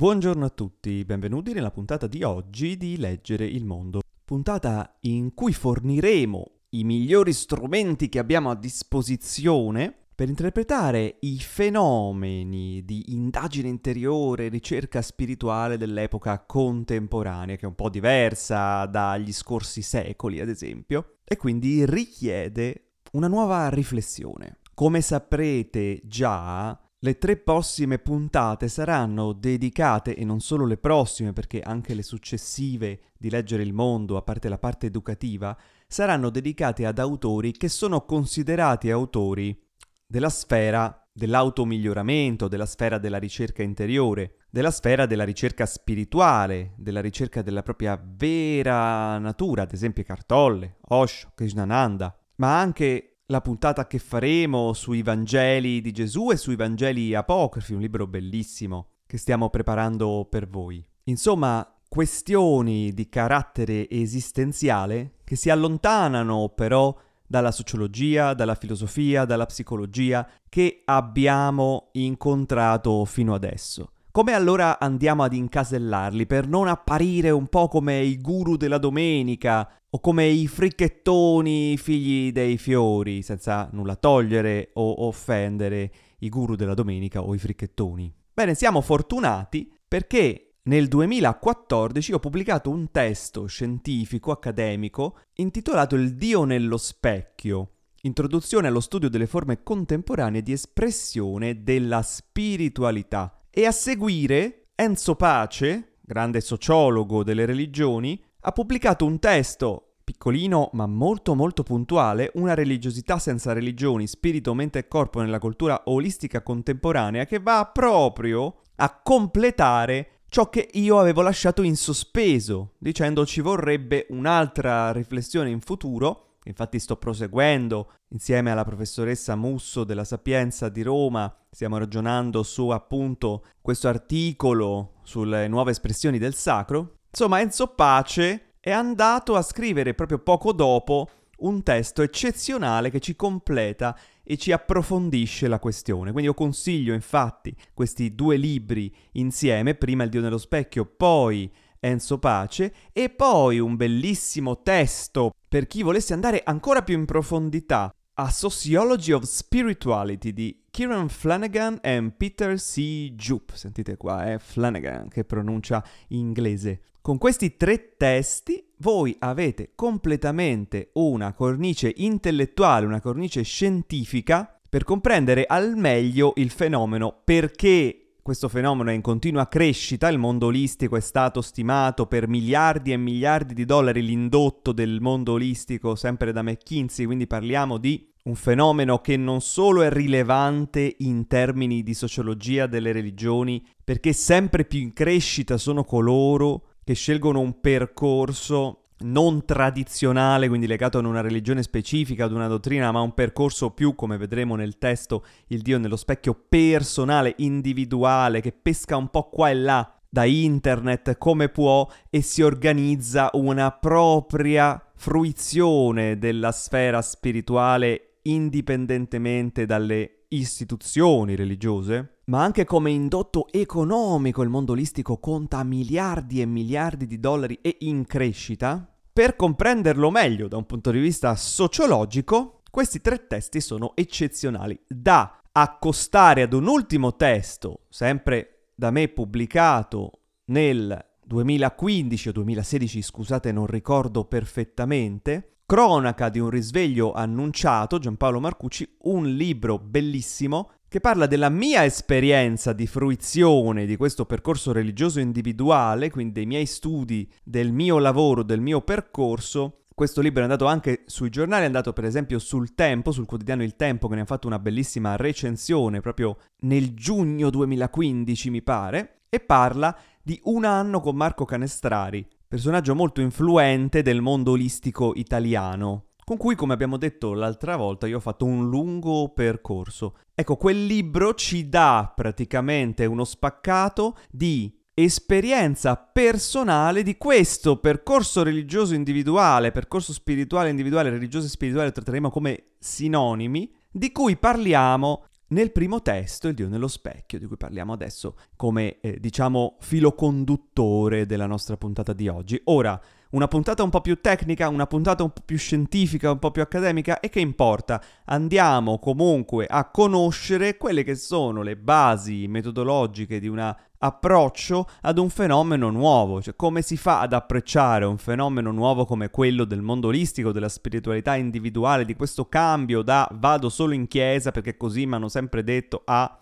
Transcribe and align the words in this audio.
Buongiorno 0.00 0.46
a 0.46 0.48
tutti, 0.48 1.04
benvenuti 1.04 1.52
nella 1.52 1.70
puntata 1.70 2.06
di 2.06 2.22
oggi 2.22 2.78
di 2.78 2.96
Leggere 2.96 3.44
il 3.44 3.66
Mondo. 3.66 4.00
Puntata 4.24 4.96
in 5.00 5.34
cui 5.34 5.52
forniremo 5.52 6.50
i 6.70 6.84
migliori 6.84 7.34
strumenti 7.34 8.08
che 8.08 8.18
abbiamo 8.18 8.48
a 8.48 8.56
disposizione 8.56 9.94
per 10.14 10.30
interpretare 10.30 11.18
i 11.20 11.38
fenomeni 11.38 12.82
di 12.82 13.12
indagine 13.12 13.68
interiore 13.68 14.46
e 14.46 14.48
ricerca 14.48 15.02
spirituale 15.02 15.76
dell'epoca 15.76 16.46
contemporanea, 16.46 17.56
che 17.56 17.66
è 17.66 17.68
un 17.68 17.74
po' 17.74 17.90
diversa 17.90 18.86
dagli 18.86 19.34
scorsi 19.34 19.82
secoli, 19.82 20.40
ad 20.40 20.48
esempio, 20.48 21.16
e 21.24 21.36
quindi 21.36 21.84
richiede 21.84 22.92
una 23.12 23.28
nuova 23.28 23.68
riflessione. 23.68 24.60
Come 24.72 25.02
saprete 25.02 26.00
già, 26.04 26.74
le 27.02 27.16
tre 27.16 27.36
prossime 27.36 27.98
puntate 27.98 28.68
saranno 28.68 29.32
dedicate, 29.32 30.14
e 30.14 30.24
non 30.24 30.40
solo 30.40 30.66
le 30.66 30.76
prossime, 30.76 31.32
perché 31.32 31.60
anche 31.60 31.94
le 31.94 32.02
successive 32.02 33.00
di 33.16 33.30
Leggere 33.30 33.62
il 33.62 33.72
Mondo, 33.72 34.18
a 34.18 34.22
parte 34.22 34.50
la 34.50 34.58
parte 34.58 34.86
educativa, 34.86 35.56
saranno 35.86 36.28
dedicate 36.28 36.84
ad 36.84 36.98
autori 36.98 37.52
che 37.52 37.68
sono 37.68 38.04
considerati 38.04 38.90
autori 38.90 39.58
della 40.06 40.28
sfera 40.28 40.94
dell'automiglioramento, 41.12 42.48
della 42.48 42.66
sfera 42.66 42.98
della 42.98 43.18
ricerca 43.18 43.62
interiore, 43.62 44.36
della 44.50 44.70
sfera 44.70 45.06
della 45.06 45.24
ricerca 45.24 45.64
spirituale, 45.64 46.74
della 46.76 47.00
ricerca 47.00 47.40
della 47.40 47.62
propria 47.62 47.98
vera 48.02 49.16
natura, 49.18 49.62
ad 49.62 49.72
esempio 49.72 50.04
Cartolle, 50.04 50.76
Osho, 50.88 51.30
Krishnananda, 51.34 52.14
ma 52.36 52.58
anche 52.58 53.09
la 53.30 53.40
puntata 53.40 53.86
che 53.86 54.00
faremo 54.00 54.72
sui 54.72 55.02
Vangeli 55.02 55.80
di 55.80 55.92
Gesù 55.92 56.30
e 56.32 56.36
sui 56.36 56.56
Vangeli 56.56 57.14
apocrifi, 57.14 57.74
un 57.74 57.80
libro 57.80 58.08
bellissimo 58.08 58.88
che 59.06 59.18
stiamo 59.18 59.50
preparando 59.50 60.26
per 60.28 60.48
voi. 60.48 60.84
Insomma, 61.04 61.64
questioni 61.88 62.92
di 62.92 63.08
carattere 63.08 63.88
esistenziale 63.88 65.14
che 65.22 65.36
si 65.36 65.48
allontanano 65.48 66.48
però 66.48 66.94
dalla 67.24 67.52
sociologia, 67.52 68.34
dalla 68.34 68.56
filosofia, 68.56 69.24
dalla 69.24 69.46
psicologia 69.46 70.28
che 70.48 70.82
abbiamo 70.84 71.90
incontrato 71.92 73.04
fino 73.04 73.34
adesso. 73.34 73.92
Come 74.12 74.32
allora 74.32 74.80
andiamo 74.80 75.22
ad 75.22 75.34
incasellarli 75.34 76.26
per 76.26 76.48
non 76.48 76.66
apparire 76.66 77.30
un 77.30 77.46
po' 77.46 77.68
come 77.68 78.00
i 78.00 78.20
guru 78.20 78.56
della 78.56 78.78
domenica 78.78 79.72
o 79.88 80.00
come 80.00 80.26
i 80.26 80.48
fricchettoni 80.48 81.76
figli 81.76 82.32
dei 82.32 82.58
fiori, 82.58 83.22
senza 83.22 83.68
nulla 83.70 83.94
togliere 83.94 84.70
o 84.74 85.06
offendere 85.06 85.92
i 86.18 86.28
guru 86.28 86.56
della 86.56 86.74
domenica 86.74 87.22
o 87.22 87.32
i 87.36 87.38
fricchettoni? 87.38 88.12
Bene, 88.34 88.56
siamo 88.56 88.80
fortunati 88.80 89.72
perché 89.86 90.54
nel 90.62 90.88
2014 90.88 92.12
ho 92.12 92.18
pubblicato 92.18 92.68
un 92.68 92.90
testo 92.90 93.46
scientifico 93.46 94.32
accademico 94.32 95.20
intitolato 95.34 95.94
Il 95.94 96.16
Dio 96.16 96.42
nello 96.42 96.78
specchio, 96.78 97.74
introduzione 98.02 98.66
allo 98.66 98.80
studio 98.80 99.08
delle 99.08 99.28
forme 99.28 99.62
contemporanee 99.62 100.42
di 100.42 100.50
espressione 100.50 101.62
della 101.62 102.02
spiritualità 102.02 103.39
e 103.50 103.66
a 103.66 103.72
seguire 103.72 104.68
Enzo 104.76 105.16
Pace, 105.16 105.96
grande 106.00 106.40
sociologo 106.40 107.24
delle 107.24 107.44
religioni, 107.44 108.22
ha 108.42 108.52
pubblicato 108.52 109.04
un 109.04 109.18
testo 109.18 109.96
piccolino 110.04 110.70
ma 110.72 110.86
molto 110.86 111.34
molto 111.34 111.62
puntuale, 111.62 112.30
Una 112.34 112.54
religiosità 112.54 113.18
senza 113.18 113.52
religioni, 113.52 114.06
spirito, 114.06 114.54
mente 114.54 114.78
e 114.78 114.88
corpo 114.88 115.20
nella 115.20 115.38
cultura 115.38 115.82
olistica 115.86 116.42
contemporanea 116.42 117.26
che 117.26 117.38
va 117.38 117.68
proprio 117.72 118.62
a 118.76 119.00
completare 119.02 120.22
ciò 120.28 120.48
che 120.48 120.68
io 120.72 120.98
avevo 120.98 121.22
lasciato 121.22 121.62
in 121.62 121.76
sospeso, 121.76 122.74
dicendo 122.78 123.26
ci 123.26 123.40
vorrebbe 123.40 124.06
un'altra 124.10 124.92
riflessione 124.92 125.50
in 125.50 125.60
futuro 125.60 126.29
Infatti 126.44 126.78
sto 126.78 126.96
proseguendo 126.96 127.92
insieme 128.08 128.50
alla 128.50 128.64
professoressa 128.64 129.36
Musso 129.36 129.84
della 129.84 130.04
Sapienza 130.04 130.68
di 130.68 130.82
Roma, 130.82 131.32
stiamo 131.50 131.76
ragionando 131.76 132.42
su 132.42 132.68
appunto 132.70 133.44
questo 133.60 133.88
articolo 133.88 134.94
sulle 135.02 135.48
nuove 135.48 135.72
espressioni 135.72 136.18
del 136.18 136.34
sacro. 136.34 137.00
Insomma, 137.10 137.40
Enzo 137.40 137.68
Pace 137.68 138.54
è 138.60 138.70
andato 138.70 139.36
a 139.36 139.42
scrivere 139.42 139.94
proprio 139.94 140.18
poco 140.18 140.52
dopo 140.52 141.08
un 141.40 141.62
testo 141.62 142.02
eccezionale 142.02 142.90
che 142.90 143.00
ci 143.00 143.16
completa 143.16 143.96
e 144.22 144.36
ci 144.36 144.52
approfondisce 144.52 145.48
la 145.48 145.58
questione. 145.58 146.12
Quindi 146.12 146.28
io 146.28 146.34
consiglio 146.34 146.94
infatti 146.94 147.54
questi 147.74 148.14
due 148.14 148.36
libri 148.36 148.94
insieme, 149.12 149.74
prima 149.74 150.04
Il 150.04 150.10
Dio 150.10 150.20
nello 150.20 150.38
specchio, 150.38 150.84
poi 150.84 151.50
Enzo 151.80 152.18
Pace 152.18 152.72
e 152.92 153.08
poi 153.08 153.58
un 153.58 153.74
bellissimo 153.74 154.60
testo 154.62 155.32
per 155.48 155.66
chi 155.66 155.82
volesse 155.82 156.12
andare 156.12 156.42
ancora 156.44 156.82
più 156.82 156.96
in 156.96 157.06
profondità 157.06 157.92
a 158.14 158.30
Sociology 158.30 159.12
of 159.12 159.24
Spirituality 159.24 160.32
di 160.34 160.64
Kieran 160.70 161.08
Flanagan 161.08 161.78
e 161.80 162.12
Peter 162.14 162.56
C. 162.56 163.12
Jupp. 163.14 163.52
Sentite 163.52 163.96
qua, 163.96 164.26
è 164.26 164.34
eh? 164.34 164.38
Flanagan 164.38 165.08
che 165.08 165.24
pronuncia 165.24 165.82
inglese. 166.08 166.82
Con 167.00 167.16
questi 167.16 167.56
tre 167.56 167.96
testi 167.96 168.62
voi 168.78 169.16
avete 169.20 169.72
completamente 169.74 170.90
una 170.94 171.32
cornice 171.32 171.92
intellettuale, 171.96 172.84
una 172.84 173.00
cornice 173.00 173.40
scientifica 173.40 174.60
per 174.68 174.84
comprendere 174.84 175.46
al 175.46 175.76
meglio 175.76 176.34
il 176.36 176.50
fenomeno 176.50 177.22
perché 177.24 178.09
questo 178.30 178.48
fenomeno 178.48 178.90
è 178.90 178.92
in 178.92 179.00
continua 179.00 179.48
crescita, 179.48 180.06
il 180.06 180.16
mondo 180.16 180.46
olistico 180.46 180.94
è 180.94 181.00
stato 181.00 181.40
stimato 181.40 182.06
per 182.06 182.28
miliardi 182.28 182.92
e 182.92 182.96
miliardi 182.96 183.54
di 183.54 183.64
dollari 183.64 184.02
l'indotto 184.02 184.70
del 184.70 185.00
mondo 185.00 185.32
olistico 185.32 185.96
sempre 185.96 186.30
da 186.30 186.40
McKinsey, 186.40 187.06
quindi 187.06 187.26
parliamo 187.26 187.76
di 187.76 188.08
un 188.26 188.36
fenomeno 188.36 189.00
che 189.00 189.16
non 189.16 189.40
solo 189.40 189.82
è 189.82 189.90
rilevante 189.90 190.94
in 190.98 191.26
termini 191.26 191.82
di 191.82 191.92
sociologia 191.92 192.68
delle 192.68 192.92
religioni, 192.92 193.66
perché 193.82 194.12
sempre 194.12 194.64
più 194.64 194.78
in 194.78 194.92
crescita 194.92 195.56
sono 195.56 195.82
coloro 195.82 196.66
che 196.84 196.94
scelgono 196.94 197.40
un 197.40 197.60
percorso 197.60 198.89
non 199.00 199.44
tradizionale, 199.44 200.48
quindi 200.48 200.66
legato 200.66 200.98
a 200.98 201.06
una 201.06 201.20
religione 201.20 201.62
specifica, 201.62 202.24
ad 202.24 202.32
una 202.32 202.48
dottrina, 202.48 202.92
ma 202.92 203.00
un 203.00 203.14
percorso 203.14 203.70
più, 203.70 203.94
come 203.94 204.16
vedremo 204.16 204.56
nel 204.56 204.78
testo, 204.78 205.24
il 205.48 205.62
Dio 205.62 205.78
nello 205.78 205.96
specchio 205.96 206.34
personale, 206.48 207.34
individuale, 207.38 208.40
che 208.40 208.52
pesca 208.52 208.96
un 208.96 209.08
po' 209.08 209.28
qua 209.28 209.50
e 209.50 209.54
là 209.54 209.94
da 210.12 210.24
internet 210.24 211.16
come 211.18 211.48
può 211.48 211.88
e 212.10 212.20
si 212.20 212.42
organizza 212.42 213.30
una 213.34 213.70
propria 213.70 214.82
fruizione 214.96 216.18
della 216.18 216.50
sfera 216.50 217.00
spirituale 217.00 218.16
indipendentemente 218.22 219.66
dalle 219.66 220.24
istituzioni 220.28 221.34
religiose, 221.34 222.18
ma 222.26 222.42
anche 222.42 222.64
come 222.64 222.90
indotto 222.90 223.46
economico 223.50 224.42
il 224.42 224.48
mondo 224.48 224.72
olistico 224.72 225.18
conta 225.18 225.62
miliardi 225.64 226.40
e 226.40 226.46
miliardi 226.46 227.06
di 227.06 227.18
dollari 227.18 227.58
e 227.62 227.76
in 227.80 228.04
crescita, 228.04 228.89
per 229.12 229.36
comprenderlo 229.36 230.10
meglio 230.10 230.48
da 230.48 230.56
un 230.56 230.66
punto 230.66 230.90
di 230.90 231.00
vista 231.00 231.34
sociologico, 231.34 232.62
questi 232.70 233.00
tre 233.00 233.26
testi 233.26 233.60
sono 233.60 233.92
eccezionali. 233.94 234.78
Da 234.86 235.40
accostare 235.52 236.42
ad 236.42 236.52
un 236.52 236.66
ultimo 236.66 237.16
testo, 237.16 237.86
sempre 237.88 238.68
da 238.74 238.90
me 238.90 239.08
pubblicato 239.08 240.12
nel 240.46 241.06
2015 241.24 242.28
o 242.28 242.32
2016, 242.32 243.02
scusate, 243.02 243.52
non 243.52 243.66
ricordo 243.66 244.24
perfettamente, 244.24 245.50
Cronaca 245.70 246.28
di 246.28 246.40
un 246.40 246.50
risveglio 246.50 247.12
annunciato, 247.12 248.00
Giampaolo 248.00 248.40
Marcucci, 248.40 248.96
un 249.02 249.28
libro 249.28 249.78
bellissimo 249.78 250.70
che 250.90 250.98
parla 250.98 251.26
della 251.26 251.50
mia 251.50 251.84
esperienza 251.84 252.72
di 252.72 252.88
fruizione 252.88 253.86
di 253.86 253.94
questo 253.96 254.26
percorso 254.26 254.72
religioso 254.72 255.20
individuale, 255.20 256.10
quindi 256.10 256.32
dei 256.32 256.46
miei 256.46 256.66
studi, 256.66 257.30
del 257.44 257.70
mio 257.70 258.00
lavoro, 258.00 258.42
del 258.42 258.60
mio 258.60 258.80
percorso. 258.80 259.84
Questo 259.94 260.20
libro 260.20 260.40
è 260.40 260.42
andato 260.42 260.66
anche 260.66 261.04
sui 261.06 261.30
giornali, 261.30 261.62
è 261.62 261.66
andato 261.66 261.92
per 261.92 262.04
esempio 262.04 262.40
sul 262.40 262.74
Tempo, 262.74 263.12
sul 263.12 263.26
quotidiano 263.26 263.62
Il 263.62 263.76
Tempo, 263.76 264.08
che 264.08 264.16
ne 264.16 264.22
ha 264.22 264.24
fatto 264.24 264.48
una 264.48 264.58
bellissima 264.58 265.14
recensione 265.14 266.00
proprio 266.00 266.36
nel 266.62 266.92
giugno 266.94 267.50
2015, 267.50 268.50
mi 268.50 268.62
pare, 268.62 269.20
e 269.28 269.38
parla 269.38 269.96
di 270.20 270.40
un 270.46 270.64
anno 270.64 270.98
con 270.98 271.14
Marco 271.14 271.44
Canestrari, 271.44 272.26
personaggio 272.48 272.96
molto 272.96 273.20
influente 273.20 274.02
del 274.02 274.20
mondo 274.20 274.50
olistico 274.50 275.12
italiano, 275.14 276.06
con 276.30 276.38
cui, 276.38 276.54
come 276.54 276.74
abbiamo 276.74 276.96
detto 276.96 277.34
l'altra 277.34 277.74
volta, 277.74 278.06
io 278.06 278.18
ho 278.18 278.20
fatto 278.20 278.44
un 278.44 278.68
lungo 278.68 279.30
percorso. 279.30 280.18
Ecco, 280.32 280.56
quel 280.56 280.86
libro 280.86 281.34
ci 281.34 281.68
dà 281.68 282.12
praticamente 282.14 283.04
uno 283.04 283.24
spaccato 283.24 284.16
di 284.30 284.72
esperienza 284.94 285.96
personale 285.96 287.02
di 287.02 287.16
questo 287.16 287.80
percorso 287.80 288.44
religioso 288.44 288.94
individuale, 288.94 289.72
percorso 289.72 290.12
spirituale 290.12 290.70
individuale, 290.70 291.10
religioso 291.10 291.46
e 291.46 291.50
spirituale, 291.50 291.90
tratteremo 291.90 292.30
come 292.30 292.74
sinonimi, 292.78 293.68
di 293.90 294.12
cui 294.12 294.36
parliamo 294.36 295.24
nel 295.48 295.72
primo 295.72 296.00
testo, 296.00 296.46
il 296.46 296.54
Dio 296.54 296.68
nello 296.68 296.86
specchio, 296.86 297.40
di 297.40 297.46
cui 297.46 297.56
parliamo 297.56 297.92
adesso 297.92 298.36
come, 298.54 299.00
eh, 299.00 299.18
diciamo, 299.18 299.78
filo 299.80 300.14
conduttore 300.14 301.26
della 301.26 301.46
nostra 301.46 301.76
puntata 301.76 302.12
di 302.12 302.28
oggi. 302.28 302.60
Ora, 302.66 303.02
una 303.30 303.46
puntata 303.46 303.82
un 303.82 303.90
po' 303.90 304.00
più 304.00 304.20
tecnica, 304.20 304.68
una 304.68 304.86
puntata 304.86 305.22
un 305.22 305.30
po' 305.30 305.42
più 305.44 305.56
scientifica, 305.56 306.32
un 306.32 306.38
po' 306.38 306.50
più 306.50 306.62
accademica, 306.62 307.20
e 307.20 307.28
che 307.28 307.40
importa? 307.40 308.02
Andiamo 308.24 308.98
comunque 308.98 309.66
a 309.66 309.88
conoscere 309.90 310.76
quelle 310.76 311.04
che 311.04 311.14
sono 311.14 311.62
le 311.62 311.76
basi 311.76 312.46
metodologiche 312.48 313.38
di 313.38 313.46
un 313.46 313.74
approccio 314.02 314.88
ad 315.02 315.18
un 315.18 315.28
fenomeno 315.28 315.90
nuovo, 315.90 316.40
cioè 316.40 316.56
come 316.56 316.82
si 316.82 316.96
fa 316.96 317.20
ad 317.20 317.32
approcciare 317.32 318.04
un 318.04 318.18
fenomeno 318.18 318.72
nuovo 318.72 319.04
come 319.04 319.30
quello 319.30 319.64
del 319.64 319.82
mondo 319.82 320.08
olistico, 320.08 320.52
della 320.52 320.70
spiritualità 320.70 321.36
individuale, 321.36 322.04
di 322.04 322.14
questo 322.16 322.48
cambio 322.48 323.02
da 323.02 323.28
vado 323.32 323.68
solo 323.68 323.92
in 323.92 324.08
chiesa 324.08 324.50
perché 324.50 324.76
così 324.76 325.06
mi 325.06 325.14
hanno 325.14 325.28
sempre 325.28 325.62
detto 325.62 326.02
a 326.04 326.39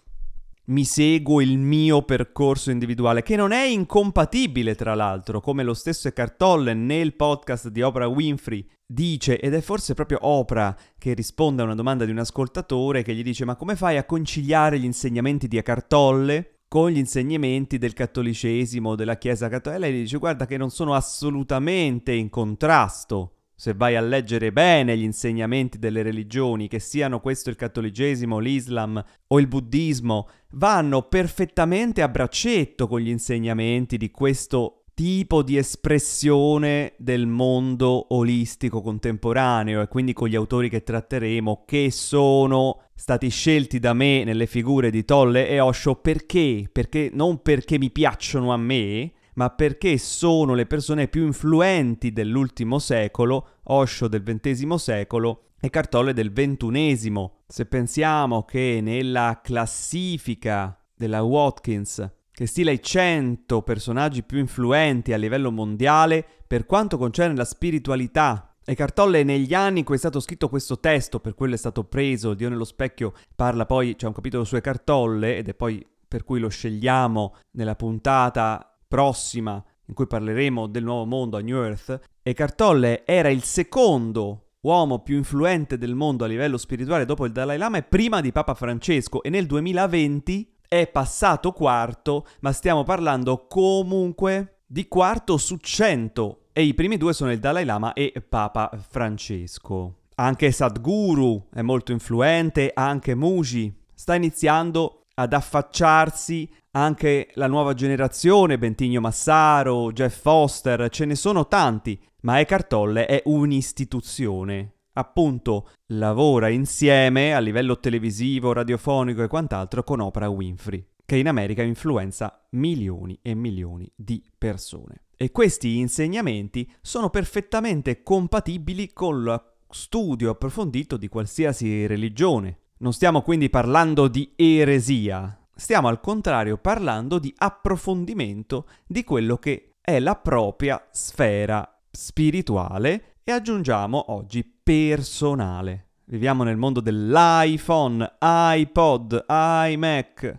mi 0.69 0.85
seguo 0.85 1.41
il 1.41 1.59
mio 1.59 2.03
percorso 2.03 2.71
individuale, 2.71 3.23
che 3.23 3.37
non 3.37 3.53
è 3.53 3.65
incompatibile 3.65 4.75
tra 4.75 4.95
l'altro, 4.95 5.41
come 5.41 5.63
lo 5.63 5.75
stesso 5.75 6.09
Eckhart 6.09 6.37
Tolle 6.37 6.75
nel 6.75 7.15
podcast 7.15 7.69
di 7.69 7.83
Oprah 7.83 8.09
Winfrey 8.09 8.67
dice, 8.87 9.39
ed 9.39 9.55
è 9.55 9.61
forse 9.61 9.95
proprio 9.95 10.19
Oprah 10.23 10.77
che 10.99 11.15
risponde 11.15 11.63
a 11.63 11.65
una 11.65 11.75
domanda 11.75 12.05
di 12.05 12.11
un 12.11 12.19
ascoltatore 12.19 13.03
che 13.03 13.15
gli 13.15 13.23
dice 13.23 13.45
ma 13.45 13.57
come 13.57 13.77
fai 13.77 13.97
a 13.97 14.05
conciliare 14.05 14.79
gli 14.79 14.85
insegnamenti 14.85 15.49
di 15.49 15.57
Eckhart 15.57 15.87
Tolle 15.89 16.53
con 16.69 16.91
gli 16.91 16.99
insegnamenti 16.99 17.79
del 17.79 17.95
cattolicesimo, 17.95 18.95
della 18.95 19.17
Chiesa 19.17 19.49
cattolica? 19.49 19.87
E 19.87 19.91
lei 19.91 20.01
dice 20.01 20.19
guarda 20.19 20.47
che 20.47 20.57
non 20.57 20.71
sono 20.71 20.95
assolutamente 20.95 22.13
in 22.13 22.29
contrasto 22.29 23.38
se 23.61 23.75
vai 23.75 23.97
a 23.97 24.01
leggere 24.01 24.53
bene 24.53 24.97
gli 24.97 25.03
insegnamenti 25.03 25.81
delle 25.81 26.03
religioni, 26.03 26.69
che 26.69 26.79
siano 26.79 27.19
questo 27.19 27.51
il 27.51 27.57
cattolicesimo, 27.57 28.39
l'Islam 28.39 29.05
o 29.27 29.41
il 29.41 29.49
buddismo, 29.49 30.29
vanno 30.53 31.03
perfettamente 31.03 32.01
a 32.01 32.09
braccetto 32.09 32.87
con 32.87 33.01
gli 33.01 33.09
insegnamenti 33.09 33.97
di 33.97 34.13
questo 34.13 34.85
tipo 34.95 35.43
di 35.43 35.57
espressione 35.57 36.93
del 36.99 37.27
mondo 37.27 38.15
olistico 38.15 38.81
contemporaneo 38.81 39.83
e 39.83 39.89
quindi 39.89 40.13
con 40.13 40.29
gli 40.29 40.37
autori 40.37 40.69
che 40.69 40.85
tratteremo 40.85 41.65
che 41.67 41.91
sono 41.91 42.83
stati 42.95 43.29
scelti 43.29 43.81
da 43.81 43.93
me 43.93 44.23
nelle 44.23 44.47
figure 44.47 44.91
di 44.91 45.05
Tolle 45.05 45.49
e 45.49 45.59
Osho 45.59 45.97
perché? 45.97 46.69
Perché 46.71 47.11
non 47.13 47.43
perché 47.43 47.77
mi 47.77 47.91
piacciono 47.91 48.53
a 48.53 48.57
me, 48.57 49.15
ma 49.39 49.51
perché 49.51 49.99
sono 49.99 50.55
le 50.55 50.67
persone 50.67 51.07
più 51.07 51.25
influenti 51.25 52.13
dell'ultimo 52.13 52.81
secolo, 52.81 53.59
Osho 53.65 54.09
del 54.09 54.25
XX 54.25 54.75
secolo 54.75 55.51
e 55.61 55.71
Cartolle 55.71 56.13
del 56.13 56.33
XXI. 56.33 57.31
Se 57.47 57.67
pensiamo 57.67 58.43
che 58.43 58.81
nella 58.83 59.41
classifica 59.41 60.77
della 60.93 61.23
Watkins 61.23 62.17
che 62.33 62.47
stila 62.47 62.73
i 62.73 62.83
100 62.83 63.63
personaggi 63.63 64.25
più 64.25 64.39
influenti 64.39 65.13
a 65.13 65.17
livello 65.17 65.53
mondiale 65.53 66.27
per 66.45 66.67
quanto 66.67 66.99
concerne 66.99 67.37
la 67.37 67.45
spiritualità. 67.45 68.57
E 68.65 68.75
Cartolle 68.75 69.23
negli 69.23 69.55
anni 69.55 69.79
in 69.79 69.85
cui 69.85 69.95
è 69.95 69.99
stato 69.99 70.19
scritto 70.19 70.49
questo 70.49 70.81
testo, 70.81 71.21
per 71.21 71.35
quello 71.35 71.55
è 71.55 71.59
stato 71.59 71.85
preso, 71.85 72.35
Dio 72.35 72.49
nello 72.49 72.65
specchio 72.65 73.13
parla 73.37 73.67
poi, 73.67 73.95
c'è 73.95 74.09
un 74.09 74.13
capitolo 74.13 74.43
su 74.43 74.61
Cartolle 74.61 75.37
ed 75.37 75.49
è 75.49 75.55
poi 75.55 75.85
per 76.09 76.25
cui 76.25 76.41
lo 76.41 76.49
scegliamo 76.49 77.37
nella 77.53 77.77
puntata 77.77 78.68
prossima 78.89 79.63
in 79.89 79.95
cui 79.95 80.07
parleremo 80.07 80.67
del 80.67 80.85
nuovo 80.85 81.05
mondo 81.05 81.37
a 81.37 81.41
New 81.41 81.63
Earth, 81.63 82.01
e 82.23 82.33
Cartolle 82.35 83.07
era 83.07 83.29
il 83.29 83.43
secondo 83.43 84.49
uomo 84.61 85.01
più 85.01 85.17
influente 85.17 85.79
del 85.79 85.95
mondo 85.95 86.25
a 86.25 86.27
livello 86.27 86.57
spirituale 86.59 87.05
dopo 87.05 87.25
il 87.25 87.33
Dalai 87.33 87.59
Lama 87.59 87.79
e 87.79 87.83
prima 87.85 88.21
di 88.21 88.33
Papa 88.33 88.55
Francesco 88.55 89.23
e 89.23 89.31
nel 89.31 89.47
2020 89.47 90.57
è 90.69 90.87
passato 90.87 91.53
quarto, 91.53 92.27
ma 92.41 92.53
stiamo 92.53 92.83
parlando 92.83 93.47
comunque 93.47 94.63
di 94.67 94.87
quarto 94.89 95.39
su 95.39 95.57
cento 95.57 96.49
e 96.53 96.65
i 96.65 96.75
primi 96.75 96.99
due 96.99 97.15
sono 97.15 97.33
il 97.33 97.39
Dalai 97.39 97.65
Lama 97.65 97.95
e 97.95 98.13
Papa 98.29 98.71
Francesco. 98.87 100.01
Anche 100.17 100.51
Sadhguru 100.51 101.47
è 101.55 101.63
molto 101.63 101.93
influente, 101.93 102.73
anche 102.75 103.15
Muji 103.15 103.75
sta 103.95 104.15
iniziando 104.15 104.98
ad 105.19 105.33
affacciarsi 105.33 106.49
anche 106.73 107.31
la 107.35 107.49
nuova 107.49 107.75
generazione, 107.75 108.57
Bentigno 108.57 109.01
Massaro, 109.01 109.91
Jeff 109.91 110.21
Foster, 110.21 110.89
ce 110.91 111.05
ne 111.07 111.17
sono 111.17 111.49
tanti, 111.49 112.01
ma 112.21 112.39
Eckhart 112.39 112.69
Tolle 112.69 113.07
è 113.07 113.23
un'istituzione. 113.25 114.75
Appunto, 114.93 115.71
lavora 115.87 116.49
insieme 116.49 117.35
a 117.35 117.41
livello 117.41 117.81
televisivo, 117.81 118.53
radiofonico 118.53 119.23
e 119.23 119.29
quant'altro 119.29 119.83
con 119.83 120.01
Oprah 120.01 120.29
Winfrey, 120.29 120.85
che 121.05 121.17
in 121.17 121.27
America 121.27 121.63
influenza 121.63 122.47
milioni 122.51 123.19
e 123.21 123.35
milioni 123.35 123.91
di 123.97 124.23
persone. 124.39 125.03
E 125.17 125.33
questi 125.33 125.79
insegnamenti 125.79 126.71
sono 126.81 127.11
perfettamente 127.11 128.05
compatibili 128.05 128.93
con 128.93 129.25
lo 129.25 129.55
studio 129.69 130.31
approfondito 130.31 130.97
di 130.97 131.09
qualsiasi 131.09 131.87
religione. 131.87 132.59
Non 132.79 132.93
stiamo 132.93 133.23
quindi 133.23 133.51
parlando 133.51 134.09
di 134.09 134.33
eresia, 134.37 135.39
Stiamo 135.59 135.89
al 135.89 135.99
contrario 135.99 136.57
parlando 136.57 137.19
di 137.19 137.35
approfondimento 137.37 138.69
di 138.87 139.03
quello 139.03 139.39
che 139.39 139.79
è 139.81 139.99
la 139.99 140.15
propria 140.15 140.87
sfera 140.93 141.69
spirituale 141.91 143.17
e 143.25 143.33
aggiungiamo 143.33 144.13
oggi 144.13 144.45
personale. 144.45 145.87
Viviamo 146.05 146.45
nel 146.45 146.57
mondo 146.57 146.79
dell'iPhone, 146.79 148.19
iPod, 148.21 149.25
iMac, 149.29 150.39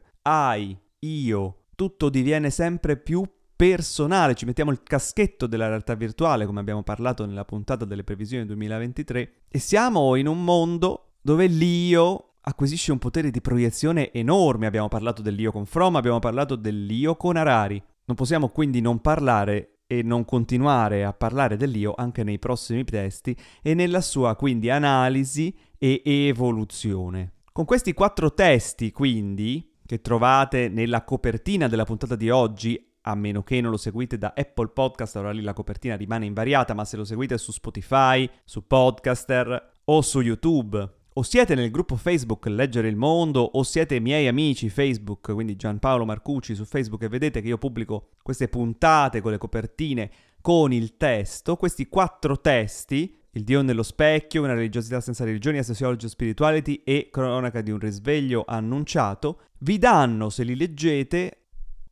i, 0.55 0.77
io, 0.99 1.63
tutto 1.75 2.07
diviene 2.07 2.49
sempre 2.49 2.95
più 2.95 3.21
personale, 3.57 4.35
ci 4.35 4.45
mettiamo 4.45 4.71
il 4.71 4.83
caschetto 4.83 5.47
della 5.47 5.67
realtà 5.67 5.95
virtuale, 5.95 6.45
come 6.45 6.61
abbiamo 6.61 6.83
parlato 6.83 7.25
nella 7.25 7.43
puntata 7.43 7.83
delle 7.83 8.05
previsioni 8.05 8.45
2023, 8.45 9.33
e 9.49 9.59
siamo 9.59 10.15
in 10.15 10.27
un 10.27 10.45
mondo 10.45 11.15
dove 11.21 11.45
l'io 11.47 12.28
acquisisce 12.49 12.91
un 12.91 12.97
potere 12.97 13.29
di 13.31 13.41
proiezione 13.41 14.11
enorme. 14.11 14.65
Abbiamo 14.65 14.87
parlato 14.87 15.21
dell'io 15.21 15.51
con 15.51 15.65
From, 15.65 15.95
abbiamo 15.95 16.19
parlato 16.19 16.55
dell'io 16.55 17.15
con 17.15 17.37
Harari. 17.37 17.81
Non 18.05 18.15
possiamo 18.15 18.49
quindi 18.49 18.81
non 18.81 18.99
parlare 19.01 19.81
e 19.87 20.03
non 20.03 20.25
continuare 20.25 21.03
a 21.03 21.13
parlare 21.13 21.57
dell'io 21.57 21.93
anche 21.95 22.23
nei 22.23 22.39
prossimi 22.39 22.83
testi 22.83 23.35
e 23.61 23.73
nella 23.73 24.01
sua 24.01 24.35
quindi 24.35 24.69
analisi 24.69 25.55
e 25.77 26.01
evoluzione. 26.05 27.33
Con 27.51 27.65
questi 27.65 27.93
quattro 27.93 28.33
testi 28.33 28.91
quindi, 28.91 29.77
che 29.85 30.01
trovate 30.01 30.69
nella 30.69 31.03
copertina 31.03 31.67
della 31.67 31.85
puntata 31.85 32.15
di 32.15 32.29
oggi, 32.29 32.83
a 33.01 33.15
meno 33.15 33.43
che 33.43 33.61
non 33.61 33.71
lo 33.71 33.77
seguite 33.77 34.17
da 34.17 34.33
Apple 34.35 34.69
Podcast, 34.69 35.15
allora 35.15 35.31
lì 35.31 35.41
la 35.41 35.53
copertina 35.53 35.95
rimane 35.95 36.25
invariata, 36.25 36.73
ma 36.73 36.85
se 36.85 36.97
lo 36.97 37.05
seguite 37.05 37.37
su 37.37 37.51
Spotify, 37.51 38.29
su 38.43 38.65
Podcaster 38.67 39.71
o 39.85 40.01
su 40.01 40.21
YouTube 40.21 40.97
o 41.19 41.23
siete 41.23 41.53
nel 41.53 41.69
gruppo 41.69 41.97
Facebook 41.97 42.45
Leggere 42.45 42.87
il 42.87 42.95
Mondo 42.95 43.41
o 43.41 43.63
siete 43.63 43.99
miei 43.99 44.27
amici 44.27 44.69
Facebook, 44.69 45.33
quindi 45.33 45.57
Gianpaolo 45.57 46.05
Marcucci 46.05 46.55
su 46.55 46.63
Facebook 46.63 47.03
e 47.03 47.09
vedete 47.09 47.41
che 47.41 47.49
io 47.49 47.57
pubblico 47.57 48.11
queste 48.23 48.47
puntate 48.47 49.19
con 49.19 49.31
le 49.31 49.37
copertine 49.37 50.09
con 50.39 50.71
il 50.71 50.95
testo, 50.95 51.57
questi 51.57 51.89
quattro 51.89 52.39
testi, 52.39 53.13
il 53.31 53.43
Dio 53.43 53.61
nello 53.61 53.83
specchio, 53.83 54.43
una 54.43 54.53
religiosità 54.53 55.01
senza 55.01 55.25
religioni, 55.25 55.57
a 55.57 55.63
sociology 55.63 56.07
spirituality 56.07 56.83
e 56.85 57.09
cronaca 57.11 57.59
di 57.59 57.71
un 57.71 57.79
risveglio 57.79 58.45
annunciato, 58.47 59.41
vi 59.59 59.77
danno, 59.77 60.29
se 60.29 60.43
li 60.43 60.55
leggete, 60.55 61.47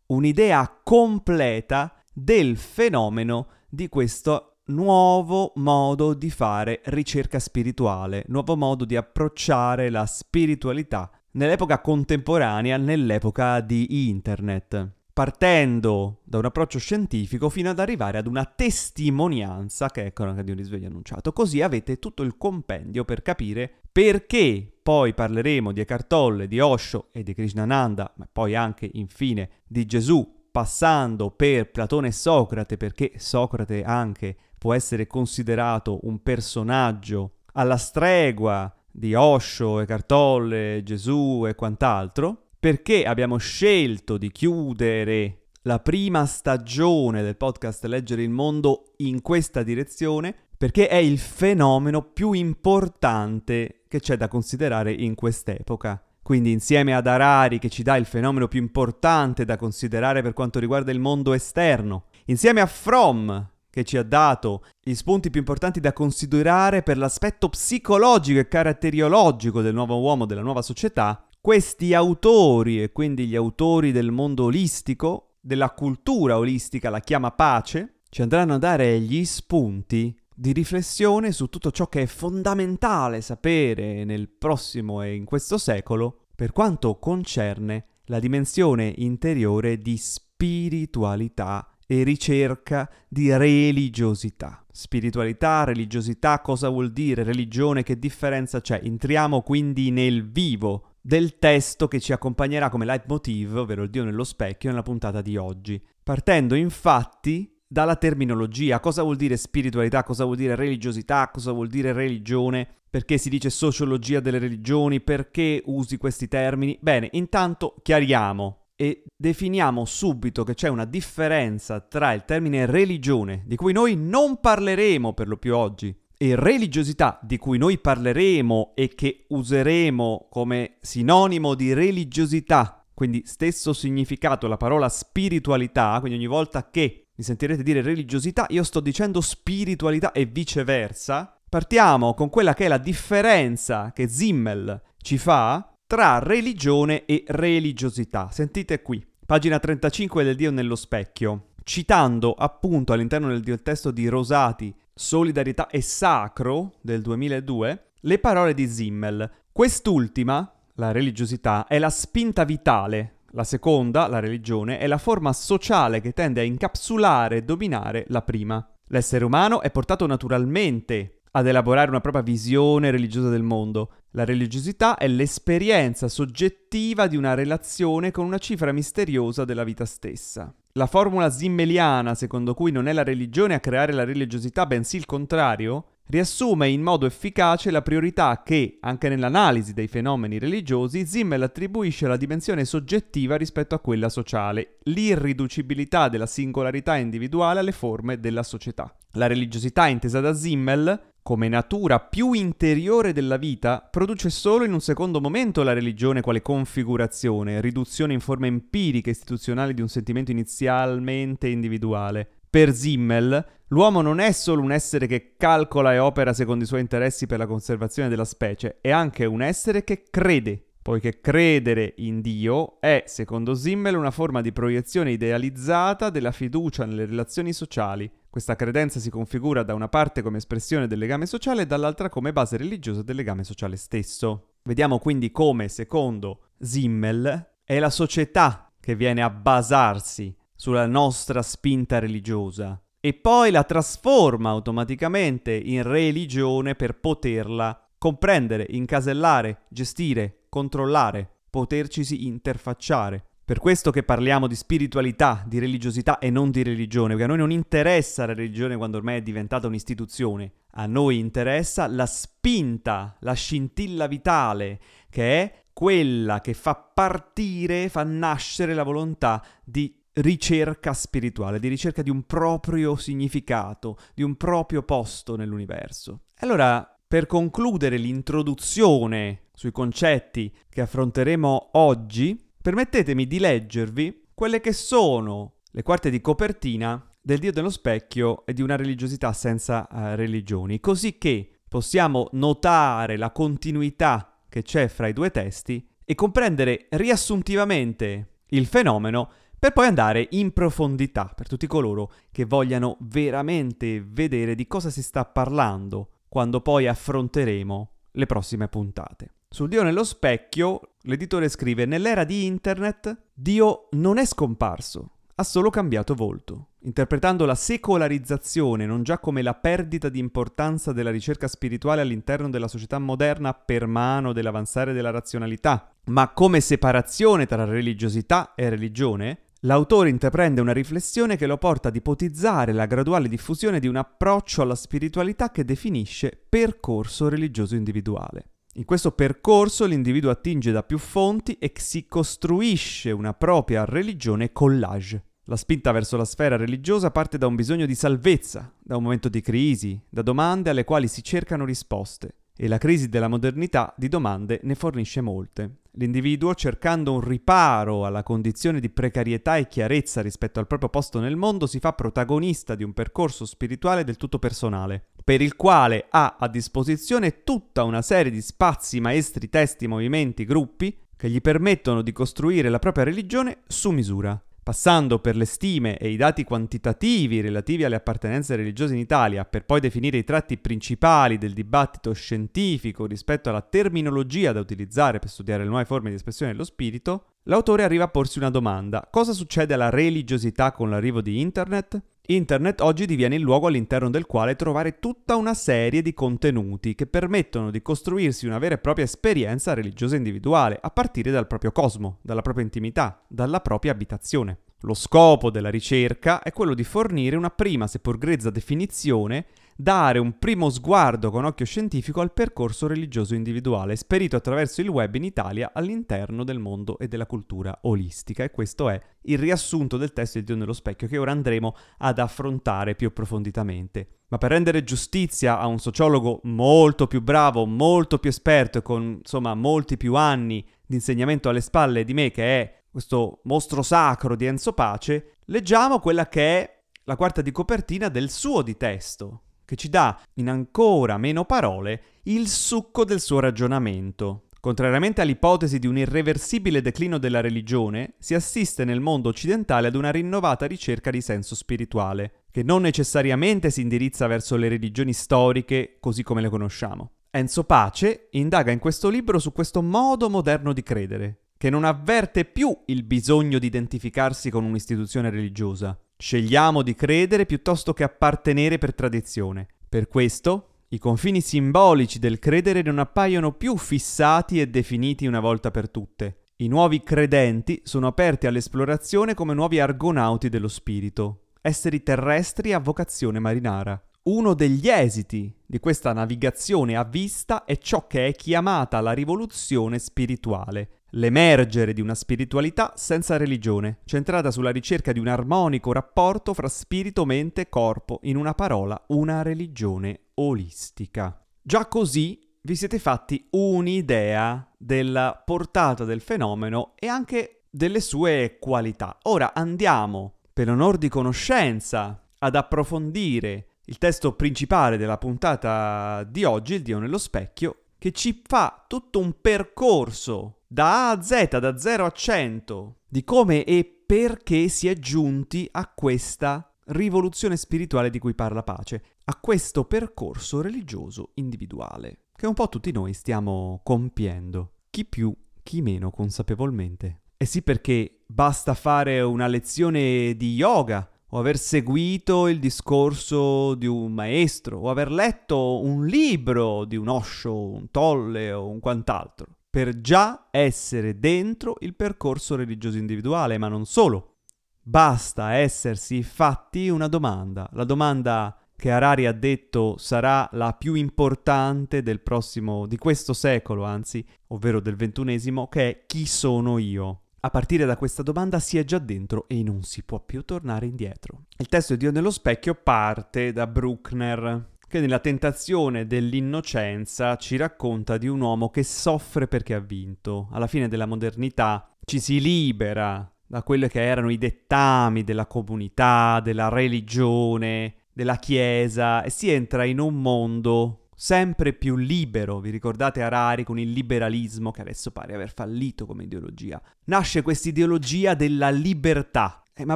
un'idea 0.05 0.79
completa 0.81 2.01
del 2.13 2.55
fenomeno 2.55 3.47
di 3.67 3.89
questo 3.89 4.56
nuovo 4.67 5.53
modo 5.55 6.13
di 6.13 6.29
fare 6.29 6.81
ricerca 6.85 7.39
spirituale, 7.39 8.25
nuovo 8.27 8.55
modo 8.55 8.85
di 8.85 8.95
approcciare 8.95 9.89
la 9.89 10.05
spiritualità 10.05 11.09
nell'epoca 11.31 11.79
contemporanea, 11.79 12.77
nell'epoca 12.77 13.61
di 13.61 14.09
internet, 14.09 14.91
partendo 15.13 16.19
da 16.23 16.37
un 16.37 16.45
approccio 16.45 16.79
scientifico 16.79 17.49
fino 17.49 17.69
ad 17.69 17.79
arrivare 17.79 18.17
ad 18.17 18.27
una 18.27 18.45
testimonianza 18.45 19.89
che 19.89 20.05
è 20.05 20.13
cronaca 20.13 20.41
di 20.41 20.51
un 20.51 20.57
risveglio 20.57 20.87
annunciato. 20.87 21.33
Così 21.33 21.61
avete 21.61 21.99
tutto 21.99 22.23
il 22.23 22.37
compendio 22.37 23.05
per 23.05 23.21
capire 23.21 23.71
perché 23.91 24.71
poi 24.81 25.13
parleremo 25.13 25.71
di 25.71 25.81
Eckhart 25.81 26.07
Tolle, 26.07 26.47
di 26.47 26.59
Osho 26.59 27.07
e 27.11 27.23
di 27.23 27.33
Krishnananda, 27.33 28.13
ma 28.15 28.27
poi 28.31 28.55
anche 28.55 28.89
infine 28.93 29.49
di 29.67 29.85
Gesù 29.85 30.35
passando 30.51 31.29
per 31.29 31.69
Platone 31.69 32.07
e 32.07 32.11
Socrate, 32.11 32.77
perché 32.77 33.13
Socrate 33.17 33.83
anche 33.83 34.35
può 34.57 34.73
essere 34.73 35.07
considerato 35.07 35.99
un 36.03 36.21
personaggio 36.21 37.31
alla 37.53 37.77
stregua 37.77 38.71
di 38.91 39.13
Osho, 39.13 39.79
Eckhart 39.79 40.05
Tolle, 40.07 40.81
Gesù 40.83 41.45
e 41.47 41.55
quant'altro, 41.55 42.45
perché 42.59 43.03
abbiamo 43.05 43.37
scelto 43.37 44.17
di 44.17 44.31
chiudere 44.31 45.47
la 45.61 45.79
prima 45.79 46.25
stagione 46.25 47.21
del 47.21 47.35
podcast 47.35 47.85
Leggere 47.85 48.23
il 48.23 48.29
mondo 48.29 48.93
in 48.97 49.21
questa 49.21 49.63
direzione, 49.63 50.33
perché 50.57 50.87
è 50.87 50.95
il 50.95 51.19
fenomeno 51.19 52.01
più 52.01 52.31
importante 52.31 53.83
che 53.87 53.99
c'è 53.99 54.17
da 54.17 54.27
considerare 54.27 54.91
in 54.91 55.13
quest'epoca. 55.13 56.01
quindi 56.23 56.51
insieme 56.51 56.93
ad 56.93 57.07
Harari 57.07 57.57
che 57.57 57.69
ci 57.69 57.83
dà 57.83 57.95
il 57.95 58.05
fenomeno 58.05 58.49
più 58.49 58.59
importante 58.59 59.45
da 59.45 59.55
considerare 59.55 60.21
per 60.21 60.33
quanto 60.33 60.59
riguarda 60.59 60.91
il 60.91 60.99
mondo 60.99 61.31
esterno, 61.33 62.07
insieme 62.25 62.59
a 62.59 62.65
Fromm 62.65 63.31
che 63.77 63.83
ci 63.83 63.97
ha 63.97 64.01
dato 64.01 64.63
gli 64.81 64.95
spunti 64.95 65.29
più 65.29 65.41
importanti 65.41 65.79
da 65.79 65.93
considerare 65.93 66.81
per 66.81 66.97
l'aspetto 66.97 67.47
psicologico 67.49 68.39
e 68.39 68.47
caratteriologico 68.47 69.61
del 69.61 69.75
nuovo 69.75 69.99
uomo, 69.99 70.25
della 70.25 70.41
nuova 70.41 70.63
società, 70.63 71.23
questi 71.39 71.93
autori 71.93 72.81
e 72.81 72.91
quindi 72.91 73.27
gli 73.27 73.35
autori 73.35 73.91
del 73.91 74.09
mondo 74.09 74.45
olistico, 74.45 75.35
della 75.39 75.69
cultura 75.69 76.39
olistica, 76.39 76.89
la 76.89 77.01
chiama 77.01 77.29
pace, 77.29 77.99
ci 78.09 78.23
andranno 78.23 78.55
a 78.55 78.57
dare 78.57 78.99
gli 78.99 79.23
spunti 79.23 80.19
di 80.33 80.53
riflessione 80.53 81.31
su 81.31 81.47
tutto 81.47 81.69
ciò 81.69 81.87
che 81.87 82.01
è 82.01 82.07
fondamentale 82.07 83.21
sapere 83.21 84.03
nel 84.05 84.27
prossimo 84.27 85.03
e 85.03 85.13
in 85.13 85.25
questo 85.25 85.59
secolo 85.59 86.25
per 86.35 86.51
quanto 86.51 86.97
concerne 86.97 87.85
la 88.05 88.17
dimensione 88.17 88.91
interiore 88.97 89.77
di 89.77 89.97
spiritualità 89.97 91.76
e 91.87 92.03
ricerca 92.03 92.89
di 93.07 93.35
religiosità. 93.35 94.63
Spiritualità, 94.71 95.63
religiosità, 95.63 96.41
cosa 96.41 96.69
vuol 96.69 96.91
dire? 96.91 97.23
Religione, 97.23 97.81
che 97.81 97.97
differenza 97.97 98.61
c'è? 98.61 98.81
Entriamo 98.83 99.41
quindi 99.41 99.89
nel 99.89 100.29
vivo 100.29 100.91
del 101.01 101.39
testo 101.39 101.87
che 101.87 102.01
ci 102.01 102.11
accompagnerà 102.11 102.69
come 102.69 102.85
leitmotiv, 102.85 103.55
ovvero 103.55 103.83
il 103.83 103.89
Dio 103.89 104.03
nello 104.03 104.25
specchio, 104.25 104.69
nella 104.69 104.83
puntata 104.83 105.21
di 105.21 105.37
oggi. 105.37 105.81
Partendo 106.03 106.53
infatti 106.53 107.49
dalla 107.65 107.95
terminologia, 107.95 108.79
cosa 108.79 109.01
vuol 109.01 109.15
dire 109.15 109.37
spiritualità, 109.37 110.03
cosa 110.03 110.25
vuol 110.25 110.35
dire 110.35 110.55
religiosità, 110.55 111.29
cosa 111.31 111.53
vuol 111.53 111.69
dire 111.69 111.93
religione, 111.93 112.67
perché 112.89 113.17
si 113.17 113.29
dice 113.29 113.49
sociologia 113.49 114.19
delle 114.19 114.39
religioni, 114.39 115.01
perché 115.01 115.61
usi 115.65 115.97
questi 115.97 116.27
termini. 116.27 116.77
Bene, 116.81 117.09
intanto 117.13 117.75
chiariamo 117.81 118.66
e 118.79 119.03
definiamo 119.15 119.85
subito 119.85 120.43
che 120.43 120.53
c'è 120.53 120.69
una 120.69 120.85
differenza 120.85 121.81
tra 121.81 122.13
il 122.13 122.23
termine 122.25 122.67
religione, 122.67 123.43
di 123.45 123.55
cui 123.55 123.73
noi 123.73 123.95
non 123.95 124.39
parleremo 124.39 125.13
per 125.13 125.27
lo 125.27 125.37
più 125.37 125.55
oggi, 125.55 125.93
e 126.15 126.35
religiosità, 126.35 127.19
di 127.21 127.37
cui 127.37 127.57
noi 127.57 127.79
parleremo 127.79 128.73
e 128.75 128.89
che 128.89 129.25
useremo 129.29 130.27
come 130.29 130.77
sinonimo 130.79 131.55
di 131.55 131.73
religiosità, 131.73 132.85
quindi 132.93 133.23
stesso 133.25 133.73
significato 133.73 134.47
la 134.47 134.57
parola 134.57 134.89
spiritualità, 134.89 135.97
quindi 135.99 136.17
ogni 136.17 136.27
volta 136.27 136.69
che 136.69 137.07
mi 137.15 137.23
sentirete 137.23 137.63
dire 137.63 137.81
religiosità, 137.81 138.45
io 138.49 138.63
sto 138.63 138.79
dicendo 138.79 139.21
spiritualità 139.21 140.11
e 140.11 140.25
viceversa. 140.25 141.39
Partiamo 141.49 142.13
con 142.13 142.29
quella 142.29 142.53
che 142.53 142.65
è 142.65 142.67
la 142.67 142.77
differenza 142.77 143.91
che 143.91 144.07
Zimmel 144.07 144.81
ci 144.97 145.17
fa 145.17 145.76
tra 145.87 146.19
religione 146.19 147.05
e 147.05 147.23
religiosità. 147.27 148.27
Sentite 148.29 148.81
qui, 148.81 149.03
pagina 149.25 149.57
35 149.57 150.21
del 150.25 150.35
Dio 150.35 150.51
nello 150.51 150.75
specchio, 150.75 151.51
citando 151.63 152.33
appunto 152.33 152.91
all'interno 152.91 153.39
del 153.39 153.61
testo 153.61 153.91
di 153.91 154.09
Rosati, 154.09 154.75
Solidarietà 154.93 155.67
e 155.67 155.79
Sacro 155.79 156.73
del 156.81 157.01
2002, 157.01 157.91
le 158.01 158.19
parole 158.19 158.53
di 158.53 158.67
Zimmel. 158.67 159.31
Quest'ultima, 159.53 160.53
la 160.73 160.91
religiosità, 160.91 161.65
è 161.67 161.79
la 161.79 161.89
spinta 161.89 162.43
vitale. 162.43 163.13
La 163.31 163.45
seconda, 163.45 164.07
la 164.07 164.19
religione, 164.19 164.79
è 164.79 164.87
la 164.87 164.97
forma 164.97 165.31
sociale 165.31 166.01
che 166.01 166.11
tende 166.11 166.41
a 166.41 166.43
incapsulare 166.43 167.37
e 167.37 167.43
dominare 167.43 168.05
la 168.09 168.21
prima. 168.23 168.67
L'essere 168.87 169.23
umano 169.23 169.61
è 169.61 169.71
portato 169.71 170.05
naturalmente 170.05 171.21
ad 171.31 171.47
elaborare 171.47 171.89
una 171.89 172.01
propria 172.01 172.23
visione 172.23 172.89
religiosa 172.89 173.29
del 173.29 173.43
mondo. 173.43 173.91
La 174.11 174.23
religiosità 174.23 174.95
è 174.95 175.07
l'esperienza 175.07 176.07
soggettiva 176.07 177.07
di 177.07 177.17
una 177.17 177.33
relazione 177.33 178.11
con 178.11 178.25
una 178.25 178.37
cifra 178.37 178.71
misteriosa 178.71 179.43
della 179.43 179.65
vita 179.65 179.85
stessa. 179.85 180.53
La 180.73 180.85
formula 180.85 181.29
zimmeliana, 181.29 182.15
secondo 182.15 182.53
cui 182.53 182.71
non 182.71 182.87
è 182.87 182.93
la 182.93 183.03
religione 183.03 183.55
a 183.55 183.59
creare 183.59 183.91
la 183.91 184.05
religiosità, 184.05 184.65
bensì 184.65 184.95
il 184.95 185.05
contrario, 185.05 185.97
riassume 186.05 186.69
in 186.69 186.81
modo 186.81 187.05
efficace 187.05 187.69
la 187.69 187.81
priorità 187.81 188.43
che, 188.43 188.77
anche 188.79 189.09
nell'analisi 189.09 189.73
dei 189.73 189.87
fenomeni 189.87 190.39
religiosi, 190.39 191.05
Zimmel 191.05 191.41
attribuisce 191.41 192.05
alla 192.05 192.15
dimensione 192.15 192.63
soggettiva 192.63 193.35
rispetto 193.35 193.75
a 193.75 193.79
quella 193.79 194.07
sociale, 194.07 194.77
l'irriducibilità 194.83 196.07
della 196.07 196.27
singolarità 196.27 196.95
individuale 196.95 197.59
alle 197.59 197.73
forme 197.73 198.19
della 198.19 198.43
società. 198.43 198.95
La 199.13 199.27
religiosità 199.27 199.87
intesa 199.87 200.21
da 200.21 200.33
Zimmel 200.33 201.15
come 201.27 201.49
natura 201.49 201.99
più 201.99 202.31
interiore 202.31 203.11
della 203.11 203.35
vita, 203.35 203.85
produce 203.91 204.29
solo 204.29 204.63
in 204.63 204.71
un 204.71 204.79
secondo 204.79 205.19
momento 205.19 205.61
la 205.61 205.73
religione 205.73 206.21
quale 206.21 206.41
configurazione, 206.41 207.59
riduzione 207.59 208.13
in 208.13 208.21
forma 208.21 208.45
empirica 208.45 209.09
e 209.09 209.11
istituzionale 209.11 209.73
di 209.73 209.81
un 209.81 209.89
sentimento 209.89 210.31
inizialmente 210.31 211.49
individuale. 211.49 212.25
Per 212.49 212.73
Zimmel, 212.73 213.45
l'uomo 213.67 213.99
non 213.99 214.21
è 214.21 214.31
solo 214.31 214.61
un 214.61 214.71
essere 214.71 215.05
che 215.05 215.33
calcola 215.35 215.93
e 215.93 215.97
opera 215.97 216.31
secondo 216.31 216.63
i 216.63 216.67
suoi 216.67 216.79
interessi 216.79 217.27
per 217.27 217.39
la 217.39 217.45
conservazione 217.45 218.07
della 218.07 218.23
specie, 218.23 218.77
è 218.79 218.91
anche 218.91 219.25
un 219.25 219.41
essere 219.41 219.83
che 219.83 220.05
crede, 220.09 220.63
poiché 220.81 221.19
credere 221.19 221.95
in 221.97 222.21
Dio 222.21 222.79
è, 222.79 223.03
secondo 223.05 223.53
Zimmel, 223.53 223.97
una 223.97 224.11
forma 224.11 224.39
di 224.39 224.53
proiezione 224.53 225.11
idealizzata 225.11 226.09
della 226.09 226.31
fiducia 226.31 226.85
nelle 226.85 227.05
relazioni 227.05 227.51
sociali, 227.51 228.09
questa 228.37 228.55
credenza 228.55 228.99
si 228.99 229.09
configura 229.09 229.63
da 229.63 229.73
una 229.73 229.87
parte 229.87 230.21
come 230.21 230.37
espressione 230.37 230.85
del 230.85 230.99
legame 230.99 231.25
sociale 231.25 231.63
e 231.63 231.65
dall'altra 231.65 232.07
come 232.07 232.31
base 232.31 232.55
religiosa 232.55 233.01
del 233.01 233.15
legame 233.15 233.43
sociale 233.43 233.77
stesso. 233.77 234.57
Vediamo 234.61 234.99
quindi 234.99 235.31
come, 235.31 235.67
secondo 235.69 236.49
Zimmel, 236.59 237.53
è 237.63 237.79
la 237.79 237.89
società 237.89 238.71
che 238.79 238.95
viene 238.95 239.23
a 239.23 239.31
basarsi 239.31 240.37
sulla 240.53 240.85
nostra 240.85 241.41
spinta 241.41 241.97
religiosa 241.97 242.79
e 242.99 243.15
poi 243.15 243.49
la 243.49 243.63
trasforma 243.63 244.51
automaticamente 244.51 245.51
in 245.55 245.81
religione 245.81 246.75
per 246.75 246.99
poterla 246.99 247.89
comprendere, 247.97 248.67
incasellare, 248.69 249.63
gestire, 249.67 250.43
controllare, 250.47 251.27
potercisi 251.49 252.27
interfacciare. 252.27 253.26
Per 253.47 253.59
questo 253.59 253.91
che 253.91 254.03
parliamo 254.03 254.45
di 254.45 254.55
spiritualità, 254.55 255.41
di 255.47 255.57
religiosità 255.57 256.19
e 256.19 256.29
non 256.29 256.51
di 256.51 256.63
religione, 256.63 257.11
perché 257.11 257.23
a 257.23 257.27
noi 257.27 257.37
non 257.37 257.51
interessa 257.51 258.25
la 258.25 258.33
religione 258.33 258.75
quando 258.75 258.97
ormai 258.97 259.19
è 259.19 259.21
diventata 259.21 259.67
un'istituzione, 259.67 260.51
a 260.71 260.85
noi 260.85 261.17
interessa 261.17 261.87
la 261.87 262.05
spinta, 262.07 263.15
la 263.21 263.31
scintilla 263.31 264.07
vitale, 264.07 264.81
che 265.09 265.41
è 265.41 265.63
quella 265.71 266.41
che 266.41 266.53
fa 266.53 266.75
partire, 266.75 267.87
fa 267.87 268.03
nascere 268.03 268.73
la 268.73 268.83
volontà 268.83 269.41
di 269.63 269.97
ricerca 270.15 270.91
spirituale, 270.91 271.61
di 271.61 271.69
ricerca 271.69 272.01
di 272.01 272.09
un 272.09 272.23
proprio 272.23 272.97
significato, 272.97 273.97
di 274.13 274.23
un 274.23 274.35
proprio 274.35 274.83
posto 274.83 275.37
nell'universo. 275.37 276.23
Allora, 276.39 276.85
per 277.07 277.27
concludere 277.27 277.95
l'introduzione 277.95 279.43
sui 279.53 279.71
concetti 279.71 280.53
che 280.67 280.81
affronteremo 280.81 281.69
oggi, 281.75 282.45
permettetemi 282.67 283.27
di 283.27 283.39
leggervi 283.39 284.25
quelle 284.33 284.59
che 284.59 284.73
sono 284.73 285.59
le 285.71 285.83
quarte 285.83 286.09
di 286.09 286.19
copertina 286.19 287.01
del 287.21 287.39
Dio 287.39 287.53
dello 287.53 287.69
specchio 287.69 288.45
e 288.45 288.51
di 288.51 288.61
una 288.61 288.75
religiosità 288.75 289.31
senza 289.31 289.87
uh, 289.89 290.15
religioni, 290.15 290.81
così 290.81 291.17
che 291.17 291.49
possiamo 291.65 292.27
notare 292.33 293.15
la 293.15 293.31
continuità 293.31 294.41
che 294.49 294.63
c'è 294.63 294.89
fra 294.89 295.07
i 295.07 295.13
due 295.13 295.31
testi 295.31 295.87
e 296.03 296.13
comprendere 296.13 296.87
riassuntivamente 296.89 298.41
il 298.47 298.65
fenomeno 298.65 299.31
per 299.57 299.71
poi 299.71 299.87
andare 299.87 300.27
in 300.31 300.51
profondità 300.51 301.31
per 301.33 301.47
tutti 301.47 301.67
coloro 301.67 302.11
che 302.33 302.43
vogliano 302.43 302.97
veramente 302.99 304.03
vedere 304.05 304.55
di 304.55 304.67
cosa 304.67 304.89
si 304.89 305.01
sta 305.01 305.23
parlando 305.23 306.23
quando 306.27 306.59
poi 306.59 306.85
affronteremo 306.85 307.91
le 308.11 308.25
prossime 308.25 308.67
puntate. 308.67 309.35
Sul 309.49 309.69
Dio 309.69 309.81
nello 309.81 310.03
specchio, 310.03 310.95
l'editore 311.03 311.47
scrive: 311.47 311.85
Nell'era 311.85 312.25
di 312.25 312.45
internet, 312.45 313.17
Dio 313.33 313.87
non 313.91 314.17
è 314.17 314.25
scomparso, 314.25 315.11
ha 315.35 315.43
solo 315.43 315.69
cambiato 315.69 316.15
volto, 316.15 316.71
interpretando 316.81 317.45
la 317.45 317.55
secolarizzazione 317.55 318.85
non 318.85 319.03
già 319.03 319.19
come 319.19 319.41
la 319.41 319.53
perdita 319.53 320.09
di 320.09 320.19
importanza 320.19 320.91
della 320.91 321.11
ricerca 321.11 321.47
spirituale 321.47 322.01
all'interno 322.01 322.49
della 322.49 322.67
società 322.67 322.99
moderna 322.99 323.53
per 323.53 323.87
mano 323.87 324.33
dell'avanzare 324.33 324.91
della 324.91 325.11
razionalità, 325.11 325.93
ma 326.07 326.29
come 326.33 326.59
separazione 326.59 327.45
tra 327.45 327.63
religiosità 327.63 328.53
e 328.53 328.69
religione, 328.69 329.39
L'autore 329.61 330.09
intraprende 330.09 330.61
una 330.61 330.71
riflessione 330.71 331.35
che 331.35 331.47
lo 331.47 331.57
porta 331.57 331.87
ad 331.87 331.95
ipotizzare 331.95 332.73
la 332.73 332.85
graduale 332.85 333.27
diffusione 333.27 333.79
di 333.79 333.87
un 333.87 333.95
approccio 333.95 334.61
alla 334.61 334.75
spiritualità 334.75 335.49
che 335.49 335.65
definisce 335.65 336.39
percorso 336.47 337.27
religioso 337.27 337.75
individuale. 337.75 338.51
In 338.77 338.85
questo 338.85 339.11
percorso 339.11 339.87
l'individuo 339.87 340.29
attinge 340.29 340.71
da 340.71 340.83
più 340.83 340.99
fonti 340.99 341.53
e 341.53 341.71
si 341.77 342.05
costruisce 342.05 343.09
una 343.09 343.33
propria 343.33 343.85
religione 343.85 344.51
collage. 344.51 345.23
La 345.45 345.55
spinta 345.55 345.91
verso 345.91 346.15
la 346.15 346.25
sfera 346.25 346.57
religiosa 346.57 347.09
parte 347.09 347.39
da 347.39 347.47
un 347.47 347.55
bisogno 347.55 347.87
di 347.87 347.95
salvezza, 347.95 348.71
da 348.77 348.95
un 348.95 349.01
momento 349.01 349.29
di 349.29 349.41
crisi, 349.41 349.99
da 350.07 350.21
domande 350.21 350.69
alle 350.69 350.83
quali 350.83 351.07
si 351.07 351.23
cercano 351.23 351.65
risposte. 351.65 352.35
E 352.55 352.67
la 352.67 352.77
crisi 352.77 353.09
della 353.09 353.27
modernità 353.27 353.95
di 353.97 354.09
domande 354.09 354.59
ne 354.61 354.75
fornisce 354.75 355.21
molte. 355.21 355.77
L'individuo, 355.93 356.53
cercando 356.53 357.13
un 357.13 357.21
riparo 357.21 358.05
alla 358.05 358.21
condizione 358.21 358.79
di 358.79 358.91
precarietà 358.91 359.57
e 359.57 359.67
chiarezza 359.67 360.21
rispetto 360.21 360.59
al 360.59 360.67
proprio 360.67 360.89
posto 360.89 361.19
nel 361.19 361.35
mondo, 361.35 361.65
si 361.65 361.79
fa 361.79 361.93
protagonista 361.93 362.75
di 362.75 362.83
un 362.83 362.93
percorso 362.93 363.45
spirituale 363.45 364.03
del 364.03 364.17
tutto 364.17 364.37
personale, 364.37 365.07
per 365.27 365.41
il 365.41 365.57
quale 365.57 366.05
ha 366.09 366.37
a 366.39 366.47
disposizione 366.47 367.43
tutta 367.43 367.83
una 367.83 368.01
serie 368.01 368.31
di 368.31 368.41
spazi, 368.41 369.01
maestri, 369.01 369.49
testi, 369.49 369.85
movimenti, 369.85 370.45
gruppi 370.45 370.97
che 371.17 371.29
gli 371.29 371.41
permettono 371.41 372.01
di 372.01 372.13
costruire 372.13 372.69
la 372.69 372.79
propria 372.79 373.03
religione 373.03 373.57
su 373.67 373.91
misura 373.91 374.41
passando 374.67 375.19
per 375.19 375.37
le 375.37 375.45
stime 375.45 375.97
e 375.97 376.09
i 376.09 376.17
dati 376.17 376.43
quantitativi 376.43 377.39
relativi 377.39 377.85
alle 377.85 377.95
appartenenze 377.95 378.57
religiose 378.57 378.95
in 378.95 378.99
Italia, 378.99 379.45
per 379.45 379.63
poi 379.63 379.79
definire 379.79 380.17
i 380.17 380.25
tratti 380.25 380.57
principali 380.57 381.37
del 381.37 381.53
dibattito 381.53 382.11
scientifico 382.11 383.05
rispetto 383.05 383.47
alla 383.47 383.61
terminologia 383.61 384.51
da 384.51 384.59
utilizzare 384.59 385.19
per 385.19 385.29
studiare 385.29 385.63
le 385.63 385.69
nuove 385.69 385.85
forme 385.85 386.09
di 386.09 386.15
espressione 386.15 386.51
dello 386.51 386.65
spirito, 386.65 387.27
l'autore 387.43 387.83
arriva 387.83 388.03
a 388.03 388.09
porsi 388.09 388.39
una 388.39 388.49
domanda. 388.49 389.07
Cosa 389.09 389.31
succede 389.31 389.73
alla 389.73 389.89
religiosità 389.89 390.73
con 390.73 390.89
l'arrivo 390.89 391.21
di 391.21 391.39
Internet? 391.39 392.01
Internet 392.29 392.81
oggi 392.81 393.05
diviene 393.05 393.35
il 393.35 393.41
luogo 393.41 393.67
all'interno 393.67 394.09
del 394.09 394.25
quale 394.25 394.57
trovare 394.57 394.99
tutta 394.99 395.37
una 395.37 395.53
serie 395.53 396.01
di 396.01 396.13
contenuti 396.13 396.93
che 396.93 397.07
permettono 397.07 397.71
di 397.71 397.81
costruirsi 397.81 398.45
una 398.45 398.57
vera 398.57 398.75
e 398.75 398.79
propria 398.79 399.05
esperienza 399.05 399.73
religiosa 399.73 400.17
individuale, 400.17 400.77
a 400.81 400.89
partire 400.89 401.31
dal 401.31 401.47
proprio 401.47 401.71
cosmo, 401.71 402.17
dalla 402.21 402.41
propria 402.41 402.65
intimità, 402.65 403.23
dalla 403.29 403.61
propria 403.61 403.93
abitazione. 403.93 404.57
Lo 404.81 404.93
scopo 404.93 405.49
della 405.49 405.69
ricerca 405.69 406.43
è 406.43 406.51
quello 406.51 406.73
di 406.73 406.83
fornire 406.83 407.37
una 407.37 407.49
prima, 407.49 407.87
seppur 407.87 408.17
grezza 408.17 408.49
definizione 408.49 409.45
dare 409.79 410.17
un 410.17 410.39
primo 410.39 410.71
sguardo 410.71 411.29
con 411.29 411.45
occhio 411.45 411.63
scientifico 411.65 412.19
al 412.19 412.33
percorso 412.33 412.87
religioso 412.87 413.35
individuale, 413.35 413.93
esperito 413.93 414.35
attraverso 414.35 414.81
il 414.81 414.89
web 414.89 415.13
in 415.13 415.23
Italia 415.23 415.71
all'interno 415.71 416.43
del 416.43 416.57
mondo 416.57 416.97
e 416.97 417.07
della 417.07 417.27
cultura 417.27 417.77
olistica. 417.83 418.43
E 418.43 418.49
questo 418.49 418.89
è 418.89 418.99
il 419.21 419.37
riassunto 419.37 419.97
del 419.97 420.13
testo 420.13 420.39
di 420.39 420.45
Dio 420.45 420.55
nello 420.55 420.73
specchio 420.73 421.07
che 421.07 421.19
ora 421.19 421.31
andremo 421.31 421.75
ad 421.99 422.17
affrontare 422.17 422.95
più 422.95 423.07
approfonditamente. 423.07 424.23
Ma 424.29 424.39
per 424.39 424.49
rendere 424.49 424.83
giustizia 424.83 425.59
a 425.59 425.67
un 425.67 425.77
sociologo 425.77 426.41
molto 426.45 427.05
più 427.05 427.21
bravo, 427.21 427.65
molto 427.65 428.17
più 428.17 428.31
esperto 428.31 428.79
e 428.79 428.81
con 428.81 429.19
insomma 429.19 429.53
molti 429.53 429.95
più 429.95 430.15
anni 430.15 430.67
di 430.85 430.95
insegnamento 430.95 431.49
alle 431.49 431.61
spalle 431.61 432.03
di 432.03 432.15
me, 432.15 432.31
che 432.31 432.61
è 432.61 432.83
questo 432.89 433.41
mostro 433.43 433.83
sacro 433.83 434.35
di 434.35 434.45
Enzo 434.45 434.73
Pace, 434.73 435.35
leggiamo 435.45 435.99
quella 435.99 436.27
che 436.27 436.59
è 436.59 436.83
la 437.03 437.15
quarta 437.15 437.41
di 437.41 437.51
copertina 437.51 438.09
del 438.09 438.29
suo 438.29 438.61
di 438.61 438.75
testo, 438.75 439.43
che 439.67 439.75
ci 439.75 439.89
dà, 439.89 440.17
in 440.35 440.47
ancora 440.47 441.17
meno 441.17 441.43
parole, 441.43 442.01
il 442.23 442.47
succo 442.47 443.03
del 443.03 443.19
suo 443.19 443.41
ragionamento. 443.41 444.43
Contrariamente 444.61 445.19
all'ipotesi 445.19 445.77
di 445.77 445.87
un 445.87 445.97
irreversibile 445.97 446.79
declino 446.79 447.17
della 447.17 447.41
religione, 447.41 448.13
si 448.17 448.33
assiste 448.33 448.85
nel 448.85 449.01
mondo 449.01 449.27
occidentale 449.27 449.87
ad 449.87 449.95
una 449.95 450.09
rinnovata 450.09 450.65
ricerca 450.65 451.11
di 451.11 451.19
senso 451.19 451.53
spirituale, 451.53 452.45
che 452.49 452.63
non 452.63 452.81
necessariamente 452.81 453.69
si 453.69 453.81
indirizza 453.81 454.25
verso 454.25 454.55
le 454.55 454.69
religioni 454.69 455.11
storiche 455.11 455.97
così 455.99 456.23
come 456.23 456.39
le 456.39 456.49
conosciamo. 456.49 457.11
Enzo 457.29 457.65
Pace 457.65 458.29
indaga 458.31 458.71
in 458.71 458.79
questo 458.79 459.09
libro 459.09 459.37
su 459.37 459.51
questo 459.51 459.81
modo 459.81 460.29
moderno 460.29 460.71
di 460.71 460.81
credere, 460.81 461.41
che 461.57 461.69
non 461.69 461.83
avverte 461.83 462.45
più 462.45 462.73
il 462.85 463.03
bisogno 463.03 463.59
di 463.59 463.67
identificarsi 463.67 464.49
con 464.49 464.63
un'istituzione 464.63 465.29
religiosa, 465.29 465.99
Scegliamo 466.19 466.81
di 466.81 466.95
credere 466.95 467.45
piuttosto 467.45 467.93
che 467.93 468.03
appartenere 468.03 468.79
per 468.79 468.95
tradizione. 468.95 469.67
Per 469.87 470.07
questo, 470.07 470.69
i 470.89 470.97
confini 470.97 471.41
simbolici 471.41 472.17
del 472.17 472.39
credere 472.39 472.81
non 472.81 472.97
appaiono 472.97 473.51
più 473.51 473.77
fissati 473.77 474.59
e 474.59 474.67
definiti 474.67 475.27
una 475.27 475.39
volta 475.39 475.69
per 475.69 475.91
tutte. 475.91 476.47
I 476.57 476.67
nuovi 476.69 477.03
credenti 477.03 477.81
sono 477.83 478.07
aperti 478.07 478.47
all'esplorazione 478.47 479.35
come 479.35 479.53
nuovi 479.53 479.79
argonauti 479.79 480.49
dello 480.49 480.67
spirito, 480.67 481.49
esseri 481.61 482.01
terrestri 482.01 482.73
a 482.73 482.79
vocazione 482.79 483.37
marinara. 483.37 484.01
Uno 484.23 484.55
degli 484.55 484.89
esiti 484.89 485.55
di 485.63 485.79
questa 485.79 486.13
navigazione 486.13 486.97
a 486.97 487.03
vista 487.03 487.63
è 487.63 487.77
ciò 487.77 488.07
che 488.07 488.25
è 488.25 488.33
chiamata 488.33 488.99
la 489.01 489.11
rivoluzione 489.11 489.99
spirituale, 489.99 490.96
l'emergere 491.11 491.93
di 491.93 492.01
una 492.01 492.15
spiritualità 492.15 492.93
senza 492.95 493.37
religione, 493.37 493.99
centrata 494.05 494.51
sulla 494.51 494.71
ricerca 494.71 495.11
di 495.11 495.19
un 495.19 495.27
armonico 495.27 495.91
rapporto 495.91 496.53
fra 496.53 496.67
spirito, 496.67 497.25
mente 497.25 497.61
e 497.61 497.69
corpo, 497.69 498.19
in 498.23 498.35
una 498.35 498.53
parola, 498.53 499.01
una 499.07 499.41
religione 499.41 500.27
olistica. 500.35 501.41
Già 501.61 501.87
così 501.87 502.39
vi 502.61 502.75
siete 502.75 502.99
fatti 502.99 503.47
un'idea 503.51 504.69
della 504.77 505.41
portata 505.45 506.03
del 506.03 506.21
fenomeno 506.21 506.93
e 506.99 507.07
anche 507.07 507.63
delle 507.69 508.01
sue 508.01 508.57
qualità. 508.59 509.17
Ora 509.23 509.53
andiamo, 509.53 510.39
per 510.51 510.69
onor 510.69 510.97
di 510.97 511.07
conoscenza, 511.07 512.21
ad 512.39 512.55
approfondire 512.55 513.67
il 513.85 513.97
testo 513.97 514.33
principale 514.33 514.97
della 514.97 515.17
puntata 515.17 516.23
di 516.23 516.43
oggi, 516.43 516.75
il 516.75 516.81
Dio 516.81 516.99
nello 516.99 517.17
specchio, 517.17 517.83
che 517.97 518.11
ci 518.11 518.41
fa 518.45 518.83
tutto 518.87 519.19
un 519.19 519.39
percorso 519.39 520.56
da 520.67 521.09
A 521.09 521.11
a 521.11 521.21
Z, 521.21 521.59
da 521.59 521.77
0 521.77 522.05
a 522.05 522.11
100, 522.11 522.95
di 523.07 523.23
come 523.23 523.63
e 523.63 523.85
perché 524.05 524.67
si 524.67 524.87
è 524.87 524.95
giunti 524.95 525.67
a 525.71 525.91
questa 525.93 526.73
rivoluzione 526.87 527.55
spirituale 527.55 528.09
di 528.09 528.19
cui 528.19 528.33
parla 528.33 528.63
Pace, 528.63 529.03
a 529.25 529.37
questo 529.37 529.85
percorso 529.85 530.61
religioso 530.61 531.31
individuale, 531.35 532.25
che 532.35 532.47
un 532.47 532.53
po' 532.53 532.67
tutti 532.67 532.91
noi 532.91 533.13
stiamo 533.13 533.79
compiendo, 533.83 534.73
chi 534.89 535.05
più, 535.05 535.33
chi 535.63 535.81
meno 535.81 536.11
consapevolmente. 536.11 537.21
E 537.37 537.45
sì 537.45 537.61
perché 537.61 538.23
basta 538.25 538.73
fare 538.73 539.21
una 539.21 539.47
lezione 539.47 540.35
di 540.35 540.55
yoga 540.55 541.09
o 541.29 541.39
aver 541.39 541.57
seguito 541.57 542.47
il 542.47 542.59
discorso 542.59 543.75
di 543.75 543.85
un 543.85 544.11
maestro 544.11 544.79
o 544.79 544.89
aver 544.89 545.11
letto 545.11 545.81
un 545.81 546.05
libro 546.05 546.85
di 546.85 546.95
un 546.95 547.09
Osho, 547.09 547.53
un 547.53 547.91
Tolle 547.91 548.51
o 548.53 548.67
un 548.67 548.79
quant'altro 548.79 549.56
per 549.77 550.01
già 550.01 550.47
essere 550.49 551.19
dentro 551.19 551.75
il 551.81 551.93
percorso 551.93 552.55
religioso 552.55 552.97
individuale, 552.97 553.59
ma 553.59 553.67
non 553.67 553.85
solo. 553.85 554.37
Basta 554.81 555.53
essersi 555.53 556.23
fatti 556.23 556.89
una 556.89 557.07
domanda. 557.07 557.69
La 557.73 557.83
domanda 557.83 558.57
che 558.75 558.89
Harari 558.89 559.27
ha 559.27 559.31
detto 559.33 559.95
sarà 559.99 560.49
la 560.53 560.73
più 560.73 560.95
importante 560.95 562.01
del 562.01 562.21
prossimo, 562.21 562.87
di 562.87 562.97
questo 562.97 563.33
secolo, 563.33 563.83
anzi, 563.83 564.25
ovvero 564.47 564.79
del 564.79 564.95
ventunesimo, 564.95 565.67
che 565.67 565.89
è 565.89 566.03
chi 566.07 566.25
sono 566.25 566.79
io? 566.79 567.25
A 567.41 567.51
partire 567.51 567.85
da 567.85 567.97
questa 567.97 568.23
domanda 568.23 568.57
si 568.57 568.79
è 568.79 568.83
già 568.83 568.97
dentro 568.97 569.47
e 569.47 569.61
non 569.61 569.83
si 569.83 570.01
può 570.01 570.19
più 570.19 570.43
tornare 570.43 570.87
indietro. 570.87 571.43
Il 571.55 571.67
testo 571.67 571.93
di 571.93 571.99
Dio 571.99 572.11
nello 572.11 572.31
specchio 572.31 572.73
parte 572.73 573.53
da 573.53 573.67
Bruckner, 573.67 574.69
che 574.87 574.99
nella 574.99 575.19
tentazione 575.19 576.07
dell'innocenza 576.07 577.35
ci 577.35 577.57
racconta 577.57 578.17
di 578.17 578.27
un 578.27 578.41
uomo 578.41 578.69
che 578.69 578.83
soffre 578.83 579.47
perché 579.47 579.73
ha 579.73 579.79
vinto. 579.79 580.47
Alla 580.51 580.67
fine 580.67 580.87
della 580.87 581.05
modernità 581.05 581.93
ci 582.05 582.19
si 582.19 582.39
libera 582.39 583.29
da 583.45 583.63
quelli 583.63 583.87
che 583.87 584.01
erano 584.01 584.29
i 584.29 584.37
dettami 584.37 585.23
della 585.23 585.45
comunità, 585.45 586.39
della 586.41 586.69
religione, 586.69 587.95
della 588.13 588.37
chiesa 588.37 589.23
e 589.23 589.29
si 589.29 589.49
entra 589.49 589.83
in 589.83 589.99
un 589.99 590.21
mondo 590.21 591.07
sempre 591.15 591.73
più 591.73 591.95
libero. 591.95 592.59
Vi 592.59 592.69
ricordate 592.69 593.21
Harari 593.21 593.63
con 593.63 593.79
il 593.79 593.91
liberalismo 593.91 594.71
che 594.71 594.81
adesso 594.81 595.11
pare 595.11 595.33
aver 595.33 595.51
fallito 595.53 596.05
come 596.05 596.23
ideologia? 596.23 596.81
Nasce 597.05 597.41
questa 597.41 597.69
ideologia 597.69 598.35
della 598.35 598.69
libertà. 598.69 599.61
Eh, 599.79 599.85
ma 599.85 599.95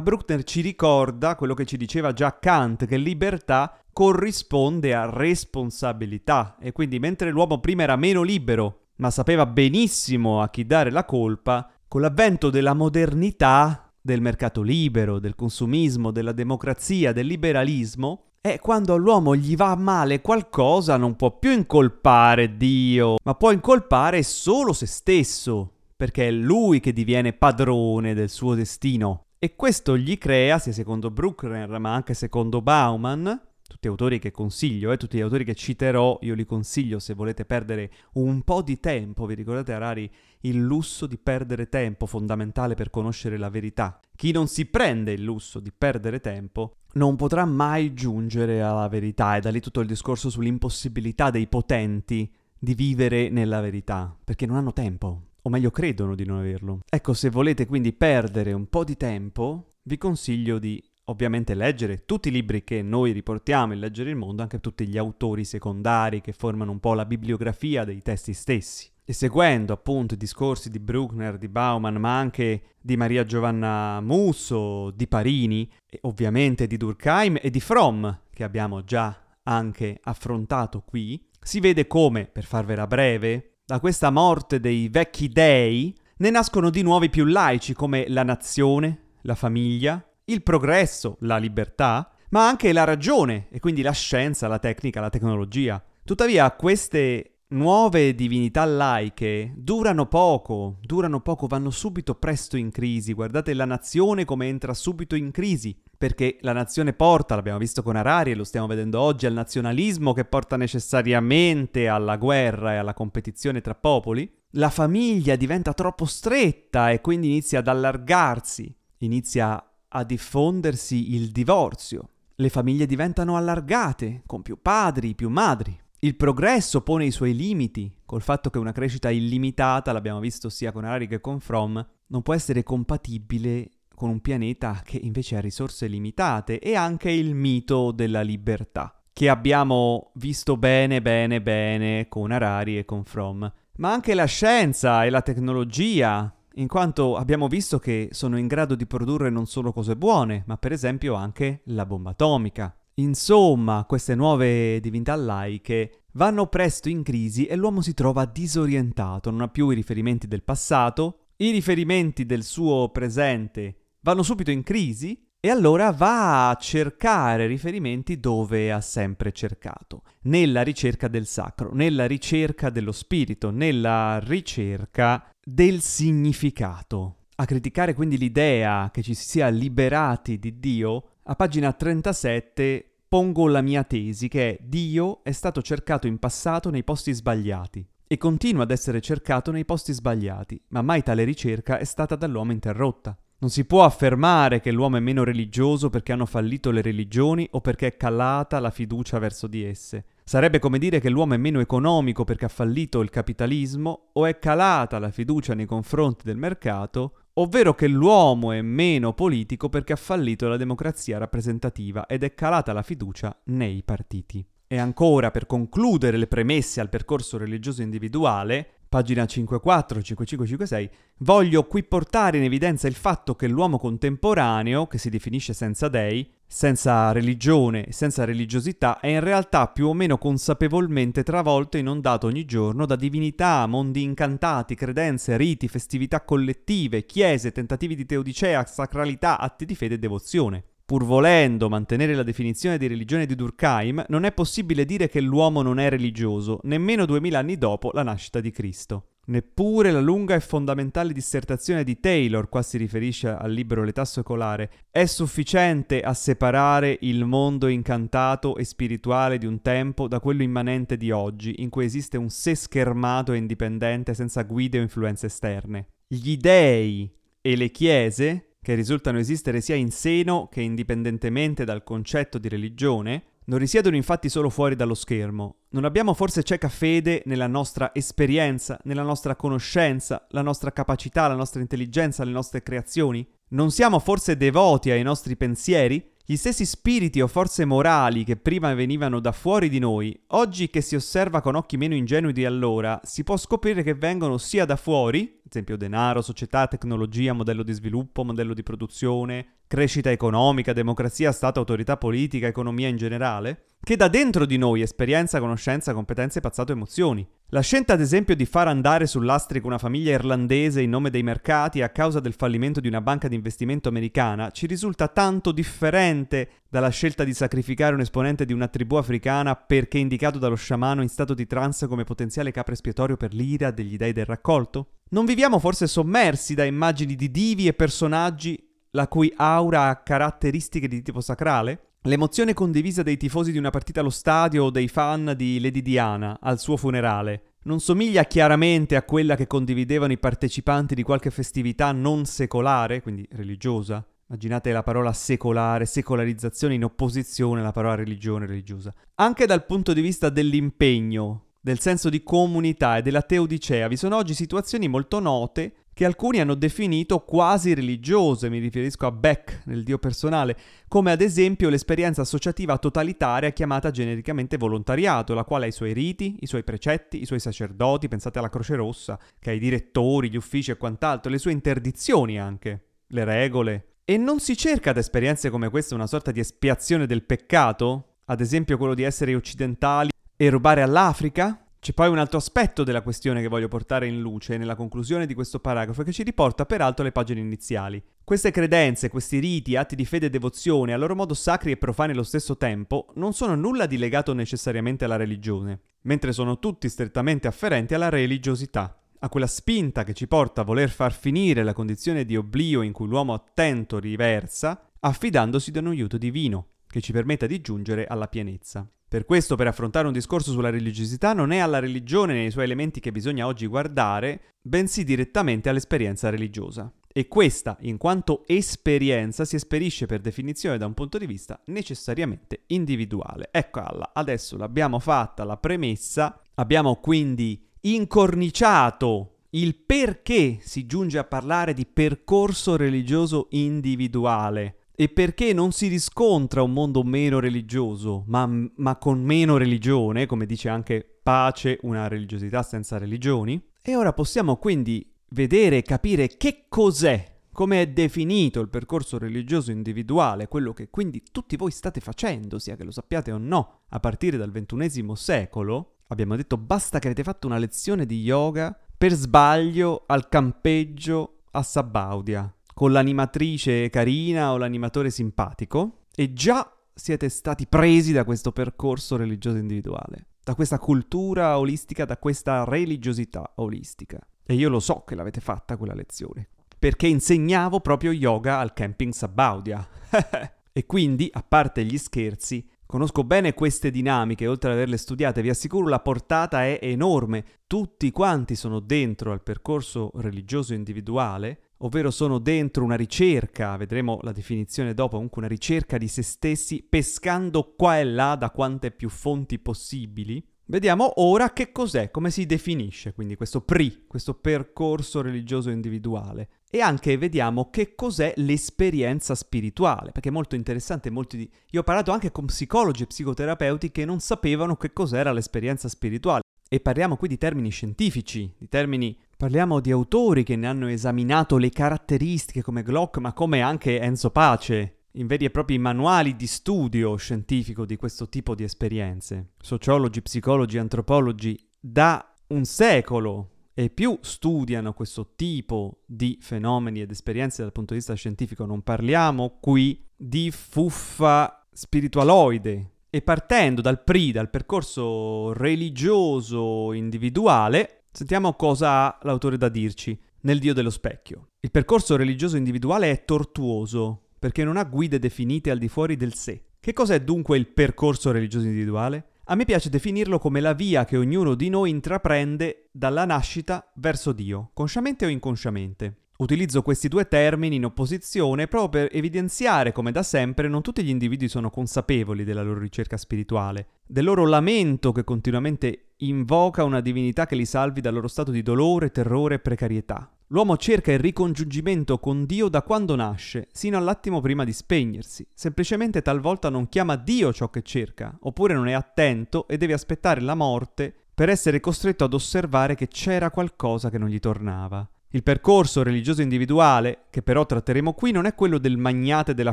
Bruckner 0.00 0.44
ci 0.44 0.60
ricorda 0.60 1.34
quello 1.34 1.54
che 1.54 1.64
ci 1.64 1.76
diceva 1.76 2.12
già 2.12 2.38
Kant, 2.38 2.86
che 2.86 2.96
libertà 2.96 3.76
corrisponde 3.92 4.94
a 4.94 5.10
responsabilità 5.10 6.56
e 6.60 6.70
quindi 6.70 7.00
mentre 7.00 7.32
l'uomo 7.32 7.58
prima 7.58 7.82
era 7.82 7.96
meno 7.96 8.22
libero, 8.22 8.90
ma 8.98 9.10
sapeva 9.10 9.44
benissimo 9.44 10.40
a 10.40 10.50
chi 10.50 10.66
dare 10.66 10.92
la 10.92 11.04
colpa, 11.04 11.68
con 11.88 12.00
l'avvento 12.00 12.48
della 12.48 12.74
modernità, 12.74 13.92
del 14.00 14.20
mercato 14.20 14.62
libero, 14.62 15.18
del 15.18 15.34
consumismo, 15.34 16.12
della 16.12 16.32
democrazia, 16.32 17.12
del 17.12 17.26
liberalismo, 17.26 18.26
è 18.40 18.60
quando 18.60 18.94
all'uomo 18.94 19.34
gli 19.34 19.56
va 19.56 19.74
male 19.74 20.20
qualcosa 20.20 20.96
non 20.96 21.16
può 21.16 21.36
più 21.38 21.50
incolpare 21.50 22.56
Dio, 22.56 23.16
ma 23.24 23.34
può 23.34 23.50
incolpare 23.50 24.22
solo 24.22 24.72
se 24.72 24.86
stesso, 24.86 25.72
perché 25.96 26.28
è 26.28 26.30
lui 26.30 26.78
che 26.78 26.92
diviene 26.92 27.32
padrone 27.32 28.14
del 28.14 28.30
suo 28.30 28.54
destino. 28.54 29.21
E 29.44 29.56
questo 29.56 29.98
gli 29.98 30.18
crea, 30.18 30.60
sia 30.60 30.70
secondo 30.70 31.10
Bruckner 31.10 31.80
ma 31.80 31.92
anche 31.92 32.14
secondo 32.14 32.62
Bauman, 32.62 33.42
tutti 33.66 33.88
autori 33.88 34.20
che 34.20 34.30
consiglio, 34.30 34.92
eh, 34.92 34.96
tutti 34.96 35.16
gli 35.16 35.20
autori 35.20 35.44
che 35.44 35.56
citerò, 35.56 36.16
io 36.20 36.34
li 36.34 36.46
consiglio 36.46 37.00
se 37.00 37.12
volete 37.12 37.44
perdere 37.44 37.90
un 38.12 38.42
po' 38.42 38.62
di 38.62 38.78
tempo. 38.78 39.26
Vi 39.26 39.34
ricordate 39.34 39.72
Harari? 39.72 40.08
Il 40.42 40.60
lusso 40.60 41.08
di 41.08 41.18
perdere 41.18 41.68
tempo, 41.68 42.06
fondamentale 42.06 42.74
per 42.76 42.90
conoscere 42.90 43.36
la 43.36 43.50
verità. 43.50 43.98
Chi 44.14 44.30
non 44.30 44.46
si 44.46 44.64
prende 44.66 45.10
il 45.10 45.24
lusso 45.24 45.58
di 45.58 45.72
perdere 45.76 46.20
tempo 46.20 46.76
non 46.92 47.16
potrà 47.16 47.44
mai 47.44 47.94
giungere 47.94 48.62
alla 48.62 48.86
verità. 48.86 49.34
E 49.34 49.40
da 49.40 49.50
lì 49.50 49.58
tutto 49.58 49.80
il 49.80 49.88
discorso 49.88 50.30
sull'impossibilità 50.30 51.30
dei 51.30 51.48
potenti 51.48 52.32
di 52.56 52.74
vivere 52.74 53.28
nella 53.28 53.60
verità, 53.60 54.16
perché 54.22 54.46
non 54.46 54.54
hanno 54.54 54.72
tempo. 54.72 55.31
O 55.42 55.50
meglio 55.50 55.70
credono 55.70 56.14
di 56.14 56.24
non 56.24 56.38
averlo. 56.38 56.80
Ecco, 56.88 57.12
se 57.14 57.30
volete 57.30 57.66
quindi 57.66 57.92
perdere 57.92 58.52
un 58.52 58.68
po' 58.68 58.84
di 58.84 58.96
tempo, 58.96 59.74
vi 59.82 59.98
consiglio 59.98 60.58
di 60.58 60.82
ovviamente 61.06 61.54
leggere 61.54 62.04
tutti 62.04 62.28
i 62.28 62.32
libri 62.32 62.62
che 62.62 62.82
noi 62.82 63.12
riportiamo 63.12 63.72
in 63.72 63.80
Leggere 63.80 64.10
il 64.10 64.16
Mondo, 64.16 64.42
anche 64.42 64.60
tutti 64.60 64.86
gli 64.86 64.96
autori 64.96 65.44
secondari 65.44 66.20
che 66.20 66.32
formano 66.32 66.70
un 66.70 66.78
po' 66.78 66.94
la 66.94 67.04
bibliografia 67.04 67.84
dei 67.84 68.00
testi 68.02 68.32
stessi. 68.32 68.90
E 69.04 69.12
seguendo 69.12 69.72
appunto 69.72 70.14
i 70.14 70.16
discorsi 70.16 70.70
di 70.70 70.78
Bruckner, 70.78 71.36
di 71.36 71.48
Bauman, 71.48 71.96
ma 71.96 72.16
anche 72.16 72.76
di 72.80 72.96
Maria 72.96 73.24
Giovanna 73.24 74.00
Musso, 74.00 74.92
di 74.92 75.08
Parini, 75.08 75.68
e 75.90 75.98
ovviamente 76.02 76.68
di 76.68 76.76
Durkheim 76.76 77.38
e 77.42 77.50
di 77.50 77.60
Fromm, 77.60 78.08
che 78.30 78.44
abbiamo 78.44 78.84
già 78.84 79.20
anche 79.42 79.98
affrontato 80.04 80.82
qui, 80.82 81.20
si 81.40 81.58
vede 81.58 81.88
come, 81.88 82.26
per 82.26 82.44
farvela 82.44 82.86
breve, 82.86 83.51
da 83.72 83.80
questa 83.80 84.10
morte 84.10 84.60
dei 84.60 84.90
vecchi 84.90 85.30
dei 85.30 85.96
ne 86.18 86.28
nascono 86.28 86.68
di 86.68 86.82
nuovi 86.82 87.08
più 87.08 87.24
laici 87.24 87.72
come 87.72 88.04
la 88.06 88.22
nazione, 88.22 89.14
la 89.22 89.34
famiglia, 89.34 90.06
il 90.26 90.42
progresso, 90.42 91.16
la 91.20 91.38
libertà, 91.38 92.12
ma 92.32 92.46
anche 92.46 92.70
la 92.74 92.84
ragione 92.84 93.46
e 93.50 93.60
quindi 93.60 93.80
la 93.80 93.92
scienza, 93.92 94.46
la 94.46 94.58
tecnica, 94.58 95.00
la 95.00 95.08
tecnologia. 95.08 95.82
Tuttavia 96.04 96.50
queste 96.50 97.44
nuove 97.48 98.14
divinità 98.14 98.62
laiche 98.66 99.54
durano 99.56 100.04
poco, 100.04 100.76
durano 100.82 101.20
poco, 101.20 101.46
vanno 101.46 101.70
subito 101.70 102.14
presto 102.14 102.58
in 102.58 102.70
crisi. 102.70 103.14
Guardate 103.14 103.54
la 103.54 103.64
nazione 103.64 104.26
come 104.26 104.48
entra 104.48 104.74
subito 104.74 105.14
in 105.14 105.30
crisi, 105.30 105.74
perché 106.02 106.38
la 106.40 106.52
nazione 106.52 106.94
porta, 106.94 107.36
l'abbiamo 107.36 107.60
visto 107.60 107.84
con 107.84 107.94
Harari 107.94 108.32
e 108.32 108.34
lo 108.34 108.42
stiamo 108.42 108.66
vedendo 108.66 108.98
oggi, 108.98 109.26
al 109.26 109.34
nazionalismo 109.34 110.12
che 110.12 110.24
porta 110.24 110.56
necessariamente 110.56 111.86
alla 111.86 112.16
guerra 112.16 112.72
e 112.72 112.76
alla 112.78 112.92
competizione 112.92 113.60
tra 113.60 113.76
popoli. 113.76 114.28
La 114.54 114.68
famiglia 114.68 115.36
diventa 115.36 115.72
troppo 115.72 116.04
stretta 116.04 116.90
e 116.90 117.00
quindi 117.00 117.28
inizia 117.28 117.60
ad 117.60 117.68
allargarsi, 117.68 118.74
inizia 118.98 119.64
a 119.86 120.02
diffondersi 120.02 121.14
il 121.14 121.30
divorzio. 121.30 122.08
Le 122.34 122.48
famiglie 122.48 122.86
diventano 122.86 123.36
allargate, 123.36 124.22
con 124.26 124.42
più 124.42 124.58
padri, 124.60 125.14
più 125.14 125.28
madri. 125.28 125.78
Il 126.00 126.16
progresso 126.16 126.80
pone 126.80 127.04
i 127.04 127.12
suoi 127.12 127.36
limiti, 127.36 127.94
col 128.04 128.22
fatto 128.22 128.50
che 128.50 128.58
una 128.58 128.72
crescita 128.72 129.08
illimitata, 129.08 129.92
l'abbiamo 129.92 130.18
visto 130.18 130.48
sia 130.48 130.72
con 130.72 130.84
Harari 130.84 131.06
che 131.06 131.20
con 131.20 131.38
Fromm, 131.38 131.78
non 132.08 132.22
può 132.22 132.34
essere 132.34 132.64
compatibile 132.64 133.70
con 134.02 134.10
un 134.10 134.20
pianeta 134.20 134.82
che 134.84 134.98
invece 135.00 135.36
ha 135.36 135.40
risorse 135.40 135.86
limitate 135.86 136.58
e 136.58 136.74
anche 136.74 137.08
il 137.12 137.36
mito 137.36 137.92
della 137.92 138.22
libertà, 138.22 139.00
che 139.12 139.28
abbiamo 139.28 140.10
visto 140.14 140.56
bene, 140.56 141.00
bene, 141.00 141.40
bene 141.40 142.08
con 142.08 142.32
Harari 142.32 142.78
e 142.78 142.84
con 142.84 143.04
Fromm. 143.04 143.44
Ma 143.76 143.92
anche 143.92 144.14
la 144.14 144.24
scienza 144.24 145.04
e 145.04 145.10
la 145.10 145.22
tecnologia, 145.22 146.34
in 146.54 146.66
quanto 146.66 147.14
abbiamo 147.14 147.46
visto 147.46 147.78
che 147.78 148.08
sono 148.10 148.36
in 148.38 148.48
grado 148.48 148.74
di 148.74 148.86
produrre 148.86 149.30
non 149.30 149.46
solo 149.46 149.72
cose 149.72 149.94
buone, 149.94 150.42
ma 150.46 150.56
per 150.56 150.72
esempio 150.72 151.14
anche 151.14 151.60
la 151.66 151.86
bomba 151.86 152.10
atomica. 152.10 152.76
Insomma, 152.94 153.84
queste 153.86 154.16
nuove 154.16 154.80
divinità 154.80 155.14
laiche 155.14 156.06
vanno 156.14 156.48
presto 156.48 156.88
in 156.88 157.04
crisi 157.04 157.46
e 157.46 157.54
l'uomo 157.54 157.80
si 157.80 157.94
trova 157.94 158.24
disorientato, 158.24 159.30
non 159.30 159.42
ha 159.42 159.48
più 159.48 159.70
i 159.70 159.76
riferimenti 159.76 160.26
del 160.26 160.42
passato, 160.42 161.18
i 161.36 161.52
riferimenti 161.52 162.26
del 162.26 162.42
suo 162.42 162.88
presente 162.88 163.76
vanno 164.02 164.22
subito 164.22 164.50
in 164.50 164.62
crisi 164.62 165.30
e 165.40 165.48
allora 165.48 165.90
va 165.90 166.50
a 166.50 166.56
cercare 166.56 167.46
riferimenti 167.46 168.20
dove 168.20 168.70
ha 168.70 168.80
sempre 168.80 169.32
cercato, 169.32 170.02
nella 170.22 170.62
ricerca 170.62 171.08
del 171.08 171.26
sacro, 171.26 171.72
nella 171.72 172.06
ricerca 172.06 172.70
dello 172.70 172.92
spirito, 172.92 173.50
nella 173.50 174.20
ricerca 174.20 175.28
del 175.44 175.80
significato. 175.80 177.16
A 177.36 177.44
criticare 177.44 177.94
quindi 177.94 178.18
l'idea 178.18 178.90
che 178.92 179.02
ci 179.02 179.14
si 179.14 179.26
sia 179.26 179.48
liberati 179.48 180.38
di 180.38 180.60
Dio 180.60 181.04
a 181.24 181.34
pagina 181.34 181.72
37 181.72 182.86
pongo 183.08 183.48
la 183.48 183.62
mia 183.62 183.84
tesi 183.84 184.28
che 184.28 184.50
è 184.50 184.58
Dio 184.62 185.22
è 185.22 185.32
stato 185.32 185.60
cercato 185.60 186.06
in 186.06 186.18
passato 186.18 186.70
nei 186.70 186.84
posti 186.84 187.12
sbagliati 187.12 187.86
e 188.06 188.16
continua 188.16 188.64
ad 188.64 188.70
essere 188.70 189.00
cercato 189.00 189.50
nei 189.50 189.64
posti 189.64 189.92
sbagliati, 189.92 190.60
ma 190.68 190.82
mai 190.82 191.02
tale 191.02 191.24
ricerca 191.24 191.78
è 191.78 191.84
stata 191.84 192.14
dall'uomo 192.14 192.52
interrotta. 192.52 193.16
Non 193.42 193.50
si 193.50 193.64
può 193.64 193.82
affermare 193.82 194.60
che 194.60 194.70
l'uomo 194.70 194.98
è 194.98 195.00
meno 195.00 195.24
religioso 195.24 195.90
perché 195.90 196.12
hanno 196.12 196.26
fallito 196.26 196.70
le 196.70 196.80
religioni 196.80 197.48
o 197.50 197.60
perché 197.60 197.88
è 197.88 197.96
calata 197.96 198.60
la 198.60 198.70
fiducia 198.70 199.18
verso 199.18 199.48
di 199.48 199.64
esse. 199.64 200.04
Sarebbe 200.22 200.60
come 200.60 200.78
dire 200.78 201.00
che 201.00 201.10
l'uomo 201.10 201.34
è 201.34 201.38
meno 201.38 201.58
economico 201.58 202.22
perché 202.22 202.44
ha 202.44 202.48
fallito 202.48 203.00
il 203.00 203.10
capitalismo 203.10 204.10
o 204.12 204.26
è 204.26 204.38
calata 204.38 205.00
la 205.00 205.10
fiducia 205.10 205.54
nei 205.54 205.66
confronti 205.66 206.24
del 206.24 206.36
mercato 206.36 207.14
ovvero 207.34 207.74
che 207.74 207.88
l'uomo 207.88 208.52
è 208.52 208.62
meno 208.62 209.12
politico 209.12 209.68
perché 209.68 209.94
ha 209.94 209.96
fallito 209.96 210.46
la 210.46 210.56
democrazia 210.56 211.18
rappresentativa 211.18 212.06
ed 212.06 212.22
è 212.22 212.34
calata 212.34 212.72
la 212.72 212.82
fiducia 212.82 213.36
nei 213.46 213.82
partiti. 213.82 214.46
E 214.68 214.78
ancora, 214.78 215.32
per 215.32 215.46
concludere 215.46 216.16
le 216.16 216.28
premesse 216.28 216.80
al 216.80 216.88
percorso 216.88 217.38
religioso 217.38 217.82
individuale, 217.82 218.81
pagina 218.92 219.22
54-5556, 219.24 220.90
voglio 221.20 221.64
qui 221.64 221.82
portare 221.82 222.36
in 222.36 222.44
evidenza 222.44 222.88
il 222.88 222.94
fatto 222.94 223.34
che 223.34 223.48
l'uomo 223.48 223.78
contemporaneo, 223.78 224.86
che 224.86 224.98
si 224.98 225.08
definisce 225.08 225.54
senza 225.54 225.88
dei, 225.88 226.30
senza 226.46 227.10
religione 227.12 227.86
senza 227.88 228.26
religiosità, 228.26 229.00
è 229.00 229.06
in 229.06 229.20
realtà 229.20 229.68
più 229.68 229.86
o 229.86 229.94
meno 229.94 230.18
consapevolmente 230.18 231.22
travolto 231.22 231.78
e 231.78 231.80
inondato 231.80 232.26
ogni 232.26 232.44
giorno 232.44 232.84
da 232.84 232.94
divinità, 232.96 233.66
mondi 233.66 234.02
incantati, 234.02 234.74
credenze, 234.74 235.38
riti, 235.38 235.68
festività 235.68 236.20
collettive, 236.20 237.06
chiese, 237.06 237.50
tentativi 237.50 237.94
di 237.94 238.04
teodicea, 238.04 238.66
sacralità, 238.66 239.38
atti 239.38 239.64
di 239.64 239.74
fede 239.74 239.94
e 239.94 239.98
devozione. 239.98 240.64
Pur 240.92 241.06
volendo 241.06 241.70
mantenere 241.70 242.14
la 242.14 242.22
definizione 242.22 242.76
di 242.76 242.86
religione 242.86 243.24
di 243.24 243.34
Durkheim, 243.34 244.04
non 244.08 244.24
è 244.24 244.32
possibile 244.32 244.84
dire 244.84 245.08
che 245.08 245.22
l'uomo 245.22 245.62
non 245.62 245.78
è 245.78 245.88
religioso, 245.88 246.60
nemmeno 246.64 247.06
duemila 247.06 247.38
anni 247.38 247.56
dopo 247.56 247.92
la 247.94 248.02
nascita 248.02 248.40
di 248.40 248.50
Cristo. 248.50 249.12
Neppure 249.28 249.90
la 249.90 250.02
lunga 250.02 250.34
e 250.34 250.40
fondamentale 250.40 251.14
dissertazione 251.14 251.82
di 251.82 251.98
Taylor, 251.98 252.50
qua 252.50 252.60
si 252.60 252.76
riferisce 252.76 253.30
al 253.30 253.52
libro 253.52 253.84
L'età 253.84 254.04
secolare, 254.04 254.70
è 254.90 255.06
sufficiente 255.06 256.02
a 256.02 256.12
separare 256.12 256.98
il 257.00 257.24
mondo 257.24 257.68
incantato 257.68 258.56
e 258.56 258.64
spirituale 258.64 259.38
di 259.38 259.46
un 259.46 259.62
tempo 259.62 260.08
da 260.08 260.20
quello 260.20 260.42
immanente 260.42 260.98
di 260.98 261.10
oggi, 261.10 261.62
in 261.62 261.70
cui 261.70 261.86
esiste 261.86 262.18
un 262.18 262.28
sé 262.28 262.54
schermato 262.54 263.32
e 263.32 263.38
indipendente 263.38 264.12
senza 264.12 264.42
guide 264.42 264.78
o 264.78 264.82
influenze 264.82 265.24
esterne. 265.24 265.86
Gli 266.06 266.36
dei 266.36 267.10
e 267.40 267.56
le 267.56 267.70
chiese 267.70 268.51
che 268.62 268.74
risultano 268.74 269.18
esistere 269.18 269.60
sia 269.60 269.74
in 269.74 269.90
seno 269.90 270.48
che 270.48 270.60
indipendentemente 270.60 271.64
dal 271.64 271.82
concetto 271.82 272.38
di 272.38 272.48
religione, 272.48 273.24
non 273.46 273.58
risiedono 273.58 273.96
infatti 273.96 274.28
solo 274.28 274.50
fuori 274.50 274.76
dallo 274.76 274.94
schermo. 274.94 275.56
Non 275.70 275.84
abbiamo 275.84 276.14
forse 276.14 276.44
cieca 276.44 276.68
fede 276.68 277.22
nella 277.24 277.48
nostra 277.48 277.92
esperienza, 277.92 278.78
nella 278.84 279.02
nostra 279.02 279.34
conoscenza, 279.34 280.26
la 280.30 280.42
nostra 280.42 280.72
capacità, 280.72 281.26
la 281.26 281.34
nostra 281.34 281.60
intelligenza, 281.60 282.22
le 282.22 282.30
nostre 282.30 282.62
creazioni? 282.62 283.26
Non 283.48 283.72
siamo 283.72 283.98
forse 283.98 284.36
devoti 284.36 284.92
ai 284.92 285.02
nostri 285.02 285.36
pensieri? 285.36 286.10
Gli 286.24 286.36
stessi 286.36 286.64
spiriti 286.64 287.20
o 287.20 287.26
forze 287.26 287.64
morali 287.64 288.22
che 288.22 288.36
prima 288.36 288.72
venivano 288.74 289.18
da 289.18 289.32
fuori 289.32 289.68
di 289.68 289.80
noi, 289.80 290.16
oggi 290.28 290.70
che 290.70 290.80
si 290.80 290.94
osserva 290.94 291.40
con 291.40 291.56
occhi 291.56 291.76
meno 291.76 291.96
ingenui 291.96 292.32
di 292.32 292.44
allora, 292.44 293.00
si 293.02 293.24
può 293.24 293.36
scoprire 293.36 293.82
che 293.82 293.94
vengono 293.94 294.38
sia 294.38 294.64
da 294.64 294.76
fuori, 294.76 295.40
esempio 295.52 295.76
denaro, 295.76 296.22
società, 296.22 296.66
tecnologia, 296.66 297.32
modello 297.32 297.62
di 297.62 297.72
sviluppo, 297.72 298.24
modello 298.24 298.54
di 298.54 298.62
produzione, 298.62 299.46
crescita 299.66 300.10
economica, 300.10 300.72
democrazia, 300.72 301.32
Stato, 301.32 301.60
autorità 301.60 301.96
politica, 301.96 302.46
economia 302.46 302.88
in 302.88 302.96
generale, 302.96 303.64
che 303.82 303.96
da 303.96 304.08
dentro 304.08 304.46
di 304.46 304.56
noi 304.56 304.82
esperienza, 304.82 305.40
conoscenza, 305.40 305.92
competenze, 305.92 306.40
passato, 306.40 306.72
emozioni. 306.72 307.26
La 307.48 307.60
scelta 307.60 307.92
ad 307.92 308.00
esempio 308.00 308.34
di 308.34 308.46
far 308.46 308.68
andare 308.68 309.06
sull'astrico 309.06 309.66
una 309.66 309.76
famiglia 309.76 310.12
irlandese 310.12 310.80
in 310.80 310.88
nome 310.88 311.10
dei 311.10 311.22
mercati 311.22 311.82
a 311.82 311.90
causa 311.90 312.18
del 312.18 312.32
fallimento 312.32 312.80
di 312.80 312.88
una 312.88 313.02
banca 313.02 313.28
di 313.28 313.34
investimento 313.34 313.90
americana 313.90 314.50
ci 314.50 314.66
risulta 314.66 315.08
tanto 315.08 315.52
differente 315.52 316.62
dalla 316.70 316.88
scelta 316.88 317.24
di 317.24 317.34
sacrificare 317.34 317.94
un 317.94 318.00
esponente 318.00 318.46
di 318.46 318.54
una 318.54 318.68
tribù 318.68 318.96
africana 318.96 319.54
perché 319.54 319.98
indicato 319.98 320.38
dallo 320.38 320.54
sciamano 320.54 321.02
in 321.02 321.08
stato 321.08 321.34
di 321.34 321.46
trance 321.46 321.86
come 321.86 322.04
potenziale 322.04 322.52
capro 322.52 322.72
espiatorio 322.72 323.18
per 323.18 323.34
l'ira 323.34 323.70
degli 323.70 323.96
dei 323.96 324.14
del 324.14 324.24
raccolto? 324.24 324.86
Non 325.12 325.24
viviamo 325.26 325.58
forse 325.58 325.86
sommersi 325.86 326.54
da 326.54 326.64
immagini 326.64 327.14
di 327.14 327.30
divi 327.30 327.66
e 327.66 327.74
personaggi 327.74 328.58
la 328.92 329.08
cui 329.08 329.32
aura 329.36 329.88
ha 329.88 330.02
caratteristiche 330.02 330.88
di 330.88 331.02
tipo 331.02 331.20
sacrale? 331.20 331.96
L'emozione 332.02 332.54
condivisa 332.54 333.02
dei 333.02 333.16
tifosi 333.16 333.52
di 333.52 333.58
una 333.58 333.70
partita 333.70 334.00
allo 334.00 334.10
stadio 334.10 334.64
o 334.64 334.70
dei 334.70 334.88
fan 334.88 335.34
di 335.36 335.60
Lady 335.60 335.82
Diana 335.82 336.38
al 336.40 336.58
suo 336.58 336.76
funerale 336.76 337.52
non 337.64 337.78
somiglia 337.78 338.24
chiaramente 338.24 338.96
a 338.96 339.02
quella 339.02 339.36
che 339.36 339.46
condividevano 339.46 340.12
i 340.12 340.18
partecipanti 340.18 340.96
di 340.96 341.04
qualche 341.04 341.30
festività 341.30 341.92
non 341.92 342.24
secolare, 342.24 343.02
quindi 343.02 343.28
religiosa. 343.32 344.04
Immaginate 344.26 344.72
la 344.72 344.82
parola 344.82 345.12
secolare, 345.12 345.84
secolarizzazione 345.84 346.74
in 346.74 346.84
opposizione 346.84 347.60
alla 347.60 347.70
parola 347.70 347.94
religione 347.94 348.46
religiosa. 348.46 348.92
Anche 349.16 349.46
dal 349.46 349.64
punto 349.66 349.92
di 349.92 350.00
vista 350.00 350.28
dell'impegno, 350.28 351.51
del 351.64 351.78
senso 351.78 352.10
di 352.10 352.24
comunità 352.24 352.96
e 352.96 353.02
della 353.02 353.22
teodicea 353.22 353.86
vi 353.86 353.96
sono 353.96 354.16
oggi 354.16 354.34
situazioni 354.34 354.88
molto 354.88 355.20
note 355.20 355.74
che 355.94 356.04
alcuni 356.04 356.40
hanno 356.40 356.54
definito 356.54 357.20
quasi 357.20 357.74
religiose, 357.74 358.48
mi 358.48 358.58
riferisco 358.58 359.06
a 359.06 359.12
Beck 359.12 359.62
nel 359.66 359.84
Dio 359.84 359.98
personale, 359.98 360.56
come 360.88 361.12
ad 361.12 361.20
esempio 361.20 361.68
l'esperienza 361.68 362.22
associativa 362.22 362.78
totalitaria 362.78 363.50
chiamata 363.50 363.90
genericamente 363.90 364.56
volontariato, 364.56 365.34
la 365.34 365.44
quale 365.44 365.66
ha 365.66 365.68
i 365.68 365.72
suoi 365.72 365.92
riti, 365.92 366.38
i 366.40 366.46
suoi 366.46 366.64
precetti, 366.64 367.20
i 367.20 367.26
suoi 367.26 367.40
sacerdoti, 367.40 368.08
pensate 368.08 368.38
alla 368.38 368.48
Croce 368.48 368.74
Rossa, 368.74 369.18
che 369.38 369.50
ha 369.50 369.52
i 369.52 369.58
direttori, 369.58 370.30
gli 370.30 370.36
uffici 370.36 370.70
e 370.70 370.78
quant'altro, 370.78 371.30
le 371.30 371.38
sue 371.38 371.52
interdizioni 371.52 372.40
anche, 372.40 372.84
le 373.08 373.24
regole. 373.24 373.86
E 374.04 374.16
non 374.16 374.40
si 374.40 374.56
cerca 374.56 374.90
ad 374.90 374.96
esperienze 374.96 375.50
come 375.50 375.68
queste 375.68 375.94
una 375.94 376.06
sorta 376.06 376.32
di 376.32 376.40
espiazione 376.40 377.06
del 377.06 377.22
peccato? 377.22 378.14
Ad 378.24 378.40
esempio 378.40 378.78
quello 378.78 378.94
di 378.94 379.02
essere 379.02 379.34
occidentali 379.34 380.11
e 380.44 380.50
rubare 380.50 380.82
all'Africa? 380.82 381.64
C'è 381.78 381.92
poi 381.92 382.08
un 382.08 382.18
altro 382.18 382.38
aspetto 382.38 382.82
della 382.82 383.02
questione 383.02 383.40
che 383.40 383.46
voglio 383.46 383.68
portare 383.68 384.08
in 384.08 384.20
luce 384.20 384.56
nella 384.56 384.74
conclusione 384.74 385.24
di 385.24 385.34
questo 385.34 385.60
paragrafo 385.60 386.02
che 386.02 386.10
ci 386.10 386.24
riporta 386.24 386.66
peraltro 386.66 387.04
alle 387.04 387.12
pagine 387.12 387.38
iniziali. 387.38 388.02
Queste 388.24 388.50
credenze, 388.50 389.08
questi 389.08 389.38
riti, 389.38 389.76
atti 389.76 389.94
di 389.94 390.04
fede 390.04 390.26
e 390.26 390.30
devozione, 390.30 390.92
a 390.92 390.96
loro 390.96 391.14
modo 391.14 391.34
sacri 391.34 391.70
e 391.70 391.76
profani 391.76 392.10
allo 392.10 392.24
stesso 392.24 392.56
tempo, 392.56 393.12
non 393.14 393.34
sono 393.34 393.54
nulla 393.54 393.86
di 393.86 393.96
legato 393.96 394.32
necessariamente 394.32 395.04
alla 395.04 395.14
religione, 395.14 395.78
mentre 396.02 396.32
sono 396.32 396.58
tutti 396.58 396.88
strettamente 396.88 397.46
afferenti 397.46 397.94
alla 397.94 398.08
religiosità, 398.08 399.00
a 399.20 399.28
quella 399.28 399.46
spinta 399.46 400.02
che 400.02 400.12
ci 400.12 400.26
porta 400.26 400.62
a 400.62 400.64
voler 400.64 400.90
far 400.90 401.12
finire 401.12 401.62
la 401.62 401.72
condizione 401.72 402.24
di 402.24 402.36
oblio 402.36 402.82
in 402.82 402.90
cui 402.90 403.06
l'uomo 403.06 403.32
attento 403.32 404.00
riversa, 404.00 404.90
affidandosi 404.98 405.70
ad 405.70 405.76
un 405.76 405.86
aiuto 405.92 406.18
divino, 406.18 406.66
che 406.88 407.00
ci 407.00 407.12
permetta 407.12 407.46
di 407.46 407.60
giungere 407.60 408.06
alla 408.06 408.26
pienezza. 408.26 408.84
Per 409.12 409.26
questo, 409.26 409.56
per 409.56 409.66
affrontare 409.66 410.06
un 410.06 410.14
discorso 410.14 410.52
sulla 410.52 410.70
religiosità, 410.70 411.34
non 411.34 411.50
è 411.50 411.58
alla 411.58 411.80
religione 411.80 412.32
nei 412.32 412.50
suoi 412.50 412.64
elementi 412.64 412.98
che 412.98 413.12
bisogna 413.12 413.46
oggi 413.46 413.66
guardare, 413.66 414.54
bensì 414.62 415.04
direttamente 415.04 415.68
all'esperienza 415.68 416.30
religiosa. 416.30 416.90
E 417.12 417.28
questa, 417.28 417.76
in 417.80 417.98
quanto 417.98 418.42
esperienza, 418.46 419.44
si 419.44 419.56
esperisce 419.56 420.06
per 420.06 420.22
definizione 420.22 420.78
da 420.78 420.86
un 420.86 420.94
punto 420.94 421.18
di 421.18 421.26
vista 421.26 421.60
necessariamente 421.66 422.62
individuale. 422.68 423.50
Eccola, 423.52 424.12
adesso 424.14 424.56
l'abbiamo 424.56 424.98
fatta 424.98 425.44
la 425.44 425.58
premessa, 425.58 426.40
abbiamo 426.54 426.96
quindi 426.96 427.62
incorniciato 427.82 429.40
il 429.50 429.74
perché 429.74 430.56
si 430.62 430.86
giunge 430.86 431.18
a 431.18 431.24
parlare 431.24 431.74
di 431.74 431.84
percorso 431.84 432.76
religioso 432.76 433.48
individuale 433.50 434.76
e 434.94 435.08
perché 435.08 435.52
non 435.52 435.72
si 435.72 435.88
riscontra 435.88 436.62
un 436.62 436.72
mondo 436.72 437.02
meno 437.02 437.40
religioso, 437.40 438.24
ma, 438.26 438.48
ma, 438.76 438.96
con 438.96 439.22
meno 439.22 439.56
religione, 439.56 440.26
come 440.26 440.46
dice 440.46 440.68
anche 440.68 441.04
pace, 441.22 441.78
una 441.82 442.08
religiosità 442.08 442.62
senza 442.62 442.98
religioni. 442.98 443.60
E 443.82 443.96
ora 443.96 444.12
possiamo 444.12 444.56
quindi 444.56 445.10
vedere 445.30 445.78
e 445.78 445.82
capire 445.82 446.28
che 446.28 446.66
cos'è, 446.68 447.40
come 447.52 447.82
è 447.82 447.88
definito 447.88 448.60
il 448.60 448.68
percorso 448.68 449.18
religioso 449.18 449.70
individuale, 449.70 450.48
quello 450.48 450.72
che 450.72 450.88
quindi 450.90 451.22
tutti 451.30 451.56
voi 451.56 451.70
state 451.70 452.00
facendo, 452.00 452.58
sia 452.58 452.76
che 452.76 452.84
lo 452.84 452.90
sappiate 452.90 453.32
o 453.32 453.38
no, 453.38 453.80
a 453.88 454.00
partire 454.00 454.36
dal 454.36 454.52
XXI 454.52 455.10
secolo. 455.14 455.96
Abbiamo 456.08 456.36
detto 456.36 456.58
basta 456.58 456.98
che 456.98 457.06
avete 457.06 457.22
fatto 457.22 457.46
una 457.46 457.56
lezione 457.56 458.04
di 458.04 458.20
yoga 458.20 458.78
per 458.96 459.12
sbaglio 459.12 460.04
al 460.06 460.28
campeggio 460.28 461.38
a 461.52 461.62
Sabaudia 461.62 462.54
con 462.74 462.92
l'animatrice 462.92 463.88
carina 463.90 464.52
o 464.52 464.56
l'animatore 464.56 465.10
simpatico 465.10 466.04
e 466.14 466.32
già 466.32 466.70
siete 466.94 467.28
stati 467.28 467.66
presi 467.66 468.12
da 468.12 468.24
questo 468.24 468.52
percorso 468.52 469.16
religioso 469.16 469.56
individuale, 469.56 470.26
da 470.42 470.54
questa 470.54 470.78
cultura 470.78 471.58
olistica, 471.58 472.04
da 472.04 472.18
questa 472.18 472.64
religiosità 472.64 473.52
olistica. 473.56 474.18
E 474.44 474.54
io 474.54 474.68
lo 474.68 474.80
so 474.80 475.04
che 475.06 475.14
l'avete 475.14 475.40
fatta 475.40 475.76
quella 475.76 475.94
lezione, 475.94 476.48
perché 476.78 477.06
insegnavo 477.06 477.80
proprio 477.80 478.12
yoga 478.12 478.58
al 478.58 478.72
camping 478.72 479.12
Sabaudia. 479.12 479.86
e 480.72 480.86
quindi, 480.86 481.30
a 481.32 481.42
parte 481.42 481.84
gli 481.84 481.98
scherzi, 481.98 482.68
Conosco 482.92 483.24
bene 483.24 483.54
queste 483.54 483.90
dinamiche, 483.90 484.46
oltre 484.46 484.68
ad 484.68 484.76
averle 484.76 484.98
studiate, 484.98 485.40
vi 485.40 485.48
assicuro 485.48 485.88
la 485.88 486.00
portata 486.00 486.66
è 486.66 486.78
enorme. 486.82 487.42
Tutti 487.66 488.10
quanti 488.10 488.54
sono 488.54 488.80
dentro 488.80 489.32
al 489.32 489.42
percorso 489.42 490.10
religioso 490.16 490.74
individuale 490.74 491.71
ovvero 491.84 492.10
sono 492.10 492.38
dentro 492.38 492.84
una 492.84 492.96
ricerca, 492.96 493.76
vedremo 493.76 494.18
la 494.22 494.32
definizione 494.32 494.94
dopo, 494.94 495.14
comunque 495.14 495.40
una 495.40 495.50
ricerca 495.50 495.98
di 495.98 496.08
se 496.08 496.22
stessi, 496.22 496.84
pescando 496.88 497.74
qua 497.76 497.98
e 497.98 498.04
là 498.04 498.34
da 498.36 498.50
quante 498.50 498.90
più 498.90 499.08
fonti 499.08 499.58
possibili. 499.58 500.44
Vediamo 500.64 501.20
ora 501.20 501.52
che 501.52 501.72
cos'è, 501.72 502.10
come 502.10 502.30
si 502.30 502.46
definisce 502.46 503.12
quindi 503.12 503.36
questo 503.36 503.60
PRI, 503.60 504.04
questo 504.06 504.34
percorso 504.34 505.20
religioso 505.20 505.70
individuale. 505.70 506.48
E 506.70 506.80
anche 506.80 507.18
vediamo 507.18 507.68
che 507.68 507.94
cos'è 507.94 508.32
l'esperienza 508.36 509.34
spirituale, 509.34 510.12
perché 510.12 510.30
è 510.30 510.32
molto 510.32 510.54
interessante. 510.54 511.10
Molti 511.10 511.36
di... 511.36 511.50
Io 511.72 511.80
ho 511.80 511.84
parlato 511.84 512.12
anche 512.12 512.30
con 512.30 512.46
psicologi 512.46 513.02
e 513.02 513.06
psicoterapeuti 513.06 513.90
che 513.90 514.06
non 514.06 514.20
sapevano 514.20 514.76
che 514.76 514.92
cos'era 514.94 515.32
l'esperienza 515.32 515.88
spirituale. 515.88 516.40
E 516.70 516.80
parliamo 516.80 517.16
qui 517.16 517.28
di 517.28 517.36
termini 517.36 517.68
scientifici, 517.68 518.50
di 518.56 518.66
termini 518.66 519.14
Parliamo 519.42 519.80
di 519.80 519.90
autori 519.90 520.44
che 520.44 520.54
ne 520.54 520.68
hanno 520.68 520.86
esaminato 520.86 521.56
le 521.56 521.70
caratteristiche 521.70 522.62
come 522.62 522.84
Glock, 522.84 523.18
ma 523.18 523.32
come 523.32 523.60
anche 523.60 523.98
Enzo 523.98 524.30
Pace, 524.30 525.06
in 525.14 525.26
veri 525.26 525.46
e 525.46 525.50
propri 525.50 525.78
manuali 525.78 526.36
di 526.36 526.46
studio 526.46 527.16
scientifico 527.16 527.84
di 527.84 527.96
questo 527.96 528.28
tipo 528.28 528.54
di 528.54 528.62
esperienze. 528.62 529.54
Sociologi, 529.60 530.22
psicologi, 530.22 530.78
antropologi 530.78 531.58
da 531.76 532.24
un 532.50 532.64
secolo 532.64 533.70
e 533.74 533.90
più 533.90 534.16
studiano 534.20 534.92
questo 534.92 535.32
tipo 535.34 536.02
di 536.06 536.38
fenomeni 536.40 537.00
ed 537.00 537.10
esperienze 537.10 537.62
dal 537.62 537.72
punto 537.72 537.94
di 537.94 537.98
vista 537.98 538.14
scientifico. 538.14 538.64
Non 538.64 538.82
parliamo 538.82 539.58
qui 539.60 540.06
di 540.14 540.52
fuffa 540.52 541.66
spiritualoide. 541.72 542.90
E 543.10 543.20
partendo 543.22 543.80
dal 543.80 544.04
PRI, 544.04 544.30
dal 544.30 544.50
percorso 544.50 545.52
religioso 545.52 546.92
individuale, 546.92 548.01
Sentiamo 548.14 548.52
cosa 548.52 548.90
ha 548.90 549.18
l'autore 549.22 549.56
da 549.56 549.70
dirci 549.70 550.20
nel 550.42 550.58
Dio 550.58 550.74
dello 550.74 550.90
specchio. 550.90 551.52
Il 551.60 551.70
percorso 551.70 552.14
religioso 552.14 552.58
individuale 552.58 553.10
è 553.10 553.24
tortuoso 553.24 554.32
perché 554.38 554.64
non 554.64 554.76
ha 554.76 554.84
guide 554.84 555.18
definite 555.18 555.70
al 555.70 555.78
di 555.78 555.88
fuori 555.88 556.16
del 556.16 556.34
sé. 556.34 556.62
Che 556.78 556.92
cos'è 556.92 557.22
dunque 557.22 557.56
il 557.56 557.68
percorso 557.68 558.30
religioso 558.30 558.66
individuale? 558.66 559.28
A 559.44 559.54
me 559.54 559.64
piace 559.64 559.88
definirlo 559.88 560.38
come 560.38 560.60
la 560.60 560.74
via 560.74 561.06
che 561.06 561.16
ognuno 561.16 561.54
di 561.54 561.70
noi 561.70 561.88
intraprende 561.88 562.90
dalla 562.92 563.24
nascita 563.24 563.90
verso 563.94 564.32
Dio, 564.32 564.72
consciamente 564.74 565.24
o 565.24 565.30
inconsciamente. 565.30 566.16
Utilizzo 566.36 566.82
questi 566.82 567.08
due 567.08 567.28
termini 567.28 567.76
in 567.76 567.84
opposizione 567.86 568.66
proprio 568.66 569.04
per 569.04 569.16
evidenziare 569.16 569.92
come 569.92 570.12
da 570.12 570.22
sempre 570.22 570.68
non 570.68 570.82
tutti 570.82 571.02
gli 571.02 571.08
individui 571.08 571.48
sono 571.48 571.70
consapevoli 571.70 572.44
della 572.44 572.62
loro 572.62 572.80
ricerca 572.80 573.16
spirituale, 573.16 573.86
del 574.04 574.24
loro 574.24 574.44
lamento 574.44 575.12
che 575.12 575.24
continuamente 575.24 576.11
invoca 576.26 576.84
una 576.84 577.00
divinità 577.00 577.46
che 577.46 577.56
li 577.56 577.64
salvi 577.64 578.00
dal 578.00 578.14
loro 578.14 578.28
stato 578.28 578.50
di 578.50 578.62
dolore, 578.62 579.10
terrore 579.10 579.56
e 579.56 579.58
precarietà. 579.60 580.30
L'uomo 580.48 580.76
cerca 580.76 581.12
il 581.12 581.18
ricongiungimento 581.18 582.18
con 582.18 582.44
Dio 582.44 582.68
da 582.68 582.82
quando 582.82 583.16
nasce, 583.16 583.68
sino 583.72 583.96
all'attimo 583.96 584.40
prima 584.40 584.64
di 584.64 584.72
spegnersi. 584.72 585.46
Semplicemente 585.54 586.20
talvolta 586.20 586.68
non 586.68 586.88
chiama 586.88 587.16
Dio 587.16 587.52
ciò 587.52 587.70
che 587.70 587.82
cerca, 587.82 588.36
oppure 588.40 588.74
non 588.74 588.86
è 588.86 588.92
attento 588.92 589.66
e 589.66 589.78
deve 589.78 589.94
aspettare 589.94 590.42
la 590.42 590.54
morte 590.54 591.14
per 591.34 591.48
essere 591.48 591.80
costretto 591.80 592.24
ad 592.24 592.34
osservare 592.34 592.94
che 592.94 593.08
c'era 593.08 593.50
qualcosa 593.50 594.10
che 594.10 594.18
non 594.18 594.28
gli 594.28 594.38
tornava. 594.38 595.08
Il 595.34 595.42
percorso 595.42 596.02
religioso 596.02 596.42
individuale, 596.42 597.22
che 597.30 597.40
però 597.40 597.64
tratteremo 597.64 598.12
qui, 598.12 598.32
non 598.32 598.44
è 598.44 598.54
quello 598.54 598.76
del 598.76 598.98
magnate 598.98 599.54
della 599.54 599.72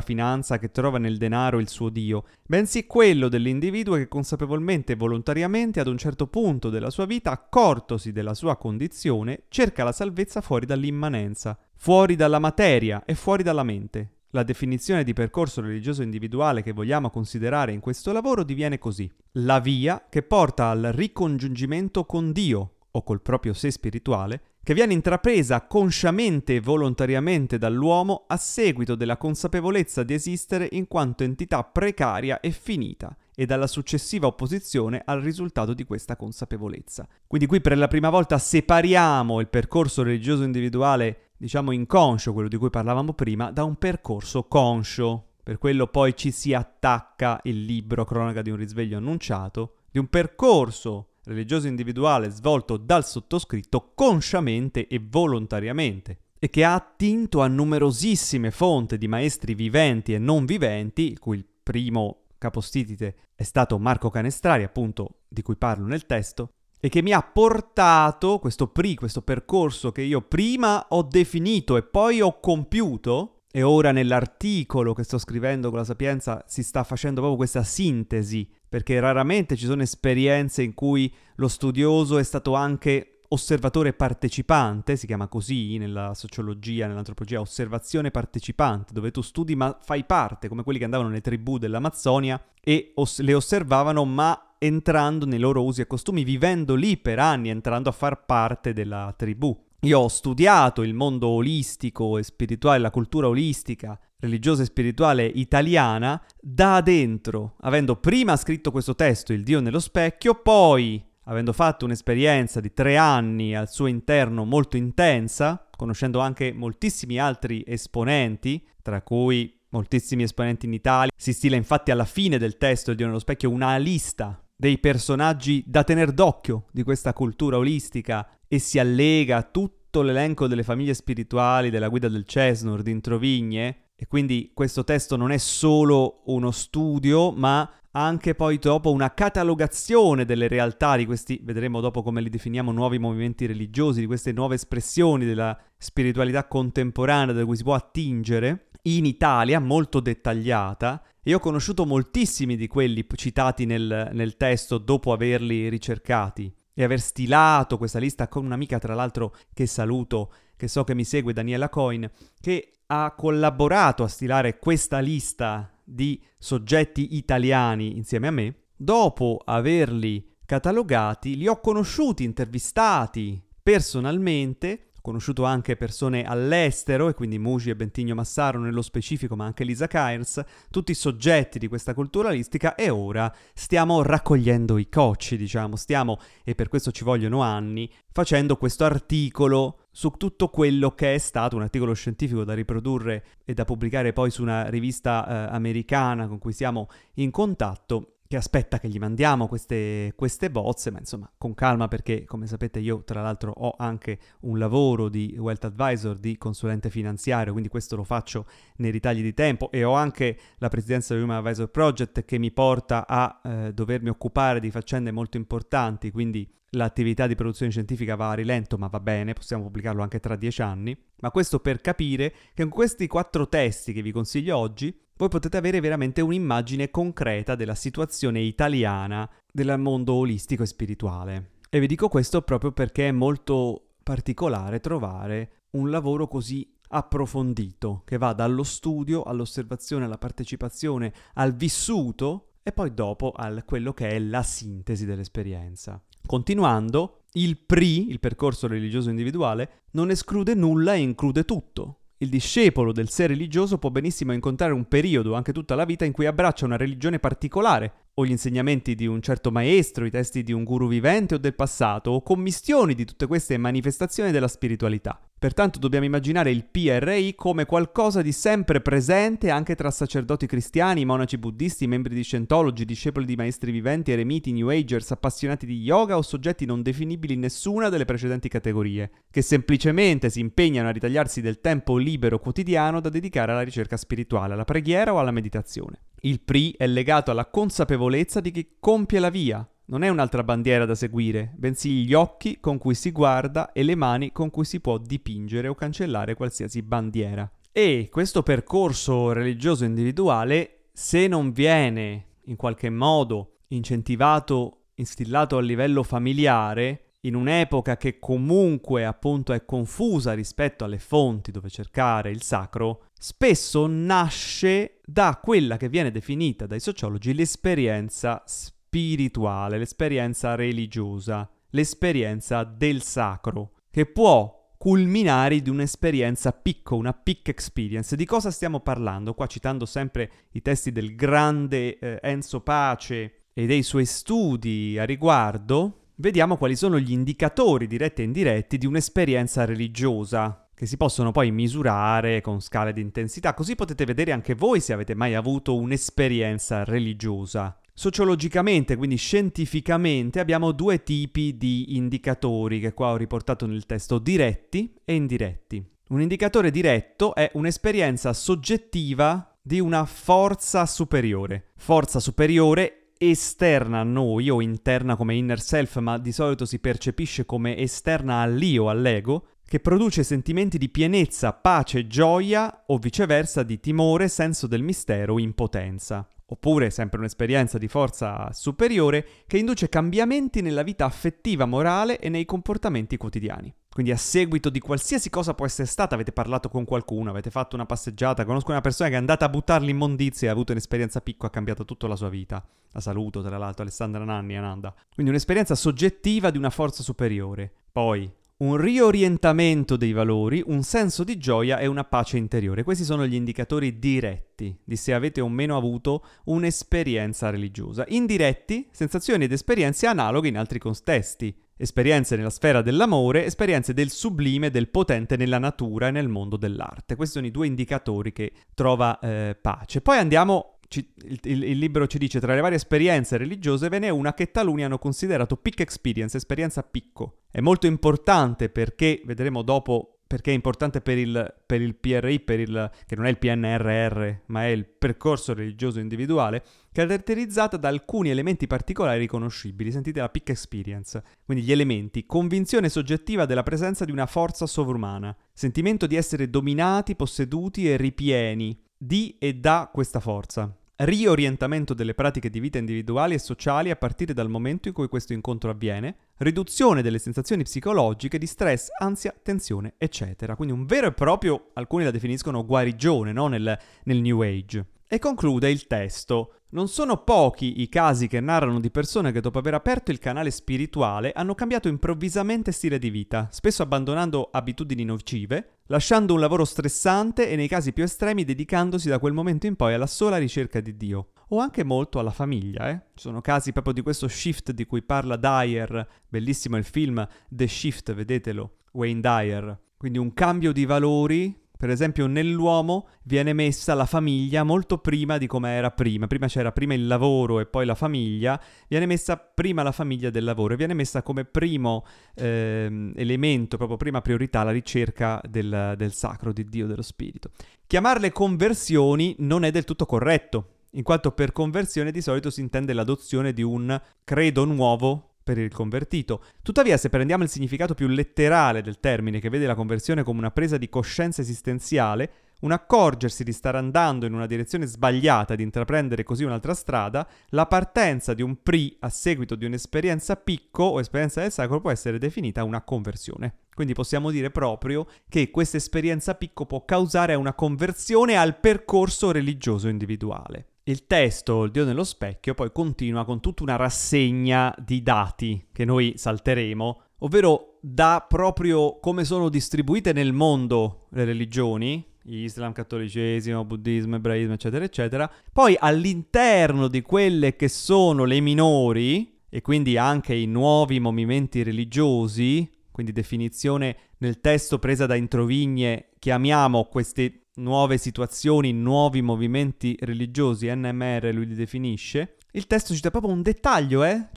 finanza 0.00 0.58
che 0.58 0.70
trova 0.70 0.96
nel 0.96 1.18
denaro 1.18 1.58
il 1.58 1.68
suo 1.68 1.90
Dio, 1.90 2.24
bensì 2.46 2.86
quello 2.86 3.28
dell'individuo 3.28 3.96
che 3.96 4.08
consapevolmente 4.08 4.94
e 4.94 4.96
volontariamente 4.96 5.78
ad 5.78 5.86
un 5.86 5.98
certo 5.98 6.28
punto 6.28 6.70
della 6.70 6.88
sua 6.88 7.04
vita, 7.04 7.32
accortosi 7.32 8.10
della 8.10 8.32
sua 8.32 8.56
condizione, 8.56 9.42
cerca 9.48 9.84
la 9.84 9.92
salvezza 9.92 10.40
fuori 10.40 10.64
dall'immanenza, 10.64 11.58
fuori 11.76 12.16
dalla 12.16 12.38
materia 12.38 13.02
e 13.04 13.14
fuori 13.14 13.42
dalla 13.42 13.62
mente. 13.62 14.12
La 14.30 14.44
definizione 14.44 15.04
di 15.04 15.12
percorso 15.12 15.60
religioso 15.60 16.00
individuale 16.02 16.62
che 16.62 16.72
vogliamo 16.72 17.10
considerare 17.10 17.72
in 17.72 17.80
questo 17.80 18.12
lavoro 18.12 18.44
diviene 18.44 18.78
così: 18.78 19.10
la 19.32 19.60
via 19.60 20.06
che 20.08 20.22
porta 20.22 20.70
al 20.70 20.92
ricongiungimento 20.94 22.06
con 22.06 22.32
Dio 22.32 22.76
o 22.92 23.02
col 23.02 23.22
proprio 23.22 23.52
sé 23.52 23.70
spirituale 23.70 24.42
che 24.62 24.74
viene 24.74 24.92
intrapresa 24.92 25.66
consciamente 25.66 26.56
e 26.56 26.60
volontariamente 26.60 27.56
dall'uomo 27.56 28.24
a 28.26 28.36
seguito 28.36 28.94
della 28.94 29.16
consapevolezza 29.16 30.02
di 30.02 30.14
esistere 30.14 30.68
in 30.72 30.86
quanto 30.86 31.24
entità 31.24 31.64
precaria 31.64 32.40
e 32.40 32.50
finita 32.50 33.16
e 33.34 33.46
dalla 33.46 33.66
successiva 33.66 34.26
opposizione 34.26 35.00
al 35.04 35.22
risultato 35.22 35.72
di 35.72 35.84
questa 35.84 36.14
consapevolezza. 36.14 37.08
Quindi 37.26 37.46
qui 37.46 37.62
per 37.62 37.78
la 37.78 37.88
prima 37.88 38.10
volta 38.10 38.36
separiamo 38.36 39.40
il 39.40 39.48
percorso 39.48 40.02
religioso 40.02 40.42
individuale, 40.42 41.30
diciamo 41.38 41.72
inconscio, 41.72 42.34
quello 42.34 42.48
di 42.48 42.58
cui 42.58 42.68
parlavamo 42.68 43.14
prima, 43.14 43.50
da 43.50 43.64
un 43.64 43.76
percorso 43.76 44.44
conscio. 44.44 45.24
Per 45.42 45.56
quello 45.56 45.86
poi 45.86 46.14
ci 46.14 46.30
si 46.32 46.52
attacca 46.52 47.40
il 47.44 47.64
libro 47.64 48.04
Cronaca 48.04 48.42
di 48.42 48.50
un 48.50 48.56
risveglio 48.56 48.98
annunciato, 48.98 49.76
di 49.90 49.98
un 49.98 50.08
percorso 50.08 51.09
religioso 51.24 51.66
individuale 51.66 52.30
svolto 52.30 52.76
dal 52.76 53.04
sottoscritto 53.04 53.92
consciamente 53.94 54.86
e 54.86 55.00
volontariamente 55.02 56.18
e 56.42 56.48
che 56.48 56.64
ha 56.64 56.74
attinto 56.74 57.42
a 57.42 57.48
numerosissime 57.48 58.50
fonti 58.50 58.96
di 58.96 59.06
maestri 59.06 59.54
viventi 59.54 60.14
e 60.14 60.18
non 60.18 60.46
viventi, 60.46 61.10
il 61.10 61.18
cui 61.18 61.46
primo 61.62 62.22
capostitite 62.38 63.16
è 63.34 63.42
stato 63.42 63.78
Marco 63.78 64.08
Canestrari, 64.08 64.64
appunto 64.64 65.20
di 65.28 65.42
cui 65.42 65.56
parlo 65.56 65.86
nel 65.86 66.06
testo, 66.06 66.54
e 66.80 66.88
che 66.88 67.02
mi 67.02 67.12
ha 67.12 67.20
portato 67.20 68.38
questo 68.38 68.68
PRI, 68.68 68.94
questo 68.94 69.20
percorso 69.20 69.92
che 69.92 70.00
io 70.00 70.22
prima 70.22 70.86
ho 70.88 71.02
definito 71.02 71.76
e 71.76 71.82
poi 71.82 72.22
ho 72.22 72.40
compiuto, 72.40 73.42
e 73.52 73.62
ora 73.62 73.92
nell'articolo 73.92 74.94
che 74.94 75.02
sto 75.02 75.18
scrivendo 75.18 75.68
con 75.68 75.78
la 75.78 75.84
Sapienza 75.84 76.42
si 76.46 76.62
sta 76.62 76.84
facendo 76.84 77.20
proprio 77.20 77.36
questa 77.36 77.62
sintesi, 77.62 78.48
perché 78.70 79.00
raramente 79.00 79.56
ci 79.56 79.66
sono 79.66 79.82
esperienze 79.82 80.62
in 80.62 80.74
cui 80.74 81.12
lo 81.34 81.48
studioso 81.48 82.18
è 82.18 82.22
stato 82.22 82.54
anche 82.54 83.18
osservatore 83.32 83.92
partecipante, 83.92 84.96
si 84.96 85.06
chiama 85.06 85.26
così 85.26 85.76
nella 85.76 86.14
sociologia, 86.14 86.86
nell'antropologia, 86.86 87.40
osservazione 87.40 88.12
partecipante, 88.12 88.92
dove 88.92 89.10
tu 89.10 89.22
studi 89.22 89.56
ma 89.56 89.76
fai 89.82 90.04
parte, 90.04 90.48
come 90.48 90.62
quelli 90.62 90.78
che 90.78 90.84
andavano 90.84 91.08
nelle 91.08 91.20
tribù 91.20 91.58
dell'Amazzonia 91.58 92.40
e 92.62 92.92
os- 92.94 93.20
le 93.20 93.34
osservavano 93.34 94.04
ma 94.04 94.54
entrando 94.58 95.26
nei 95.26 95.40
loro 95.40 95.64
usi 95.64 95.80
e 95.80 95.88
costumi, 95.88 96.22
vivendo 96.22 96.76
lì 96.76 96.96
per 96.96 97.18
anni, 97.18 97.48
entrando 97.48 97.88
a 97.88 97.92
far 97.92 98.24
parte 98.24 98.72
della 98.72 99.12
tribù. 99.16 99.58
Io 99.80 99.98
ho 99.98 100.08
studiato 100.08 100.82
il 100.82 100.94
mondo 100.94 101.26
olistico 101.28 102.18
e 102.18 102.22
spirituale, 102.22 102.78
la 102.78 102.90
cultura 102.90 103.26
olistica, 103.26 103.98
religiosa 104.20 104.62
e 104.62 104.66
spirituale 104.66 105.24
italiana 105.24 106.22
da 106.40 106.80
dentro, 106.80 107.56
avendo 107.60 107.96
prima 107.96 108.36
scritto 108.36 108.70
questo 108.70 108.94
testo, 108.94 109.32
Il 109.32 109.42
Dio 109.42 109.60
nello 109.60 109.80
specchio, 109.80 110.34
poi 110.34 111.02
avendo 111.24 111.52
fatto 111.52 111.84
un'esperienza 111.84 112.60
di 112.60 112.72
tre 112.72 112.96
anni 112.96 113.54
al 113.54 113.70
suo 113.70 113.86
interno 113.86 114.44
molto 114.44 114.76
intensa, 114.76 115.68
conoscendo 115.76 116.18
anche 116.20 116.52
moltissimi 116.52 117.18
altri 117.18 117.62
esponenti, 117.66 118.64
tra 118.82 119.02
cui 119.02 119.58
moltissimi 119.70 120.24
esponenti 120.24 120.66
in 120.66 120.72
Italia, 120.72 121.12
si 121.16 121.32
stila 121.32 121.56
infatti 121.56 121.90
alla 121.90 122.04
fine 122.04 122.38
del 122.38 122.56
testo 122.56 122.90
Il 122.90 122.96
Dio 122.96 123.06
nello 123.06 123.18
specchio 123.18 123.50
una 123.50 123.76
lista 123.76 124.42
dei 124.56 124.78
personaggi 124.78 125.62
da 125.66 125.84
tener 125.84 126.12
d'occhio 126.12 126.66
di 126.72 126.82
questa 126.82 127.12
cultura 127.12 127.56
olistica 127.56 128.28
e 128.46 128.58
si 128.58 128.78
allega 128.78 129.42
tutto 129.42 130.02
l'elenco 130.02 130.46
delle 130.46 130.62
famiglie 130.62 130.94
spirituali 130.94 131.70
della 131.70 131.88
guida 131.88 132.08
del 132.08 132.26
Cesnur 132.26 132.82
di 132.82 132.90
Introvigne 132.90 133.84
e 134.02 134.06
quindi 134.06 134.52
questo 134.54 134.82
testo 134.82 135.14
non 135.14 135.30
è 135.30 135.36
solo 135.36 136.22
uno 136.24 136.52
studio, 136.52 137.32
ma 137.32 137.70
anche 137.90 138.34
poi 138.34 138.56
dopo 138.56 138.90
una 138.90 139.12
catalogazione 139.12 140.24
delle 140.24 140.48
realtà 140.48 140.96
di 140.96 141.04
questi, 141.04 141.38
vedremo 141.42 141.82
dopo 141.82 142.02
come 142.02 142.22
li 142.22 142.30
definiamo, 142.30 142.72
nuovi 142.72 142.98
movimenti 142.98 143.44
religiosi, 143.44 144.00
di 144.00 144.06
queste 144.06 144.32
nuove 144.32 144.54
espressioni 144.54 145.26
della 145.26 145.54
spiritualità 145.76 146.46
contemporanea 146.46 147.34
da 147.34 147.44
cui 147.44 147.56
si 147.56 147.62
può 147.62 147.74
attingere, 147.74 148.68
in 148.84 149.04
Italia, 149.04 149.60
molto 149.60 150.00
dettagliata, 150.00 151.04
e 151.22 151.34
ho 151.34 151.38
conosciuto 151.38 151.84
moltissimi 151.84 152.56
di 152.56 152.68
quelli 152.68 153.06
citati 153.16 153.66
nel, 153.66 154.12
nel 154.14 154.38
testo 154.38 154.78
dopo 154.78 155.12
averli 155.12 155.68
ricercati 155.68 156.50
e 156.80 156.84
aver 156.84 157.00
stilato 157.00 157.76
questa 157.76 157.98
lista 157.98 158.26
con 158.26 158.46
un'amica, 158.46 158.78
tra 158.78 158.94
l'altro, 158.94 159.34
che 159.52 159.66
saluto, 159.66 160.32
che 160.56 160.66
so 160.66 160.82
che 160.82 160.94
mi 160.94 161.04
segue, 161.04 161.34
Daniela 161.34 161.68
Coin, 161.68 162.10
che 162.40 162.72
ha 162.86 163.12
collaborato 163.14 164.02
a 164.02 164.08
stilare 164.08 164.58
questa 164.58 164.98
lista 165.00 165.70
di 165.84 166.18
soggetti 166.38 167.16
italiani 167.16 167.98
insieme 167.98 168.28
a 168.28 168.30
me, 168.30 168.54
dopo 168.74 169.42
averli 169.44 170.36
catalogati, 170.46 171.36
li 171.36 171.46
ho 171.46 171.60
conosciuti, 171.60 172.24
intervistati 172.24 173.38
personalmente 173.62 174.89
ho 175.00 175.02
conosciuto 175.02 175.44
anche 175.44 175.76
persone 175.76 176.24
all'estero, 176.24 177.08
e 177.08 177.14
quindi 177.14 177.38
Muji 177.38 177.70
e 177.70 177.76
Bentigno 177.76 178.14
Massaro 178.14 178.58
nello 178.58 178.82
specifico, 178.82 179.34
ma 179.34 179.46
anche 179.46 179.64
Lisa 179.64 179.88
Kyers, 179.88 180.44
tutti 180.70 180.92
soggetti 180.92 181.58
di 181.58 181.68
questa 181.68 181.94
culturalistica, 181.94 182.74
e 182.74 182.90
ora 182.90 183.34
stiamo 183.54 184.02
raccogliendo 184.02 184.76
i 184.76 184.88
cocci, 184.90 185.38
diciamo, 185.38 185.76
stiamo, 185.76 186.18
e 186.44 186.54
per 186.54 186.68
questo 186.68 186.90
ci 186.92 187.02
vogliono 187.02 187.40
anni, 187.40 187.90
facendo 188.12 188.56
questo 188.56 188.84
articolo 188.84 189.86
su 189.90 190.10
tutto 190.10 190.48
quello 190.48 190.90
che 190.90 191.14
è 191.14 191.18
stato 191.18 191.56
un 191.56 191.62
articolo 191.62 191.94
scientifico 191.94 192.44
da 192.44 192.52
riprodurre 192.52 193.24
e 193.44 193.54
da 193.54 193.64
pubblicare 193.64 194.12
poi 194.12 194.30
su 194.30 194.42
una 194.42 194.68
rivista 194.68 195.26
eh, 195.26 195.54
americana 195.54 196.28
con 196.28 196.38
cui 196.38 196.52
siamo 196.52 196.88
in 197.14 197.30
contatto 197.30 198.16
che 198.30 198.36
aspetta 198.36 198.78
che 198.78 198.86
gli 198.86 199.00
mandiamo 199.00 199.48
queste, 199.48 200.12
queste 200.14 200.52
bozze, 200.52 200.92
ma 200.92 201.00
insomma 201.00 201.28
con 201.36 201.52
calma 201.52 201.88
perché 201.88 202.24
come 202.24 202.46
sapete 202.46 202.78
io 202.78 203.02
tra 203.02 203.22
l'altro 203.22 203.50
ho 203.50 203.74
anche 203.76 204.20
un 204.42 204.56
lavoro 204.56 205.08
di 205.08 205.34
Wealth 205.36 205.64
Advisor, 205.64 206.16
di 206.16 206.38
consulente 206.38 206.90
finanziario, 206.90 207.50
quindi 207.50 207.68
questo 207.68 207.96
lo 207.96 208.04
faccio 208.04 208.46
nei 208.76 208.92
ritagli 208.92 209.20
di 209.20 209.34
tempo 209.34 209.72
e 209.72 209.82
ho 209.82 209.94
anche 209.94 210.38
la 210.58 210.68
presidenza 210.68 211.12
del 211.12 211.24
Human 211.24 211.38
Advisor 211.38 211.70
Project 211.70 212.24
che 212.24 212.38
mi 212.38 212.52
porta 212.52 213.04
a 213.04 213.40
eh, 213.42 213.72
dovermi 213.74 214.10
occupare 214.10 214.60
di 214.60 214.70
faccende 214.70 215.10
molto 215.10 215.36
importanti, 215.36 216.12
quindi 216.12 216.48
l'attività 216.74 217.26
di 217.26 217.34
produzione 217.34 217.72
scientifica 217.72 218.14
va 218.14 218.30
a 218.30 218.34
rilento, 218.34 218.78
ma 218.78 218.86
va 218.86 219.00
bene, 219.00 219.32
possiamo 219.32 219.64
pubblicarlo 219.64 220.02
anche 220.02 220.20
tra 220.20 220.36
dieci 220.36 220.62
anni. 220.62 220.96
Ma 221.16 221.32
questo 221.32 221.58
per 221.58 221.80
capire 221.80 222.32
che 222.54 222.62
con 222.62 222.70
questi 222.70 223.08
quattro 223.08 223.48
testi 223.48 223.92
che 223.92 224.02
vi 224.02 224.12
consiglio 224.12 224.56
oggi 224.56 224.96
voi 225.20 225.28
potete 225.28 225.58
avere 225.58 225.80
veramente 225.80 226.22
un'immagine 226.22 226.90
concreta 226.90 227.54
della 227.54 227.74
situazione 227.74 228.40
italiana 228.40 229.28
del 229.52 229.78
mondo 229.78 230.14
olistico 230.14 230.62
e 230.62 230.66
spirituale. 230.66 231.50
E 231.68 231.78
vi 231.78 231.86
dico 231.86 232.08
questo 232.08 232.40
proprio 232.40 232.72
perché 232.72 233.08
è 233.08 233.12
molto 233.12 233.88
particolare 234.02 234.80
trovare 234.80 235.66
un 235.72 235.90
lavoro 235.90 236.26
così 236.26 236.74
approfondito, 236.88 238.00
che 238.06 238.16
va 238.16 238.32
dallo 238.32 238.62
studio 238.62 239.22
all'osservazione, 239.22 240.06
alla 240.06 240.16
partecipazione, 240.16 241.12
al 241.34 241.54
vissuto 241.54 242.52
e 242.62 242.72
poi 242.72 242.94
dopo 242.94 243.32
a 243.32 243.62
quello 243.62 243.92
che 243.92 244.08
è 244.08 244.18
la 244.18 244.42
sintesi 244.42 245.04
dell'esperienza. 245.04 246.02
Continuando, 246.24 247.24
il 247.32 247.58
PRI, 247.58 248.08
il 248.08 248.20
percorso 248.20 248.66
religioso 248.66 249.10
individuale, 249.10 249.82
non 249.90 250.08
esclude 250.08 250.54
nulla 250.54 250.94
e 250.94 251.00
include 251.00 251.44
tutto. 251.44 251.99
Il 252.22 252.28
discepolo 252.28 252.92
del 252.92 253.08
sé 253.08 253.26
religioso 253.26 253.78
può 253.78 253.88
benissimo 253.88 254.34
incontrare 254.34 254.74
un 254.74 254.86
periodo, 254.86 255.32
anche 255.32 255.54
tutta 255.54 255.74
la 255.74 255.86
vita, 255.86 256.04
in 256.04 256.12
cui 256.12 256.26
abbraccia 256.26 256.66
una 256.66 256.76
religione 256.76 257.18
particolare, 257.18 258.09
o 258.14 258.26
gli 258.26 258.30
insegnamenti 258.30 258.94
di 258.94 259.06
un 259.06 259.22
certo 259.22 259.50
maestro, 259.50 260.04
i 260.04 260.10
testi 260.10 260.42
di 260.42 260.52
un 260.52 260.64
guru 260.64 260.88
vivente 260.88 261.34
o 261.34 261.38
del 261.38 261.54
passato, 261.54 262.10
o 262.10 262.22
commistioni 262.22 262.94
di 262.94 263.04
tutte 263.04 263.26
queste 263.26 263.56
manifestazioni 263.56 264.30
della 264.30 264.48
spiritualità. 264.48 265.20
Pertanto 265.40 265.78
dobbiamo 265.78 266.04
immaginare 266.04 266.50
il 266.50 266.66
PRI 266.66 267.34
come 267.34 267.64
qualcosa 267.64 268.20
di 268.20 268.30
sempre 268.30 268.82
presente 268.82 269.48
anche 269.48 269.74
tra 269.74 269.90
sacerdoti 269.90 270.44
cristiani, 270.44 271.06
monaci 271.06 271.38
buddisti, 271.38 271.86
membri 271.86 272.14
di 272.14 272.22
Scientology, 272.22 272.84
discepoli 272.84 273.24
di 273.24 273.36
maestri 273.36 273.72
viventi, 273.72 274.12
eremiti, 274.12 274.52
New 274.52 274.68
Agers, 274.68 275.12
appassionati 275.12 275.64
di 275.64 275.80
yoga 275.80 276.18
o 276.18 276.22
soggetti 276.22 276.66
non 276.66 276.82
definibili 276.82 277.32
in 277.32 277.40
nessuna 277.40 277.88
delle 277.88 278.04
precedenti 278.04 278.50
categorie, 278.50 279.12
che 279.30 279.40
semplicemente 279.40 280.28
si 280.28 280.40
impegnano 280.40 280.88
a 280.88 280.92
ritagliarsi 280.92 281.40
del 281.40 281.62
tempo 281.62 281.96
libero 281.96 282.38
quotidiano 282.38 283.00
da 283.00 283.08
dedicare 283.08 283.52
alla 283.52 283.62
ricerca 283.62 283.96
spirituale, 283.96 284.52
alla 284.52 284.64
preghiera 284.64 285.14
o 285.14 285.18
alla 285.18 285.30
meditazione. 285.30 286.00
Il 286.22 286.42
PRI 286.42 286.74
è 286.76 286.86
legato 286.86 287.30
alla 287.30 287.46
consapevolezza 287.46 287.99
di 288.40 288.50
chi 288.50 288.76
compie 288.78 289.18
la 289.18 289.30
via, 289.30 289.68
non 289.86 290.02
è 290.02 290.08
un'altra 290.08 290.44
bandiera 290.44 290.84
da 290.84 290.94
seguire, 290.94 291.52
bensì 291.56 292.04
gli 292.04 292.14
occhi 292.14 292.60
con 292.60 292.78
cui 292.78 292.94
si 292.94 293.10
guarda 293.10 293.72
e 293.72 293.82
le 293.82 293.96
mani 293.96 294.30
con 294.30 294.50
cui 294.50 294.64
si 294.64 294.80
può 294.80 294.98
dipingere 294.98 295.68
o 295.68 295.74
cancellare 295.74 296.34
qualsiasi 296.34 296.82
bandiera. 296.82 297.50
E 297.72 298.08
questo 298.10 298.42
percorso 298.42 299.32
religioso 299.32 299.84
individuale, 299.84 300.86
se 300.92 301.26
non 301.26 301.50
viene 301.50 302.36
in 302.44 302.56
qualche 302.56 302.88
modo 302.88 303.56
incentivato, 303.68 304.84
instillato 304.94 305.56
a 305.56 305.60
livello 305.60 306.02
familiare, 306.02 307.16
in 307.22 307.34
un'epoca 307.34 307.96
che 307.96 308.18
comunque 308.18 309.04
appunto 309.04 309.52
è 309.52 309.64
confusa 309.64 310.32
rispetto 310.32 310.84
alle 310.84 310.98
fonti 310.98 311.50
dove 311.50 311.68
cercare 311.68 312.30
il 312.30 312.42
sacro, 312.42 313.06
spesso 313.22 313.86
nasce 313.86 315.00
da 315.04 315.38
quella 315.42 315.76
che 315.76 315.90
viene 315.90 316.10
definita 316.10 316.64
dai 316.64 316.80
sociologi 316.80 317.34
l'esperienza 317.34 318.42
spirituale 318.46 319.76
l'esperienza 319.76 320.54
religiosa, 320.54 321.48
l'esperienza 321.70 322.64
del 322.64 323.02
sacro, 323.02 323.72
che 323.90 324.06
può 324.06 324.74
culminare 324.78 325.60
di 325.60 325.68
un'esperienza 325.68 326.52
picco, 326.52 326.96
una 326.96 327.12
peak 327.12 327.48
experience. 327.48 328.16
Di 328.16 328.24
cosa 328.24 328.50
stiamo 328.50 328.80
parlando? 328.80 329.34
Qua 329.34 329.46
citando 329.46 329.84
sempre 329.84 330.30
i 330.52 330.62
testi 330.62 330.90
del 330.90 331.14
grande 331.14 331.98
eh, 331.98 332.18
Enzo 332.22 332.62
Pace 332.62 333.42
e 333.52 333.66
dei 333.66 333.82
suoi 333.82 334.06
studi 334.06 334.98
a 334.98 335.04
riguardo, 335.04 336.12
vediamo 336.16 336.56
quali 336.56 336.74
sono 336.74 336.98
gli 336.98 337.12
indicatori 337.12 337.86
diretti 337.86 338.22
e 338.22 338.24
indiretti 338.24 338.78
di 338.78 338.86
un'esperienza 338.86 339.66
religiosa 339.66 340.69
che 340.80 340.86
si 340.86 340.96
possono 340.96 341.30
poi 341.30 341.50
misurare 341.50 342.40
con 342.40 342.62
scale 342.62 342.94
di 342.94 343.02
intensità, 343.02 343.52
così 343.52 343.74
potete 343.74 344.06
vedere 344.06 344.32
anche 344.32 344.54
voi 344.54 344.80
se 344.80 344.94
avete 344.94 345.14
mai 345.14 345.34
avuto 345.34 345.76
un'esperienza 345.76 346.84
religiosa. 346.84 347.78
Sociologicamente, 347.92 348.96
quindi 348.96 349.16
scientificamente, 349.16 350.40
abbiamo 350.40 350.72
due 350.72 351.02
tipi 351.02 351.58
di 351.58 351.96
indicatori 351.96 352.80
che 352.80 352.94
qua 352.94 353.10
ho 353.10 353.18
riportato 353.18 353.66
nel 353.66 353.84
testo, 353.84 354.18
diretti 354.18 354.94
e 355.04 355.14
indiretti. 355.16 355.86
Un 356.08 356.22
indicatore 356.22 356.70
diretto 356.70 357.34
è 357.34 357.50
un'esperienza 357.52 358.32
soggettiva 358.32 359.58
di 359.60 359.80
una 359.80 360.06
forza 360.06 360.86
superiore. 360.86 361.72
Forza 361.76 362.20
superiore 362.20 363.10
esterna 363.18 364.00
a 364.00 364.02
noi 364.02 364.48
o 364.48 364.62
interna 364.62 365.14
come 365.14 365.34
inner 365.34 365.60
self, 365.60 365.98
ma 365.98 366.16
di 366.16 366.32
solito 366.32 366.64
si 366.64 366.78
percepisce 366.78 367.44
come 367.44 367.76
esterna 367.76 368.36
all'io, 368.36 368.88
all'ego, 368.88 369.48
che 369.70 369.78
produce 369.78 370.24
sentimenti 370.24 370.78
di 370.78 370.88
pienezza, 370.88 371.52
pace, 371.52 372.08
gioia 372.08 372.82
o 372.86 372.98
viceversa 372.98 373.62
di 373.62 373.78
timore, 373.78 374.26
senso 374.26 374.66
del 374.66 374.82
mistero, 374.82 375.38
impotenza 375.38 376.26
oppure 376.52 376.90
sempre 376.90 377.20
un'esperienza 377.20 377.78
di 377.78 377.86
forza 377.86 378.52
superiore 378.52 379.24
che 379.46 379.58
induce 379.58 379.88
cambiamenti 379.88 380.60
nella 380.60 380.82
vita 380.82 381.04
affettiva, 381.04 381.66
morale 381.66 382.18
e 382.18 382.28
nei 382.28 382.44
comportamenti 382.44 383.16
quotidiani. 383.16 383.72
Quindi 383.88 384.10
a 384.10 384.16
seguito 384.16 384.70
di 384.70 384.80
qualsiasi 384.80 385.30
cosa 385.30 385.54
può 385.54 385.66
essere 385.66 385.86
stata, 385.86 386.16
avete 386.16 386.32
parlato 386.32 386.68
con 386.68 386.84
qualcuno, 386.84 387.30
avete 387.30 387.52
fatto 387.52 387.76
una 387.76 387.86
passeggiata, 387.86 388.44
conosco 388.44 388.72
una 388.72 388.80
persona 388.80 389.08
che 389.08 389.14
è 389.14 389.18
andata 389.18 389.44
a 389.44 389.48
buttar 389.48 389.82
l'immondizia 389.82 390.48
e 390.48 390.50
ha 390.50 390.52
avuto 390.52 390.72
un'esperienza 390.72 391.20
piccola, 391.20 391.46
ha 391.46 391.52
cambiato 391.52 391.84
tutta 391.84 392.08
la 392.08 392.16
sua 392.16 392.28
vita. 392.28 392.60
La 392.90 393.00
saluto, 393.00 393.40
tra 393.40 393.56
l'altro, 393.56 393.82
Alessandra 393.82 394.24
Nanni, 394.24 394.56
Ananda. 394.56 394.92
Quindi 395.14 395.30
un'esperienza 395.30 395.76
soggettiva 395.76 396.50
di 396.50 396.58
una 396.58 396.70
forza 396.70 397.04
superiore. 397.04 397.72
Poi, 397.92 398.28
un 398.60 398.76
riorientamento 398.76 399.96
dei 399.96 400.12
valori, 400.12 400.62
un 400.66 400.82
senso 400.82 401.24
di 401.24 401.38
gioia 401.38 401.78
e 401.78 401.86
una 401.86 402.04
pace 402.04 402.36
interiore. 402.36 402.82
Questi 402.82 403.04
sono 403.04 403.26
gli 403.26 403.34
indicatori 403.34 403.98
diretti 403.98 404.76
di 404.84 404.96
se 404.96 405.14
avete 405.14 405.40
o 405.40 405.48
meno 405.48 405.76
avuto 405.76 406.24
un'esperienza 406.44 407.48
religiosa. 407.48 408.04
Indiretti, 408.08 408.88
sensazioni 408.90 409.44
ed 409.44 409.52
esperienze 409.52 410.06
analoghe 410.06 410.48
in 410.48 410.58
altri 410.58 410.78
contesti. 410.78 411.54
Esperienze 411.74 412.36
nella 412.36 412.50
sfera 412.50 412.82
dell'amore, 412.82 413.46
esperienze 413.46 413.94
del 413.94 414.10
sublime, 414.10 414.68
del 414.68 414.90
potente 414.90 415.38
nella 415.38 415.58
natura 415.58 416.08
e 416.08 416.10
nel 416.10 416.28
mondo 416.28 416.58
dell'arte. 416.58 417.16
Questi 417.16 417.36
sono 417.36 417.46
i 417.46 417.50
due 417.50 417.66
indicatori 417.66 418.32
che 418.32 418.52
trova 418.74 419.18
eh, 419.20 419.56
pace. 419.58 420.02
Poi 420.02 420.18
andiamo 420.18 420.79
ci, 420.90 421.08
il, 421.22 421.62
il, 421.62 421.78
libro 421.78 422.08
ci 422.08 422.18
dice 422.18 422.40
tra 422.40 422.52
le 422.52 422.60
varie 422.60 422.76
esperienze 422.76 423.36
religiose 423.36 423.88
ve 423.88 424.00
n'è 424.00 424.08
una 424.08 424.34
che 424.34 424.50
taluni 424.50 424.82
hanno 424.82 424.98
considerato 424.98 425.56
peak 425.56 425.78
experience, 425.78 426.36
esperienza 426.36 426.82
picco. 426.82 427.42
È 427.48 427.60
molto 427.60 427.86
importante 427.86 428.70
perché, 428.70 429.22
vedremo 429.24 429.62
dopo 429.62 430.16
perché 430.26 430.50
è 430.50 430.54
importante 430.54 431.00
per 431.00 431.16
il, 431.16 431.54
per 431.64 431.80
il 431.80 431.94
PRI, 431.94 432.40
per 432.40 432.58
il, 432.58 432.90
che 433.06 433.14
non 433.14 433.26
è 433.26 433.30
il 433.30 433.38
PNRR, 433.38 434.30
ma 434.46 434.64
è 434.64 434.68
il 434.68 434.84
percorso 434.84 435.54
religioso 435.54 436.00
individuale, 436.00 436.64
caratterizzata 436.90 437.76
da 437.76 437.88
alcuni 437.88 438.30
elementi 438.30 438.66
particolari 438.66 439.20
riconoscibili. 439.20 439.92
Sentite 439.92 440.20
la 440.20 440.28
peak 440.28 440.50
experience. 440.50 441.22
Quindi 441.44 441.64
gli 441.64 441.72
elementi. 441.72 442.26
Convinzione 442.26 442.88
soggettiva 442.88 443.46
della 443.46 443.64
presenza 443.64 444.04
di 444.04 444.12
una 444.12 444.26
forza 444.26 444.66
sovrumana. 444.66 445.36
Sentimento 445.52 446.06
di 446.06 446.16
essere 446.16 446.50
dominati, 446.50 447.14
posseduti 447.14 447.90
e 447.90 447.96
ripieni 447.96 448.76
di 448.96 449.36
e 449.38 449.54
da 449.54 449.88
questa 449.92 450.20
forza 450.20 450.72
riorientamento 451.02 451.94
delle 451.94 452.14
pratiche 452.14 452.50
di 452.50 452.60
vita 452.60 452.78
individuali 452.78 453.34
e 453.34 453.38
sociali 453.38 453.90
a 453.90 453.96
partire 453.96 454.34
dal 454.34 454.50
momento 454.50 454.88
in 454.88 454.94
cui 454.94 455.08
questo 455.08 455.32
incontro 455.32 455.70
avviene, 455.70 456.16
riduzione 456.38 457.00
delle 457.00 457.18
sensazioni 457.18 457.62
psicologiche 457.62 458.36
di 458.36 458.46
stress, 458.46 458.88
ansia, 458.98 459.34
tensione, 459.42 459.94
eccetera. 459.96 460.56
Quindi 460.56 460.74
un 460.74 460.84
vero 460.84 461.06
e 461.06 461.12
proprio, 461.12 461.70
alcuni 461.74 462.04
la 462.04 462.10
definiscono 462.10 462.66
guarigione 462.66 463.32
no? 463.32 463.48
nel, 463.48 463.78
nel 464.04 464.20
New 464.20 464.42
Age. 464.42 464.84
E 465.06 465.18
conclude 465.18 465.70
il 465.70 465.86
testo. 465.86 466.59
Non 466.72 466.86
sono 466.86 467.16
pochi 467.24 467.80
i 467.80 467.88
casi 467.88 468.28
che 468.28 468.38
narrano 468.38 468.78
di 468.78 468.92
persone 468.92 469.32
che 469.32 469.40
dopo 469.40 469.58
aver 469.58 469.74
aperto 469.74 470.12
il 470.12 470.20
canale 470.20 470.52
spirituale 470.52 471.32
hanno 471.32 471.56
cambiato 471.56 471.88
improvvisamente 471.88 472.70
stile 472.70 473.00
di 473.00 473.10
vita, 473.10 473.48
spesso 473.50 473.82
abbandonando 473.82 474.50
abitudini 474.52 475.02
nocive, 475.02 475.78
lasciando 475.86 476.32
un 476.32 476.38
lavoro 476.38 476.64
stressante 476.64 477.48
e 477.48 477.56
nei 477.56 477.66
casi 477.66 477.92
più 477.92 478.04
estremi 478.04 478.44
dedicandosi 478.44 479.08
da 479.08 479.18
quel 479.18 479.32
momento 479.32 479.66
in 479.66 479.74
poi 479.74 479.94
alla 479.94 480.06
sola 480.06 480.36
ricerca 480.36 480.78
di 480.78 480.96
Dio. 480.96 481.30
O 481.48 481.58
anche 481.58 481.82
molto 481.82 482.20
alla 482.20 482.30
famiglia, 482.30 482.88
eh? 482.88 483.00
Ci 483.14 483.22
sono 483.22 483.40
casi 483.40 483.72
proprio 483.72 483.92
di 483.92 484.02
questo 484.02 484.28
shift 484.28 484.70
di 484.70 484.86
cui 484.86 485.02
parla 485.02 485.34
Dyer, 485.34 486.06
bellissimo 486.28 486.76
il 486.76 486.84
film 486.84 487.26
The 487.48 487.66
Shift, 487.66 488.14
vedetelo, 488.14 488.76
Wayne 488.92 489.20
Dyer. 489.20 489.76
Quindi 489.96 490.18
un 490.18 490.32
cambio 490.34 490.70
di 490.70 490.84
valori 490.84 491.52
per 491.80 491.88
esempio, 491.88 492.26
nell'uomo 492.26 493.06
viene 493.22 493.54
messa 493.54 493.94
la 493.94 494.04
famiglia 494.04 494.64
molto 494.64 494.98
prima 494.98 495.38
di 495.38 495.46
come 495.46 495.70
era 495.70 495.90
prima. 495.90 496.26
Prima 496.26 496.46
c'era 496.46 496.72
prima 496.72 496.92
il 496.92 497.06
lavoro 497.06 497.58
e 497.58 497.64
poi 497.64 497.86
la 497.86 497.94
famiglia. 497.94 498.60
Viene 498.86 499.06
messa 499.06 499.38
prima 499.38 499.82
la 499.82 499.90
famiglia 499.90 500.28
del 500.28 500.44
lavoro 500.44 500.74
e 500.74 500.76
viene 500.76 500.92
messa 500.92 501.22
come 501.22 501.46
primo 501.46 502.04
eh, 502.34 503.12
elemento, 503.16 503.78
proprio 503.78 503.96
prima 503.96 504.20
priorità, 504.20 504.62
la 504.62 504.72
ricerca 504.72 505.40
del, 505.48 505.94
del 505.96 506.12
sacro, 506.12 506.52
di 506.52 506.66
Dio, 506.66 506.86
dello 506.86 507.00
Spirito. 507.00 507.48
Chiamarle 507.86 508.30
conversioni 508.30 509.34
non 509.38 509.64
è 509.64 509.70
del 509.70 509.84
tutto 509.84 510.04
corretto, 510.04 510.72
in 510.90 511.02
quanto 511.02 511.32
per 511.32 511.50
conversione 511.52 512.10
di 512.10 512.20
solito 512.20 512.50
si 512.50 512.60
intende 512.60 512.92
l'adozione 512.92 513.54
di 513.54 513.62
un 513.62 513.98
credo 514.22 514.66
nuovo 514.66 515.29
per 515.42 515.58
il 515.58 515.72
convertito. 515.72 516.42
Tuttavia, 516.62 516.96
se 516.96 517.08
prendiamo 517.08 517.42
il 517.42 517.48
significato 517.48 517.94
più 517.94 518.06
letterale 518.06 518.82
del 518.82 519.00
termine, 519.00 519.40
che 519.40 519.48
vede 519.48 519.66
la 519.66 519.74
conversione 519.74 520.22
come 520.22 520.38
una 520.38 520.50
presa 520.50 520.76
di 520.76 520.88
coscienza 520.88 521.40
esistenziale, 521.40 522.30
un 522.60 522.72
accorgersi 522.72 523.44
di 523.44 523.52
stare 523.52 523.78
andando 523.78 524.26
in 524.26 524.34
una 524.34 524.46
direzione 524.46 524.86
sbagliata, 524.86 525.54
di 525.54 525.62
intraprendere 525.62 526.24
così 526.24 526.44
un'altra 526.44 526.74
strada, 526.74 527.26
la 527.48 527.66
partenza 527.66 528.34
di 528.34 528.42
un 528.42 528.62
PRI 528.62 528.96
a 529.00 529.08
seguito 529.08 529.54
di 529.54 529.64
un'esperienza 529.64 530.36
picco 530.36 530.84
o 530.84 531.00
esperienza 531.00 531.40
del 531.40 531.52
sacro 531.52 531.80
può 531.80 531.90
essere 531.90 532.18
definita 532.18 532.64
una 532.64 532.82
conversione. 532.82 533.54
Quindi 533.74 533.94
possiamo 533.94 534.30
dire 534.30 534.50
proprio 534.50 535.06
che 535.28 535.50
questa 535.50 535.78
esperienza 535.78 536.34
picco 536.34 536.66
può 536.66 536.84
causare 536.84 537.34
una 537.34 537.54
conversione 537.54 538.36
al 538.36 538.58
percorso 538.58 539.30
religioso 539.30 539.88
individuale. 539.88 540.66
Il 540.90 541.06
testo, 541.06 541.62
il 541.62 541.70
Dio 541.70 541.84
nello 541.84 542.02
specchio, 542.02 542.52
poi 542.54 542.72
continua 542.72 543.24
con 543.24 543.38
tutta 543.38 543.62
una 543.62 543.76
rassegna 543.76 544.74
di 544.76 545.04
dati 545.04 545.68
che 545.70 545.84
noi 545.84 546.14
salteremo, 546.16 547.02
ovvero 547.18 547.78
da 547.80 548.26
proprio 548.28 548.98
come 548.98 549.24
sono 549.24 549.48
distribuite 549.48 550.12
nel 550.12 550.32
mondo 550.32 551.06
le 551.10 551.24
religioni, 551.24 552.04
Islam, 552.24 552.72
cattolicesimo, 552.72 553.64
buddismo, 553.64 554.16
ebraismo, 554.16 554.54
eccetera, 554.54 554.84
eccetera. 554.84 555.30
Poi 555.52 555.76
all'interno 555.78 556.88
di 556.88 557.02
quelle 557.02 557.54
che 557.54 557.68
sono 557.68 558.24
le 558.24 558.40
minori, 558.40 559.38
e 559.48 559.62
quindi 559.62 559.96
anche 559.96 560.34
i 560.34 560.46
nuovi 560.46 560.98
movimenti 560.98 561.62
religiosi, 561.62 562.68
quindi 562.90 563.12
definizione 563.12 563.96
nel 564.18 564.40
testo 564.40 564.80
presa 564.80 565.06
da 565.06 565.14
Introvigne, 565.14 566.08
chiamiamo 566.18 566.86
questi 566.86 567.39
nuove 567.54 567.98
situazioni, 567.98 568.72
nuovi 568.72 569.22
movimenti 569.22 569.96
religiosi, 570.00 570.72
NMR 570.72 571.30
lui 571.32 571.46
li 571.46 571.54
definisce, 571.54 572.36
il 572.52 572.66
testo 572.66 572.94
ci 572.94 573.00
dà 573.00 573.10
proprio 573.10 573.32
un 573.32 573.42
dettaglio, 573.42 574.04
eh? 574.04 574.28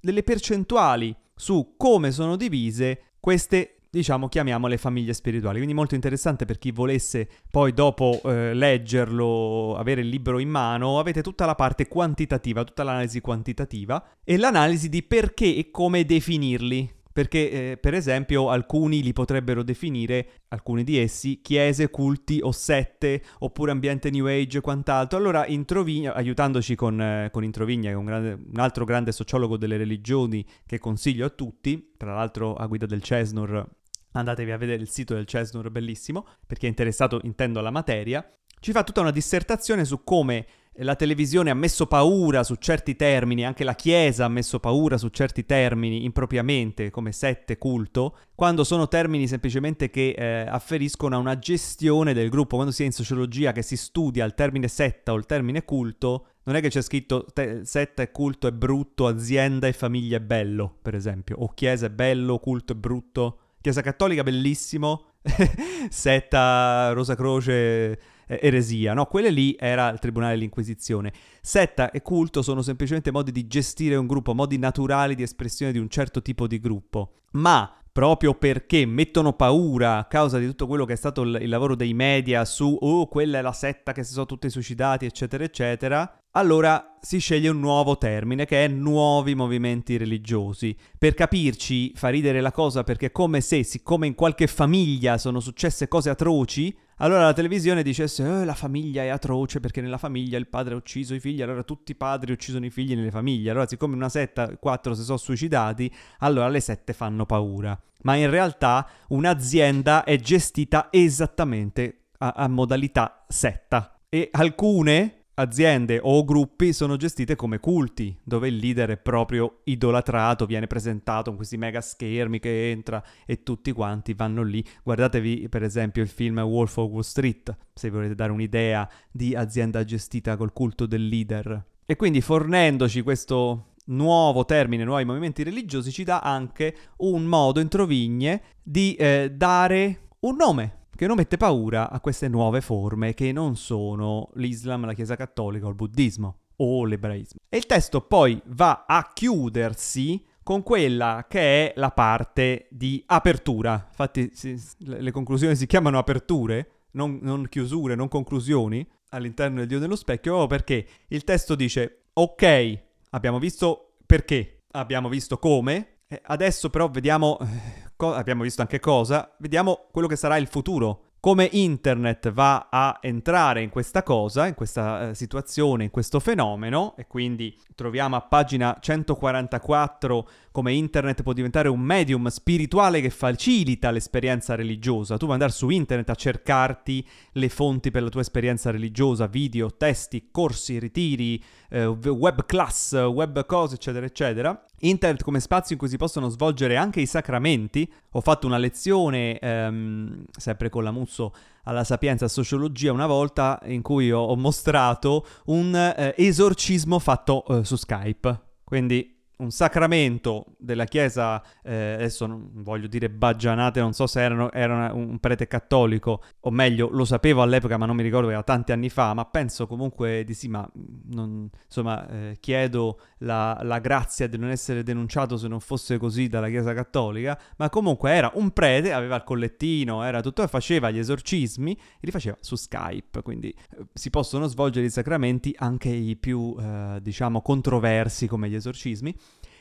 delle 0.00 0.22
percentuali 0.22 1.14
su 1.34 1.74
come 1.76 2.12
sono 2.12 2.36
divise 2.36 3.14
queste 3.20 3.76
diciamo, 3.96 4.28
chiamiamole 4.28 4.76
famiglie 4.76 5.14
spirituali. 5.14 5.56
Quindi 5.56 5.74
molto 5.74 5.94
interessante 5.94 6.44
per 6.44 6.58
chi 6.58 6.70
volesse 6.70 7.28
poi 7.50 7.72
dopo 7.72 8.20
eh, 8.24 8.52
leggerlo, 8.52 9.74
avere 9.76 10.02
il 10.02 10.08
libro 10.08 10.38
in 10.38 10.50
mano, 10.50 10.98
avete 10.98 11.22
tutta 11.22 11.46
la 11.46 11.54
parte 11.54 11.88
quantitativa, 11.88 12.64
tutta 12.64 12.82
l'analisi 12.82 13.20
quantitativa 13.20 14.04
e 14.22 14.36
l'analisi 14.36 14.88
di 14.88 15.02
perché 15.02 15.56
e 15.56 15.70
come 15.70 16.04
definirli 16.04 16.94
perché 17.16 17.50
eh, 17.70 17.76
per 17.78 17.94
esempio 17.94 18.50
alcuni 18.50 19.02
li 19.02 19.14
potrebbero 19.14 19.62
definire, 19.62 20.42
alcuni 20.48 20.84
di 20.84 20.98
essi, 20.98 21.40
chiese, 21.40 21.88
culti 21.88 22.40
o 22.42 22.52
sette, 22.52 23.22
oppure 23.38 23.70
ambiente 23.70 24.10
New 24.10 24.26
Age 24.26 24.58
e 24.58 24.60
quant'altro. 24.60 25.16
Allora 25.16 25.46
Introvigna, 25.46 26.12
aiutandoci 26.12 26.74
con, 26.74 27.00
eh, 27.00 27.30
con 27.32 27.42
Introvigna, 27.42 27.88
che 27.88 27.94
è 27.94 27.96
un, 27.96 28.04
grande, 28.04 28.32
un, 28.32 28.60
altro 28.60 28.84
grande 28.84 29.12
sociologo 29.12 29.56
delle 29.56 29.78
religioni 29.78 30.44
che 30.66 30.78
consiglio 30.78 31.24
a 31.24 31.30
tutti, 31.30 31.94
tra 31.96 32.12
l'altro 32.12 32.54
a 32.54 32.66
guida 32.66 32.84
del 32.84 33.00
Cesnur, 33.00 33.66
andatevi 34.12 34.50
a 34.50 34.58
vedere 34.58 34.82
il 34.82 34.90
sito 34.90 35.14
del 35.14 35.24
Cesnur, 35.24 35.70
bellissimo, 35.70 36.26
per 36.46 36.58
chi 36.58 36.66
è 36.66 36.68
interessato 36.68 37.20
intendo 37.22 37.60
alla 37.60 37.70
materia, 37.70 38.30
ci 38.60 38.72
fa 38.72 38.84
tutta 38.84 39.00
una 39.00 39.10
dissertazione 39.10 39.86
su 39.86 40.04
come 40.04 40.46
la 40.78 40.94
televisione 40.94 41.50
ha 41.50 41.54
messo 41.54 41.86
paura 41.86 42.44
su 42.44 42.56
certi 42.56 42.96
termini, 42.96 43.44
anche 43.44 43.64
la 43.64 43.74
Chiesa 43.74 44.24
ha 44.24 44.28
messo 44.28 44.60
paura 44.60 44.98
su 44.98 45.08
certi 45.08 45.46
termini 45.46 46.04
impropriamente, 46.04 46.90
come 46.90 47.12
sette, 47.12 47.58
culto, 47.58 48.16
quando 48.34 48.64
sono 48.64 48.88
termini 48.88 49.26
semplicemente 49.26 49.88
che 49.90 50.14
eh, 50.16 50.46
afferiscono 50.48 51.16
a 51.16 51.18
una 51.18 51.38
gestione 51.38 52.12
del 52.12 52.28
gruppo. 52.28 52.56
Quando 52.56 52.72
si 52.72 52.82
è 52.82 52.86
in 52.86 52.92
sociologia 52.92 53.52
che 53.52 53.62
si 53.62 53.76
studia 53.76 54.24
il 54.24 54.34
termine 54.34 54.68
setta 54.68 55.12
o 55.12 55.16
il 55.16 55.26
termine 55.26 55.64
culto, 55.64 56.26
non 56.44 56.56
è 56.56 56.60
che 56.60 56.68
c'è 56.68 56.82
scritto 56.82 57.24
te- 57.32 57.64
setta 57.64 58.02
e 58.02 58.10
culto 58.10 58.46
è 58.46 58.52
brutto, 58.52 59.06
azienda 59.06 59.66
e 59.66 59.72
famiglia 59.72 60.18
è 60.18 60.20
bello, 60.20 60.76
per 60.82 60.94
esempio, 60.94 61.36
o 61.38 61.48
chiesa 61.54 61.86
è 61.86 61.90
bello, 61.90 62.38
culto 62.38 62.72
è 62.72 62.76
brutto. 62.76 63.38
Chiesa 63.60 63.80
cattolica 63.80 64.22
bellissimo, 64.22 65.14
setta, 65.90 66.92
Rosa 66.92 67.16
Croce 67.16 68.14
eh, 68.26 68.38
eresia, 68.42 68.94
no? 68.94 69.06
Quelle 69.06 69.30
lì 69.30 69.56
era 69.58 69.88
il 69.90 69.98
tribunale 69.98 70.34
dell'Inquisizione. 70.34 71.12
Setta 71.40 71.90
e 71.90 72.02
culto 72.02 72.42
sono 72.42 72.62
semplicemente 72.62 73.10
modi 73.10 73.32
di 73.32 73.46
gestire 73.46 73.96
un 73.96 74.06
gruppo, 74.06 74.34
modi 74.34 74.58
naturali 74.58 75.14
di 75.14 75.22
espressione 75.22 75.72
di 75.72 75.78
un 75.78 75.88
certo 75.88 76.22
tipo 76.22 76.46
di 76.46 76.58
gruppo. 76.58 77.12
Ma 77.32 77.70
proprio 77.96 78.34
perché 78.34 78.84
mettono 78.84 79.32
paura 79.32 79.96
a 79.96 80.04
causa 80.04 80.36
di 80.38 80.44
tutto 80.44 80.66
quello 80.66 80.84
che 80.84 80.92
è 80.92 80.96
stato 80.96 81.22
il, 81.22 81.38
il, 81.40 81.48
lavoro 81.48 81.74
dei 81.74 81.94
media 81.94 82.44
su 82.44 82.76
oh, 82.78 83.06
quella 83.08 83.38
è 83.38 83.40
la 83.40 83.52
setta 83.52 83.92
che 83.92 84.04
si 84.04 84.12
sono 84.12 84.26
tutti 84.26 84.50
suicidati, 84.50 85.06
eccetera, 85.06 85.42
eccetera, 85.44 86.24
allora 86.32 86.98
si 87.00 87.18
sceglie 87.18 87.48
un 87.48 87.58
nuovo 87.58 87.96
termine 87.96 88.44
che 88.44 88.66
è 88.66 88.68
nuovi 88.68 89.34
movimenti 89.34 89.96
religiosi. 89.96 90.76
Per 90.98 91.14
capirci, 91.14 91.92
fa 91.94 92.10
ridere 92.10 92.42
la 92.42 92.52
cosa 92.52 92.84
perché 92.84 93.06
è 93.06 93.12
come 93.12 93.40
se, 93.40 93.62
siccome 93.62 94.06
in 94.06 94.14
qualche 94.14 94.46
famiglia 94.46 95.16
sono 95.16 95.40
successe 95.40 95.88
cose 95.88 96.10
atroci, 96.10 96.76
allora 96.98 97.24
la 97.24 97.32
televisione 97.32 97.82
dicesse 97.82 98.24
eh, 98.24 98.44
la 98.44 98.54
famiglia 98.54 99.02
è 99.02 99.08
atroce 99.08 99.60
perché 99.60 99.80
nella 99.80 99.98
famiglia 99.98 100.38
il 100.38 100.48
padre 100.48 100.74
ha 100.74 100.76
ucciso 100.76 101.14
i 101.14 101.20
figli, 101.20 101.42
allora 101.42 101.62
tutti 101.62 101.92
i 101.92 101.94
padri 101.94 102.32
uccisono 102.32 102.64
i 102.64 102.70
figli 102.70 102.94
nelle 102.94 103.10
famiglie. 103.10 103.50
Allora 103.50 103.66
siccome 103.66 103.92
in 103.92 104.00
una 104.00 104.08
setta 104.08 104.56
quattro 104.56 104.94
si 104.94 105.02
sono 105.02 105.18
suicidati, 105.18 105.92
allora 106.20 106.48
le 106.48 106.60
sette 106.60 106.92
fanno 106.92 107.26
paura. 107.26 107.78
Ma 108.02 108.14
in 108.14 108.30
realtà 108.30 108.88
un'azienda 109.08 110.04
è 110.04 110.16
gestita 110.18 110.88
esattamente 110.90 112.06
a, 112.18 112.32
a 112.36 112.48
modalità 112.48 113.24
setta. 113.28 113.98
E 114.08 114.28
alcune 114.32 115.25
aziende 115.38 116.00
o 116.02 116.24
gruppi 116.24 116.72
sono 116.72 116.96
gestite 116.96 117.36
come 117.36 117.58
culti, 117.58 118.16
dove 118.22 118.48
il 118.48 118.56
leader 118.56 118.90
è 118.90 118.96
proprio 118.96 119.60
idolatrato, 119.64 120.46
viene 120.46 120.66
presentato 120.66 121.24
con 121.24 121.36
questi 121.36 121.56
mega 121.56 121.80
schermi 121.80 122.38
che 122.38 122.70
entra 122.70 123.02
e 123.26 123.42
tutti 123.42 123.72
quanti 123.72 124.14
vanno 124.14 124.42
lì. 124.42 124.64
Guardatevi 124.82 125.48
per 125.48 125.62
esempio 125.62 126.02
il 126.02 126.08
film 126.08 126.38
Wolf 126.38 126.76
of 126.78 126.90
Wall 126.90 127.02
Street, 127.02 127.56
se 127.74 127.90
volete 127.90 128.14
dare 128.14 128.32
un'idea 128.32 128.88
di 129.10 129.34
azienda 129.34 129.84
gestita 129.84 130.36
col 130.36 130.52
culto 130.52 130.86
del 130.86 131.06
leader. 131.06 131.64
E 131.84 131.96
quindi 131.96 132.20
fornendoci 132.20 133.02
questo 133.02 133.74
nuovo 133.86 134.44
termine, 134.44 134.84
nuovi 134.84 135.04
movimenti 135.04 135.42
religiosi, 135.42 135.92
ci 135.92 136.02
dà 136.02 136.20
anche 136.20 136.74
un 136.98 137.24
modo 137.24 137.60
in 137.60 137.68
Trovigne 137.68 138.42
di 138.62 138.94
eh, 138.94 139.30
dare 139.32 140.08
un 140.20 140.36
nome 140.36 140.85
che 140.96 141.06
non 141.06 141.16
mette 141.16 141.36
paura 141.36 141.90
a 141.90 142.00
queste 142.00 142.28
nuove 142.28 142.60
forme 142.60 143.14
che 143.14 143.30
non 143.32 143.56
sono 143.56 144.30
l'Islam, 144.34 144.86
la 144.86 144.94
Chiesa 144.94 145.14
Cattolica 145.16 145.66
o 145.66 145.68
il 145.68 145.74
Buddismo 145.74 146.38
o 146.56 146.84
l'ebraismo. 146.84 147.40
E 147.48 147.56
il 147.56 147.66
testo 147.66 148.00
poi 148.00 148.40
va 148.46 148.84
a 148.86 149.12
chiudersi 149.12 150.24
con 150.42 150.62
quella 150.62 151.26
che 151.28 151.40
è 151.40 151.72
la 151.76 151.90
parte 151.90 152.68
di 152.70 153.02
apertura. 153.06 153.86
Infatti 153.88 154.30
si, 154.32 154.56
le 154.78 155.10
conclusioni 155.10 155.56
si 155.56 155.66
chiamano 155.66 155.98
aperture, 155.98 156.84
non, 156.92 157.18
non, 157.20 157.48
chiusure, 157.48 157.94
non 157.94 158.08
conclusioni 158.08 158.86
all'interno 159.10 159.58
del 159.58 159.66
Dio 159.66 159.78
dello 159.78 159.96
specchio, 159.96 160.46
perché 160.46 160.86
il 161.08 161.24
testo 161.24 161.54
dice 161.54 162.04
ok, 162.12 162.78
abbiamo 163.10 163.38
visto 163.38 163.96
perché, 164.06 164.62
abbiamo 164.70 165.08
visto 165.08 165.38
come, 165.38 165.98
adesso 166.22 166.70
però 166.70 166.88
vediamo 166.88 167.38
eh, 167.40 167.85
co- 167.96 168.14
abbiamo 168.14 168.42
visto 168.42 168.60
anche 168.60 168.78
cosa, 168.78 169.34
vediamo 169.38 169.86
quello 169.90 170.06
che 170.06 170.16
sarà 170.16 170.36
il 170.36 170.46
futuro. 170.46 171.00
Come 171.18 171.48
internet 171.50 172.30
va 172.30 172.68
a 172.70 172.98
entrare 173.00 173.60
in 173.60 173.70
questa 173.70 174.04
cosa, 174.04 174.46
in 174.46 174.54
questa 174.54 175.08
eh, 175.08 175.14
situazione, 175.14 175.84
in 175.84 175.90
questo 175.90 176.20
fenomeno, 176.20 176.94
e 176.96 177.08
quindi 177.08 177.58
troviamo 177.74 178.14
a 178.14 178.20
pagina 178.20 178.76
144 178.78 180.28
come 180.56 180.72
internet 180.72 181.22
può 181.22 181.34
diventare 181.34 181.68
un 181.68 181.80
medium 181.80 182.28
spirituale 182.28 183.02
che 183.02 183.10
facilita 183.10 183.90
l'esperienza 183.90 184.54
religiosa. 184.54 185.18
Tu 185.18 185.24
puoi 185.26 185.32
andare 185.32 185.52
su 185.52 185.68
internet 185.68 186.08
a 186.08 186.14
cercarti 186.14 187.06
le 187.32 187.50
fonti 187.50 187.90
per 187.90 188.02
la 188.02 188.08
tua 188.08 188.22
esperienza 188.22 188.70
religiosa, 188.70 189.26
video, 189.26 189.76
testi, 189.76 190.28
corsi, 190.30 190.78
ritiri, 190.78 191.44
eh, 191.68 191.84
web 191.84 192.46
class, 192.46 192.94
web 192.94 193.44
cose, 193.44 193.74
eccetera, 193.74 194.06
eccetera. 194.06 194.64
Internet 194.78 195.24
come 195.24 195.40
spazio 195.40 195.74
in 195.74 195.78
cui 195.78 195.90
si 195.90 195.98
possono 195.98 196.30
svolgere 196.30 196.76
anche 196.76 197.02
i 197.02 197.06
sacramenti. 197.06 197.92
Ho 198.12 198.22
fatto 198.22 198.46
una 198.46 198.56
lezione, 198.56 199.38
ehm, 199.38 200.24
sempre 200.34 200.70
con 200.70 200.84
la 200.84 200.90
Musso, 200.90 201.34
alla 201.64 201.84
Sapienza 201.84 202.28
Sociologia 202.28 202.92
una 202.92 203.06
volta 203.06 203.60
in 203.66 203.82
cui 203.82 204.10
ho, 204.10 204.22
ho 204.22 204.36
mostrato 204.36 205.26
un 205.46 205.74
eh, 205.76 206.14
esorcismo 206.16 206.98
fatto 206.98 207.44
eh, 207.44 207.62
su 207.62 207.76
Skype. 207.76 208.40
Quindi 208.64 209.15
un 209.38 209.50
sacramento 209.50 210.54
della 210.58 210.84
Chiesa, 210.84 211.42
eh, 211.62 211.94
adesso 211.94 212.26
non 212.26 212.50
voglio 212.54 212.86
dire 212.86 213.10
baggianate, 213.10 213.80
non 213.80 213.92
so 213.92 214.06
se 214.06 214.22
erano, 214.22 214.50
era 214.52 214.92
un 214.92 215.18
prete 215.18 215.46
cattolico, 215.46 216.22
o 216.40 216.50
meglio, 216.50 216.88
lo 216.90 217.04
sapevo 217.04 217.42
all'epoca, 217.42 217.76
ma 217.76 217.86
non 217.86 217.96
mi 217.96 218.02
ricordo, 218.02 218.30
era 218.30 218.42
tanti 218.42 218.72
anni 218.72 218.88
fa, 218.88 219.12
ma 219.12 219.24
penso 219.26 219.66
comunque 219.66 220.24
di 220.24 220.32
sì, 220.32 220.48
ma 220.48 220.66
non, 221.10 221.50
insomma, 221.64 222.08
eh, 222.08 222.36
chiedo 222.40 223.00
la, 223.18 223.58
la, 223.62 223.78
grazia 223.78 224.26
di 224.26 224.38
non 224.38 224.50
essere 224.50 224.82
denunciato 224.82 225.36
se 225.36 225.48
non 225.48 225.60
fosse 225.60 225.98
così 225.98 226.28
dalla 226.28 226.48
Chiesa 226.48 226.72
cattolica, 226.72 227.38
ma 227.58 227.68
comunque 227.68 228.12
era 228.12 228.30
un 228.34 228.52
prete, 228.52 228.92
aveva 228.92 229.16
il 229.16 229.24
collettino, 229.24 230.02
era 230.02 230.22
tutto, 230.22 230.46
faceva 230.46 230.90
gli 230.90 230.98
esorcismi, 230.98 231.72
e 231.72 231.98
li 232.00 232.10
faceva 232.10 232.36
su 232.40 232.56
Skype, 232.56 233.20
quindi 233.22 233.48
eh, 233.48 233.86
si 233.92 234.08
possono 234.08 234.46
svolgere 234.46 234.86
i 234.86 234.90
sacramenti 234.90 235.54
anche 235.58 235.90
i 235.90 236.16
più, 236.16 236.56
eh, 236.58 236.98
diciamo, 237.02 237.42
controversi 237.42 238.26
come 238.26 238.48
gli 238.48 238.54
esorcismi, 238.54 239.14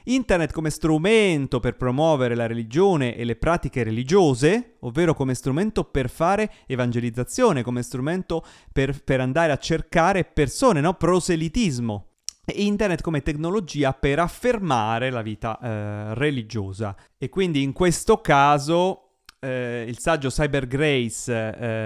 Internet 0.06 0.52
come 0.52 0.70
strumento 0.70 1.60
per 1.60 1.78
promuovere 1.78 2.36
la 2.36 2.46
religione 2.46 3.16
e 3.16 3.24
le 3.24 3.36
pratiche 3.36 3.84
religiose, 3.84 4.76
ovvero 4.82 5.16
come 5.16 5.34
strumento 5.34 5.84
per 5.84 6.10
fare 6.10 6.52
evangelizzazione, 6.68 7.64
come 7.64 7.82
strumento 7.82 8.46
per, 8.72 9.04
per 9.04 9.20
andare 9.20 9.52
a 9.52 9.58
cercare 9.58 10.24
persone, 10.24 10.80
no? 10.80 10.94
Proselitismo. 10.94 12.10
Internet 12.54 13.02
come 13.02 13.24
tecnologia 13.24 13.94
per 13.94 14.20
affermare 14.20 15.10
la 15.10 15.24
vita 15.24 15.60
eh, 15.60 16.14
religiosa. 16.14 16.96
E 17.18 17.30
quindi 17.30 17.64
in 17.64 17.74
questo 17.74 18.22
caso 18.22 19.06
eh, 19.40 19.86
il 19.88 19.98
saggio 19.98 20.30
Cyber 20.30 20.68
Grace 20.68 21.32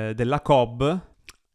eh, 0.09 0.13
della 0.13 0.41
COB 0.41 1.07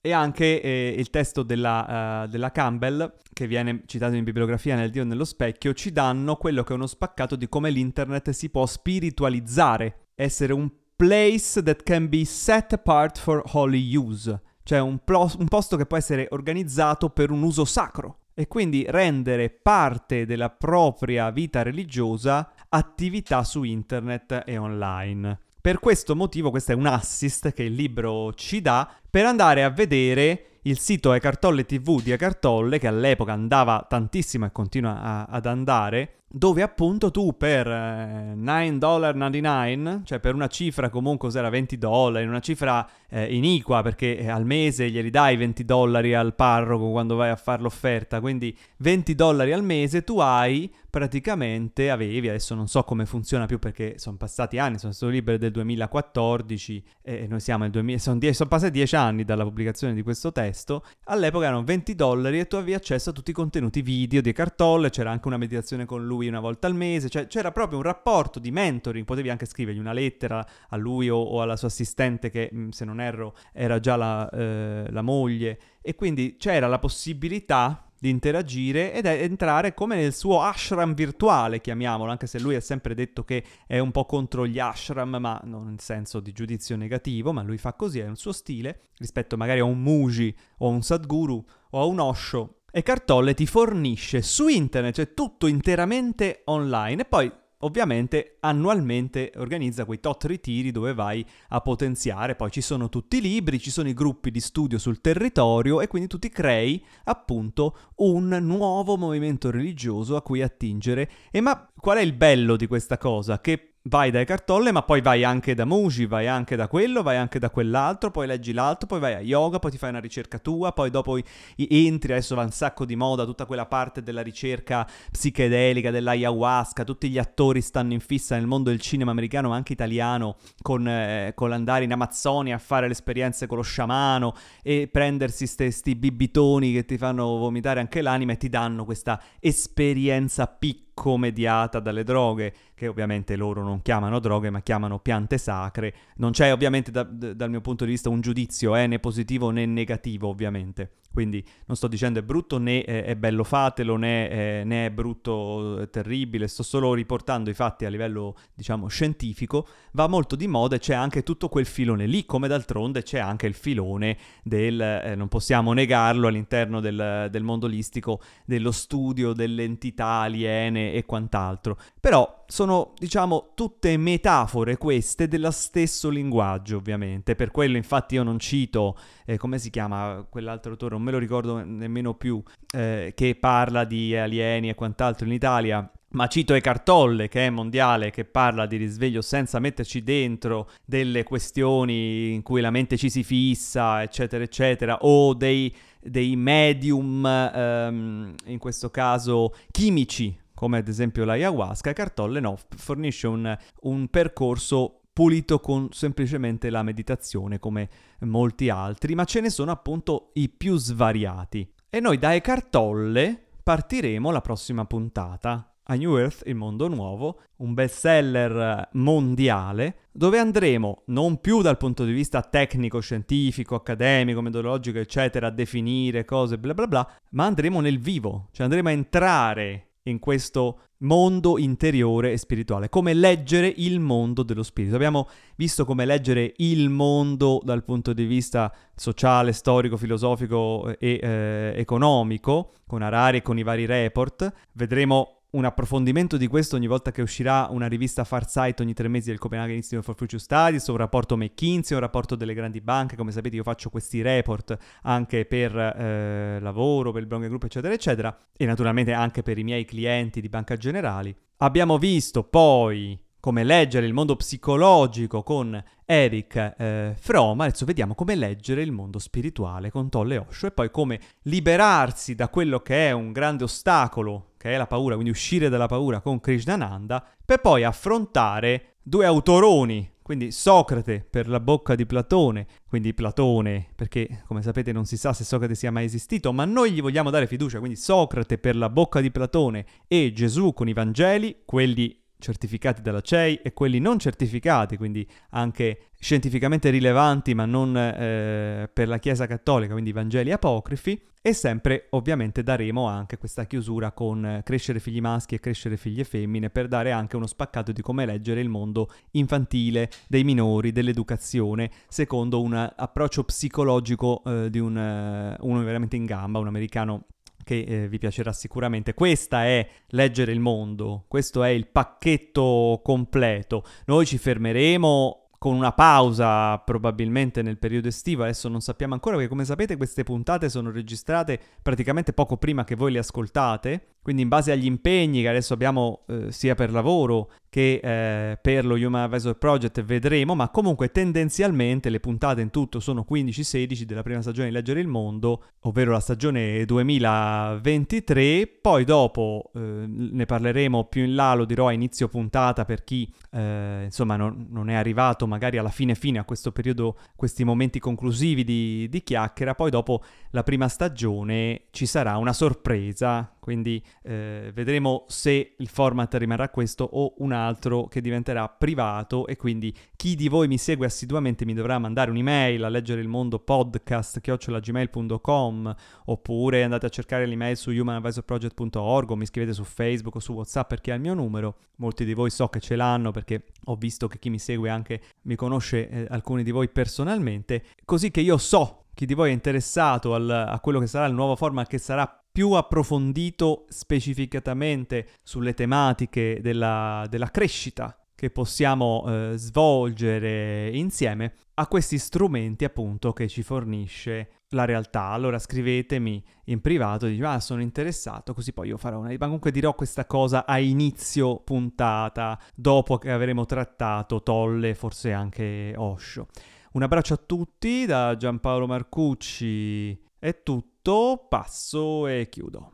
e 0.06 0.12
anche 0.12 0.60
eh, 0.60 0.94
il 0.98 1.08
testo 1.08 1.42
della, 1.42 2.24
uh, 2.24 2.28
della, 2.28 2.52
Campbell, 2.52 3.14
che 3.32 3.46
viene 3.46 3.84
citato 3.86 4.14
in 4.14 4.22
bibliografia 4.22 4.76
nel 4.76 4.90
Dio 4.90 5.02
nello 5.02 5.24
specchio, 5.24 5.72
ci 5.72 5.92
danno 5.92 6.36
quello 6.36 6.62
che 6.62 6.74
è 6.74 6.76
uno 6.76 6.86
spaccato 6.86 7.36
di 7.36 7.48
come 7.48 7.70
l'internet 7.70 8.28
si 8.28 8.50
può 8.50 8.66
spiritualizzare, 8.66 10.08
essere 10.14 10.52
un 10.52 10.70
place 10.94 11.62
that 11.62 11.82
can 11.84 12.10
be 12.10 12.26
set 12.26 12.74
apart 12.74 13.18
for 13.18 13.42
holy 13.52 13.96
use, 13.96 14.42
cioè 14.62 14.78
un, 14.78 14.98
plo- 15.02 15.32
un 15.38 15.48
posto 15.48 15.78
che 15.78 15.86
può 15.86 15.96
essere 15.96 16.26
organizzato 16.32 17.08
per 17.08 17.30
un 17.30 17.42
uso 17.42 17.64
sacro 17.64 18.18
e 18.34 18.46
quindi 18.46 18.84
rendere 18.86 19.48
parte 19.48 20.26
della 20.26 20.50
propria 20.50 21.30
vita 21.30 21.62
religiosa 21.62 22.52
attività 22.68 23.42
su 23.42 23.62
internet 23.62 24.42
e 24.44 24.58
online. 24.58 25.38
Per 25.64 25.80
questo 25.80 26.14
motivo, 26.14 26.50
questo 26.50 26.72
è 26.72 26.74
un 26.74 26.84
assist 26.84 27.54
che 27.54 27.62
il 27.62 27.72
libro 27.72 28.34
ci 28.34 28.60
dà 28.60 28.86
per 29.08 29.24
andare 29.24 29.64
a 29.64 29.70
vedere 29.70 30.58
il 30.64 30.78
sito 30.78 31.14
Ecartolle 31.14 31.64
TV 31.64 32.02
di 32.02 32.10
Ecartolle, 32.10 32.78
che 32.78 32.86
all'epoca 32.86 33.32
andava 33.32 33.86
tantissimo 33.88 34.44
e 34.44 34.52
continua 34.52 35.00
a, 35.00 35.24
ad 35.24 35.46
andare, 35.46 36.23
dove 36.36 36.62
appunto 36.62 37.12
tu 37.12 37.36
per 37.36 37.68
eh, 37.68 38.34
9,99$, 38.36 40.02
cioè 40.02 40.18
per 40.18 40.34
una 40.34 40.48
cifra 40.48 40.90
comunque 40.90 41.30
era 41.32 41.48
20 41.48 41.78
dollari, 41.78 42.26
una 42.26 42.40
cifra 42.40 42.84
eh, 43.08 43.32
iniqua 43.32 43.82
perché 43.82 44.18
eh, 44.18 44.28
al 44.28 44.44
mese 44.44 44.90
glieli 44.90 45.10
dai 45.10 45.36
20 45.36 45.64
dollari 45.64 46.12
al 46.12 46.34
parroco 46.34 46.90
quando 46.90 47.14
vai 47.14 47.30
a 47.30 47.36
fare 47.36 47.62
l'offerta, 47.62 48.18
quindi 48.18 48.56
20 48.78 49.14
dollari 49.14 49.52
al 49.52 49.62
mese 49.62 50.02
tu 50.02 50.18
hai 50.18 50.68
praticamente, 50.94 51.90
avevi, 51.90 52.28
adesso 52.28 52.54
non 52.54 52.68
so 52.68 52.84
come 52.84 53.04
funziona 53.04 53.46
più 53.46 53.58
perché 53.58 53.98
sono 53.98 54.16
passati 54.16 54.58
anni, 54.58 54.78
sono 54.78 54.92
stato 54.92 55.10
libero 55.10 55.38
del 55.38 55.50
2014 55.50 56.84
e 57.02 57.26
noi 57.28 57.40
siamo 57.40 57.64
nel 57.64 57.72
2000, 57.72 57.98
sono, 57.98 58.18
die- 58.18 58.32
sono 58.32 58.48
passati 58.48 58.70
10 58.70 58.94
anni 58.94 59.24
dalla 59.24 59.42
pubblicazione 59.42 59.92
di 59.92 60.02
questo 60.02 60.30
testo, 60.30 60.84
all'epoca 61.06 61.46
erano 61.46 61.64
20 61.64 61.96
dollari 61.96 62.38
e 62.38 62.46
tu 62.46 62.54
avevi 62.54 62.74
accesso 62.74 63.10
a 63.10 63.12
tutti 63.12 63.30
i 63.30 63.34
contenuti 63.34 63.82
video 63.82 64.20
di 64.20 64.32
Cartolle, 64.32 64.90
c'era 64.90 65.10
anche 65.10 65.26
una 65.26 65.36
meditazione 65.36 65.84
con 65.84 66.04
lui 66.04 66.23
una 66.28 66.40
volta 66.40 66.66
al 66.66 66.74
mese, 66.74 67.08
cioè 67.08 67.26
c'era 67.26 67.52
proprio 67.52 67.78
un 67.78 67.84
rapporto 67.84 68.38
di 68.38 68.50
mentoring, 68.50 69.04
potevi 69.04 69.30
anche 69.30 69.46
scrivergli 69.46 69.78
una 69.78 69.92
lettera 69.92 70.46
a 70.68 70.76
lui 70.76 71.08
o, 71.08 71.16
o 71.16 71.42
alla 71.42 71.56
sua 71.56 71.68
assistente 71.68 72.30
che 72.30 72.50
se 72.70 72.84
non 72.84 73.00
erro 73.00 73.34
era 73.52 73.80
già 73.80 73.96
la, 73.96 74.28
eh, 74.30 74.86
la 74.90 75.02
moglie 75.02 75.58
e 75.80 75.94
quindi 75.94 76.36
c'era 76.38 76.66
la 76.66 76.78
possibilità 76.78 77.88
di 78.04 78.10
interagire 78.10 78.92
ed 78.92 79.06
entrare 79.06 79.72
come 79.72 79.96
nel 79.96 80.12
suo 80.12 80.42
ashram 80.42 80.92
virtuale, 80.92 81.62
chiamiamolo, 81.62 82.10
anche 82.10 82.26
se 82.26 82.38
lui 82.38 82.54
ha 82.54 82.60
sempre 82.60 82.94
detto 82.94 83.24
che 83.24 83.42
è 83.66 83.78
un 83.78 83.92
po' 83.92 84.04
contro 84.04 84.46
gli 84.46 84.58
ashram, 84.58 85.16
ma 85.18 85.40
non 85.44 85.70
in 85.70 85.78
senso 85.78 86.20
di 86.20 86.32
giudizio 86.32 86.76
negativo, 86.76 87.32
ma 87.32 87.42
lui 87.42 87.56
fa 87.56 87.72
così, 87.72 88.00
è 88.00 88.06
un 88.06 88.16
suo 88.16 88.32
stile, 88.32 88.88
rispetto 88.98 89.38
magari 89.38 89.60
a 89.60 89.64
un 89.64 89.80
Muji 89.80 90.36
o 90.58 90.66
a 90.66 90.70
un 90.70 90.82
Sadhguru 90.82 91.42
o 91.70 91.80
a 91.80 91.84
un 91.86 91.98
Osho. 91.98 92.63
E 92.76 92.82
Cartolle 92.82 93.34
ti 93.34 93.46
fornisce 93.46 94.20
su 94.20 94.48
internet, 94.48 94.96
cioè 94.96 95.14
tutto 95.14 95.46
interamente 95.46 96.42
online, 96.46 97.02
e 97.02 97.04
poi 97.04 97.32
ovviamente 97.58 98.38
annualmente 98.40 99.30
organizza 99.36 99.84
quei 99.84 100.00
tot 100.00 100.24
ritiri 100.24 100.72
dove 100.72 100.92
vai 100.92 101.24
a 101.50 101.60
potenziare, 101.60 102.34
poi 102.34 102.50
ci 102.50 102.60
sono 102.60 102.88
tutti 102.88 103.18
i 103.18 103.20
libri, 103.20 103.60
ci 103.60 103.70
sono 103.70 103.88
i 103.88 103.94
gruppi 103.94 104.32
di 104.32 104.40
studio 104.40 104.78
sul 104.78 105.00
territorio 105.00 105.80
e 105.80 105.86
quindi 105.86 106.08
tu 106.08 106.18
ti 106.18 106.30
crei 106.30 106.84
appunto 107.04 107.76
un 107.98 108.36
nuovo 108.40 108.96
movimento 108.96 109.52
religioso 109.52 110.16
a 110.16 110.22
cui 110.22 110.42
attingere. 110.42 111.08
E 111.30 111.40
ma 111.40 111.70
qual 111.76 111.98
è 111.98 112.02
il 112.02 112.14
bello 112.14 112.56
di 112.56 112.66
questa 112.66 112.98
cosa? 112.98 113.40
Che 113.40 113.73
vai 113.86 114.10
dai 114.10 114.24
cartolle, 114.24 114.72
ma 114.72 114.82
poi 114.82 115.02
vai 115.02 115.24
anche 115.24 115.54
da 115.54 115.66
Muji, 115.66 116.06
vai 116.06 116.26
anche 116.26 116.56
da 116.56 116.68
quello, 116.68 117.02
vai 117.02 117.16
anche 117.16 117.38
da 117.38 117.50
quell'altro, 117.50 118.10
poi 118.10 118.26
leggi 118.26 118.52
l'altro, 118.52 118.86
poi 118.86 118.98
vai 118.98 119.14
a 119.14 119.20
yoga, 119.20 119.58
poi 119.58 119.70
ti 119.70 119.76
fai 119.76 119.90
una 119.90 120.00
ricerca 120.00 120.38
tua, 120.38 120.72
poi 120.72 120.90
dopo 120.90 121.18
entri, 121.56 122.12
adesso 122.12 122.34
va 122.34 122.44
un 122.44 122.50
sacco 122.50 122.86
di 122.86 122.96
moda 122.96 123.26
tutta 123.26 123.44
quella 123.44 123.66
parte 123.66 124.02
della 124.02 124.22
ricerca 124.22 124.88
psichedelica, 125.10 125.90
dell'ayahuasca, 125.90 126.82
tutti 126.82 127.10
gli 127.10 127.18
attori 127.18 127.60
stanno 127.60 127.92
in 127.92 128.00
fissa 128.00 128.36
nel 128.36 128.46
mondo 128.46 128.70
del 128.70 128.80
cinema 128.80 129.10
americano, 129.10 129.50
ma 129.50 129.56
anche 129.56 129.74
italiano, 129.74 130.36
con, 130.62 130.88
eh, 130.88 131.32
con 131.34 131.50
l'andare 131.50 131.84
in 131.84 131.92
Amazzonia 131.92 132.54
a 132.54 132.58
fare 132.58 132.86
le 132.86 132.92
esperienze 132.92 133.46
con 133.46 133.58
lo 133.58 133.62
sciamano 133.62 134.34
e 134.62 134.88
prendersi 134.90 135.46
questi 135.54 135.94
bibitoni 135.94 136.72
che 136.72 136.86
ti 136.86 136.96
fanno 136.96 137.36
vomitare 137.36 137.80
anche 137.80 138.00
l'anima 138.00 138.32
e 138.32 138.36
ti 138.38 138.48
danno 138.48 138.86
questa 138.86 139.20
esperienza 139.40 140.46
piccola 140.46 140.83
mediata 141.16 141.80
dalle 141.80 142.04
droghe, 142.04 142.52
che 142.74 142.88
ovviamente 142.88 143.36
loro 143.36 143.62
non 143.62 143.82
chiamano 143.82 144.18
droghe 144.18 144.50
ma 144.50 144.62
chiamano 144.62 144.98
piante 144.98 145.38
sacre. 145.38 145.94
Non 146.16 146.32
c'è 146.32 146.52
ovviamente 146.52 146.90
da, 146.90 147.02
d- 147.02 147.32
dal 147.32 147.50
mio 147.50 147.60
punto 147.60 147.84
di 147.84 147.90
vista 147.90 148.08
un 148.08 148.20
giudizio 148.20 148.74
eh, 148.76 148.86
né 148.86 148.98
positivo 148.98 149.50
né 149.50 149.66
negativo 149.66 150.28
ovviamente. 150.28 150.92
Quindi 151.14 151.44
non 151.66 151.76
sto 151.76 151.86
dicendo 151.86 152.18
è 152.18 152.22
brutto 152.22 152.58
né 152.58 152.82
è, 152.82 153.04
è 153.04 153.14
bello 153.14 153.44
fatelo 153.44 153.94
né 153.96 154.28
è, 154.28 154.64
né 154.64 154.86
è 154.86 154.90
brutto 154.90 155.78
è 155.78 155.88
terribile, 155.88 156.48
sto 156.48 156.64
solo 156.64 156.92
riportando 156.92 157.50
i 157.50 157.54
fatti 157.54 157.84
a 157.84 157.88
livello 157.88 158.34
diciamo 158.52 158.88
scientifico, 158.88 159.68
va 159.92 160.08
molto 160.08 160.34
di 160.34 160.48
moda 160.48 160.74
e 160.74 160.80
c'è 160.80 160.94
anche 160.94 161.22
tutto 161.22 161.48
quel 161.48 161.66
filone 161.66 162.06
lì, 162.06 162.26
come 162.26 162.48
d'altronde 162.48 163.04
c'è 163.04 163.20
anche 163.20 163.46
il 163.46 163.54
filone 163.54 164.16
del, 164.42 164.80
eh, 164.80 165.14
non 165.14 165.28
possiamo 165.28 165.72
negarlo 165.72 166.26
all'interno 166.26 166.80
del, 166.80 167.28
del 167.30 167.42
mondo 167.44 167.66
olistico, 167.66 168.20
dello 168.44 168.72
studio 168.72 169.32
delle 169.32 169.62
entità 169.62 170.18
aliene 170.18 170.83
e 170.92 171.04
quant'altro. 171.04 171.78
Però 172.00 172.44
sono, 172.46 172.92
diciamo, 172.98 173.50
tutte 173.54 173.96
metafore 173.96 174.76
queste 174.76 175.28
dello 175.28 175.50
stesso 175.50 176.10
linguaggio, 176.10 176.76
ovviamente. 176.76 177.34
Per 177.34 177.50
quello, 177.50 177.76
infatti, 177.76 178.14
io 178.14 178.22
non 178.22 178.38
cito, 178.38 178.96
eh, 179.24 179.36
come 179.38 179.58
si 179.58 179.70
chiama 179.70 180.26
quell'altro 180.28 180.72
autore, 180.72 180.94
non 180.94 181.02
me 181.02 181.10
lo 181.10 181.18
ricordo 181.18 181.64
nemmeno 181.64 182.14
più, 182.14 182.42
eh, 182.74 183.12
che 183.14 183.36
parla 183.36 183.84
di 183.84 184.16
alieni 184.16 184.68
e 184.68 184.74
quant'altro 184.74 185.26
in 185.26 185.32
Italia. 185.32 185.90
Ma 186.14 186.28
cito 186.28 186.54
Ecartolle, 186.54 187.26
che 187.26 187.46
è 187.46 187.50
mondiale, 187.50 188.10
che 188.10 188.24
parla 188.24 188.66
di 188.66 188.76
risveglio 188.76 189.20
senza 189.20 189.58
metterci 189.58 190.04
dentro 190.04 190.70
delle 190.84 191.24
questioni 191.24 192.32
in 192.32 192.42
cui 192.42 192.60
la 192.60 192.70
mente 192.70 192.96
ci 192.96 193.10
si 193.10 193.24
fissa, 193.24 194.00
eccetera, 194.00 194.44
eccetera, 194.44 194.98
o 195.00 195.34
dei, 195.34 195.74
dei 196.00 196.36
medium, 196.36 197.26
ehm, 197.26 198.34
in 198.44 198.58
questo 198.58 198.90
caso 198.90 199.56
chimici, 199.72 200.38
come 200.54 200.78
ad 200.78 200.88
esempio 200.88 201.24
l'ayahuasca, 201.24 201.92
Cartolle 201.92 202.40
no, 202.40 202.56
fornisce 202.76 203.26
un, 203.26 203.56
un 203.82 204.08
percorso 204.08 205.00
pulito 205.14 205.60
con 205.60 205.88
semplicemente 205.92 206.70
la 206.70 206.82
meditazione 206.82 207.58
come 207.58 207.88
molti 208.20 208.68
altri, 208.68 209.14
ma 209.14 209.24
ce 209.24 209.40
ne 209.40 209.48
sono 209.48 209.70
appunto 209.70 210.30
i 210.34 210.48
più 210.48 210.76
svariati. 210.76 211.72
E 211.88 212.00
noi 212.00 212.18
da 212.18 212.34
Ecartolle 212.34 213.40
partiremo 213.62 214.30
la 214.30 214.40
prossima 214.40 214.84
puntata. 214.84 215.68
A 215.86 215.94
New 215.96 216.16
Earth, 216.16 216.42
il 216.46 216.54
mondo 216.54 216.88
nuovo, 216.88 217.42
un 217.56 217.74
bestseller 217.74 218.88
mondiale, 218.94 220.08
dove 220.12 220.38
andremo 220.38 221.02
non 221.06 221.40
più 221.40 221.60
dal 221.60 221.76
punto 221.76 222.04
di 222.04 222.12
vista 222.12 222.40
tecnico, 222.40 223.00
scientifico, 223.00 223.74
accademico, 223.74 224.40
metodologico, 224.40 224.98
eccetera, 224.98 225.48
a 225.48 225.50
definire 225.50 226.24
cose 226.24 226.58
bla 226.58 226.72
bla 226.72 226.86
bla, 226.86 227.08
ma 227.32 227.44
andremo 227.44 227.80
nel 227.80 228.00
vivo, 228.00 228.48
cioè 228.52 228.64
andremo 228.64 228.88
a 228.88 228.92
entrare 228.92 229.88
in 230.04 230.18
questo 230.18 230.80
mondo 230.98 231.58
interiore 231.58 232.32
e 232.32 232.36
spirituale, 232.36 232.88
come 232.88 233.14
leggere 233.14 233.72
il 233.76 234.00
mondo 234.00 234.42
dello 234.42 234.62
spirito. 234.62 234.94
Abbiamo 234.94 235.28
visto 235.56 235.84
come 235.84 236.04
leggere 236.04 236.52
il 236.56 236.88
mondo 236.90 237.60
dal 237.62 237.84
punto 237.84 238.12
di 238.12 238.24
vista 238.24 238.72
sociale, 238.94 239.52
storico, 239.52 239.96
filosofico 239.96 240.96
e 240.98 241.18
eh, 241.22 241.72
economico, 241.76 242.72
con 242.86 243.02
Harari 243.02 243.38
e 243.38 243.42
con 243.42 243.58
i 243.58 243.62
vari 243.62 243.86
report. 243.86 244.52
Vedremo 244.72 245.43
un 245.54 245.64
approfondimento 245.64 246.36
di 246.36 246.46
questo 246.46 246.76
ogni 246.76 246.86
volta 246.86 247.10
che 247.10 247.22
uscirà 247.22 247.68
una 247.70 247.86
rivista 247.86 248.24
Farsight 248.24 248.80
ogni 248.80 248.92
tre 248.92 249.08
mesi 249.08 249.30
del 249.30 249.38
Copenaghen 249.38 249.76
Institute 249.76 250.04
for 250.04 250.16
Future 250.16 250.40
Studies, 250.40 250.86
un 250.88 250.96
rapporto 250.96 251.36
McKinsey, 251.36 251.96
un 251.96 252.02
rapporto 252.02 252.34
delle 252.34 252.54
grandi 252.54 252.80
banche, 252.80 253.16
come 253.16 253.30
sapete 253.30 253.56
io 253.56 253.62
faccio 253.62 253.88
questi 253.88 254.20
report 254.20 254.76
anche 255.02 255.44
per 255.44 255.76
eh, 255.76 256.58
lavoro, 256.60 257.12
per 257.12 257.22
il 257.22 257.28
Bronger 257.28 257.48
Group 257.48 257.64
eccetera 257.64 257.94
eccetera 257.94 258.36
e 258.56 258.64
naturalmente 258.66 259.12
anche 259.12 259.42
per 259.42 259.58
i 259.58 259.64
miei 259.64 259.84
clienti 259.84 260.40
di 260.40 260.48
Banca 260.48 260.76
Generali. 260.76 261.34
Abbiamo 261.58 261.98
visto 261.98 262.42
poi 262.42 263.16
come 263.44 263.62
leggere 263.62 264.06
il 264.06 264.14
mondo 264.14 264.36
psicologico 264.36 265.42
con 265.42 265.78
Eric 266.06 266.76
eh, 266.78 267.14
Fromm, 267.14 267.60
adesso 267.60 267.84
vediamo 267.84 268.14
come 268.14 268.36
leggere 268.36 268.80
il 268.80 268.90
mondo 268.90 269.18
spirituale 269.18 269.90
con 269.90 270.08
Tolle 270.08 270.38
Osho 270.38 270.68
e 270.68 270.70
poi 270.70 270.90
come 270.90 271.20
liberarsi 271.42 272.34
da 272.34 272.48
quello 272.48 272.80
che 272.80 273.08
è 273.08 273.10
un 273.10 273.32
grande 273.32 273.64
ostacolo, 273.64 274.52
che 274.56 274.72
è 274.72 274.78
la 274.78 274.86
paura, 274.86 275.12
quindi 275.12 275.30
uscire 275.30 275.68
dalla 275.68 275.84
paura 275.84 276.20
con 276.20 276.40
Krishnananda, 276.40 277.22
per 277.44 277.60
poi 277.60 277.84
affrontare 277.84 278.94
due 279.02 279.26
autoroni, 279.26 280.12
quindi 280.22 280.50
Socrate 280.50 281.26
per 281.28 281.46
la 281.46 281.60
bocca 281.60 281.94
di 281.94 282.06
Platone, 282.06 282.66
quindi 282.88 283.12
Platone, 283.12 283.88
perché 283.94 284.42
come 284.46 284.62
sapete 284.62 284.90
non 284.90 285.04
si 285.04 285.18
sa 285.18 285.34
se 285.34 285.44
Socrate 285.44 285.74
sia 285.74 285.92
mai 285.92 286.06
esistito, 286.06 286.50
ma 286.54 286.64
noi 286.64 286.92
gli 286.92 287.02
vogliamo 287.02 287.28
dare 287.28 287.46
fiducia, 287.46 287.78
quindi 287.78 287.98
Socrate 287.98 288.56
per 288.56 288.74
la 288.74 288.88
bocca 288.88 289.20
di 289.20 289.30
Platone 289.30 289.84
e 290.08 290.32
Gesù 290.32 290.72
con 290.72 290.88
i 290.88 290.94
Vangeli, 290.94 291.60
quelli 291.66 292.22
certificati 292.44 293.00
dalla 293.00 293.22
CEI 293.22 293.60
e 293.62 293.72
quelli 293.72 293.98
non 294.00 294.18
certificati, 294.18 294.98
quindi 294.98 295.26
anche 295.50 296.10
scientificamente 296.18 296.90
rilevanti 296.90 297.54
ma 297.54 297.64
non 297.64 297.96
eh, 297.96 298.90
per 298.92 299.08
la 299.08 299.18
Chiesa 299.18 299.46
Cattolica, 299.46 299.92
quindi 299.92 300.12
Vangeli 300.12 300.52
apocrifi, 300.52 301.18
e 301.40 301.52
sempre 301.54 302.06
ovviamente 302.10 302.62
daremo 302.62 303.06
anche 303.06 303.38
questa 303.38 303.64
chiusura 303.64 304.12
con 304.12 304.60
crescere 304.62 304.98
figli 304.98 305.20
maschi 305.20 305.54
e 305.54 305.60
crescere 305.60 305.96
figlie 305.96 306.24
femmine 306.24 306.68
per 306.68 306.86
dare 306.86 307.12
anche 307.12 307.36
uno 307.36 307.46
spaccato 307.46 307.92
di 307.92 308.02
come 308.02 308.26
leggere 308.26 308.60
il 308.60 308.68
mondo 308.68 309.10
infantile, 309.32 310.10
dei 310.26 310.44
minori, 310.44 310.92
dell'educazione, 310.92 311.90
secondo 312.08 312.60
un 312.62 312.74
approccio 312.74 313.44
psicologico 313.44 314.42
eh, 314.44 314.70
di 314.70 314.78
un, 314.78 314.96
uh, 314.96 315.66
uno 315.66 315.82
veramente 315.82 316.16
in 316.16 316.24
gamba, 316.26 316.58
un 316.58 316.66
americano 316.66 317.26
che 317.64 317.80
eh, 317.80 318.08
vi 318.08 318.18
piacerà 318.18 318.52
sicuramente. 318.52 319.14
Questa 319.14 319.64
è 319.64 319.88
Leggere 320.08 320.52
il 320.52 320.60
mondo, 320.60 321.24
questo 321.26 321.62
è 321.64 321.70
il 321.70 321.88
pacchetto 321.88 323.00
completo. 323.02 323.82
Noi 324.06 324.26
ci 324.26 324.38
fermeremo 324.38 325.44
con 325.58 325.74
una 325.74 325.92
pausa 325.92 326.76
probabilmente 326.80 327.62
nel 327.62 327.78
periodo 327.78 328.08
estivo, 328.08 328.42
adesso 328.42 328.68
non 328.68 328.82
sappiamo 328.82 329.14
ancora 329.14 329.36
perché 329.36 329.48
come 329.48 329.64
sapete 329.64 329.96
queste 329.96 330.22
puntate 330.22 330.68
sono 330.68 330.90
registrate 330.90 331.58
praticamente 331.80 332.34
poco 332.34 332.58
prima 332.58 332.84
che 332.84 332.94
voi 332.94 333.12
le 333.12 333.20
ascoltate, 333.20 334.13
quindi 334.24 334.40
in 334.40 334.48
base 334.48 334.72
agli 334.72 334.86
impegni 334.86 335.42
che 335.42 335.48
adesso 335.48 335.74
abbiamo 335.74 336.24
eh, 336.28 336.50
sia 336.50 336.74
per 336.74 336.90
lavoro 336.90 337.50
che 337.74 338.00
eh, 338.04 338.56
per 338.56 338.86
lo 338.86 338.94
Human 338.94 339.22
Advisor 339.22 339.58
Project 339.58 340.00
vedremo, 340.04 340.54
ma 340.54 340.70
comunque 340.70 341.10
tendenzialmente 341.10 342.08
le 342.08 342.20
puntate 342.20 342.60
in 342.60 342.70
tutto 342.70 343.00
sono 343.00 343.26
15-16 343.28 344.02
della 344.04 344.22
prima 344.22 344.40
stagione 344.40 344.68
di 344.68 344.74
Leggere 344.74 345.00
il 345.00 345.08
Mondo, 345.08 345.64
ovvero 345.80 346.12
la 346.12 346.20
stagione 346.20 346.84
2023, 346.84 348.78
poi 348.80 349.04
dopo 349.04 349.72
eh, 349.74 349.80
ne 349.80 350.46
parleremo 350.46 351.06
più 351.06 351.24
in 351.24 351.34
là, 351.34 351.52
lo 351.54 351.64
dirò 351.64 351.88
a 351.88 351.92
inizio 351.92 352.28
puntata 352.28 352.84
per 352.84 353.02
chi 353.02 353.28
eh, 353.50 354.02
insomma 354.04 354.36
non, 354.36 354.68
non, 354.70 354.88
è 354.88 354.94
arrivato 354.94 355.48
magari 355.48 355.76
alla 355.76 355.90
fine 355.90 356.14
fine 356.14 356.38
a 356.38 356.44
questo 356.44 356.70
periodo, 356.70 357.18
questi 357.34 357.64
momenti 357.64 357.98
conclusivi 357.98 358.62
di, 358.62 359.08
di 359.10 359.22
chiacchiera, 359.24 359.74
poi 359.74 359.90
dopo 359.90 360.22
la 360.50 360.62
prima 360.62 360.86
stagione 360.86 361.86
ci 361.90 362.06
sarà 362.06 362.36
una 362.36 362.52
sorpresa, 362.52 363.52
quindi 363.58 364.00
eh, 364.26 364.70
vedremo 364.72 365.24
se 365.28 365.74
il 365.76 365.88
format 365.88 366.32
rimarrà 366.34 366.70
questo 366.70 367.04
o 367.04 367.34
un 367.38 367.52
altro 367.52 368.06
che 368.06 368.22
diventerà 368.22 368.66
privato 368.68 369.46
e 369.46 369.56
quindi 369.56 369.94
chi 370.16 370.34
di 370.34 370.48
voi 370.48 370.66
mi 370.66 370.78
segue 370.78 371.04
assiduamente 371.04 371.66
mi 371.66 371.74
dovrà 371.74 371.98
mandare 371.98 372.30
un'email 372.30 372.82
a 372.82 372.88
leggere 372.88 373.20
il 373.20 373.28
mondo 373.28 373.58
podcast 373.58 374.40
chiocciolagmail.com 374.40 375.94
oppure 376.26 376.82
andate 376.82 377.06
a 377.06 377.10
cercare 377.10 377.44
l'email 377.44 377.76
su 377.76 377.90
humanadvisorproject.org 377.90 379.30
o 379.30 379.36
mi 379.36 379.44
scrivete 379.44 379.74
su 379.74 379.84
Facebook 379.84 380.36
o 380.36 380.40
su 380.40 380.54
WhatsApp 380.54 380.88
perché 380.88 381.12
ha 381.12 381.16
il 381.16 381.20
mio 381.20 381.34
numero. 381.34 381.76
Molti 381.96 382.24
di 382.24 382.32
voi 382.32 382.48
so 382.48 382.68
che 382.68 382.80
ce 382.80 382.96
l'hanno 382.96 383.30
perché 383.30 383.64
ho 383.84 383.96
visto 383.96 384.26
che 384.26 384.38
chi 384.38 384.48
mi 384.48 384.58
segue 384.58 384.88
anche 384.88 385.20
mi 385.42 385.54
conosce 385.54 386.08
eh, 386.08 386.26
alcuni 386.30 386.62
di 386.62 386.70
voi 386.70 386.88
personalmente, 386.88 387.84
così 388.06 388.30
che 388.30 388.40
io 388.40 388.56
so 388.56 389.04
chi 389.12 389.26
di 389.26 389.34
voi 389.34 389.50
è 389.50 389.52
interessato 389.52 390.34
al, 390.34 390.48
a 390.48 390.80
quello 390.80 390.98
che 390.98 391.06
sarà 391.06 391.26
il 391.26 391.34
nuovo 391.34 391.56
format 391.56 391.86
che 391.86 391.98
sarà 391.98 392.43
più 392.54 392.70
approfondito 392.70 393.84
specificatamente 393.88 395.26
sulle 395.42 395.74
tematiche 395.74 396.60
della, 396.62 397.26
della 397.28 397.50
crescita 397.50 398.16
che 398.32 398.50
possiamo 398.50 399.24
eh, 399.26 399.56
svolgere 399.56 400.88
insieme 400.90 401.54
a 401.74 401.88
questi 401.88 402.16
strumenti 402.16 402.84
appunto 402.84 403.32
che 403.32 403.48
ci 403.48 403.64
fornisce 403.64 404.60
la 404.68 404.84
realtà. 404.84 405.30
Allora 405.30 405.58
scrivetemi 405.58 406.44
in 406.66 406.80
privato, 406.80 407.26
dici 407.26 407.42
ah 407.42 407.58
sono 407.58 407.82
interessato, 407.82 408.54
così 408.54 408.72
poi 408.72 408.86
io 408.86 408.98
farò 408.98 409.18
una... 409.18 409.30
Ma 409.30 409.46
comunque 409.46 409.72
dirò 409.72 409.92
questa 409.96 410.24
cosa 410.24 410.64
a 410.64 410.78
inizio 410.78 411.58
puntata, 411.58 412.56
dopo 412.72 413.18
che 413.18 413.32
avremo 413.32 413.64
trattato 413.64 414.44
Tolle, 414.44 414.94
forse 414.94 415.32
anche 415.32 415.92
Osho. 415.96 416.46
Un 416.92 417.02
abbraccio 417.02 417.34
a 417.34 417.42
tutti 417.44 418.06
da 418.06 418.36
Giampaolo 418.36 418.86
Marcucci, 418.86 420.22
è 420.38 420.62
tutto, 421.04 421.46
passo 421.50 422.26
e 422.26 422.48
chiudo. 422.48 422.93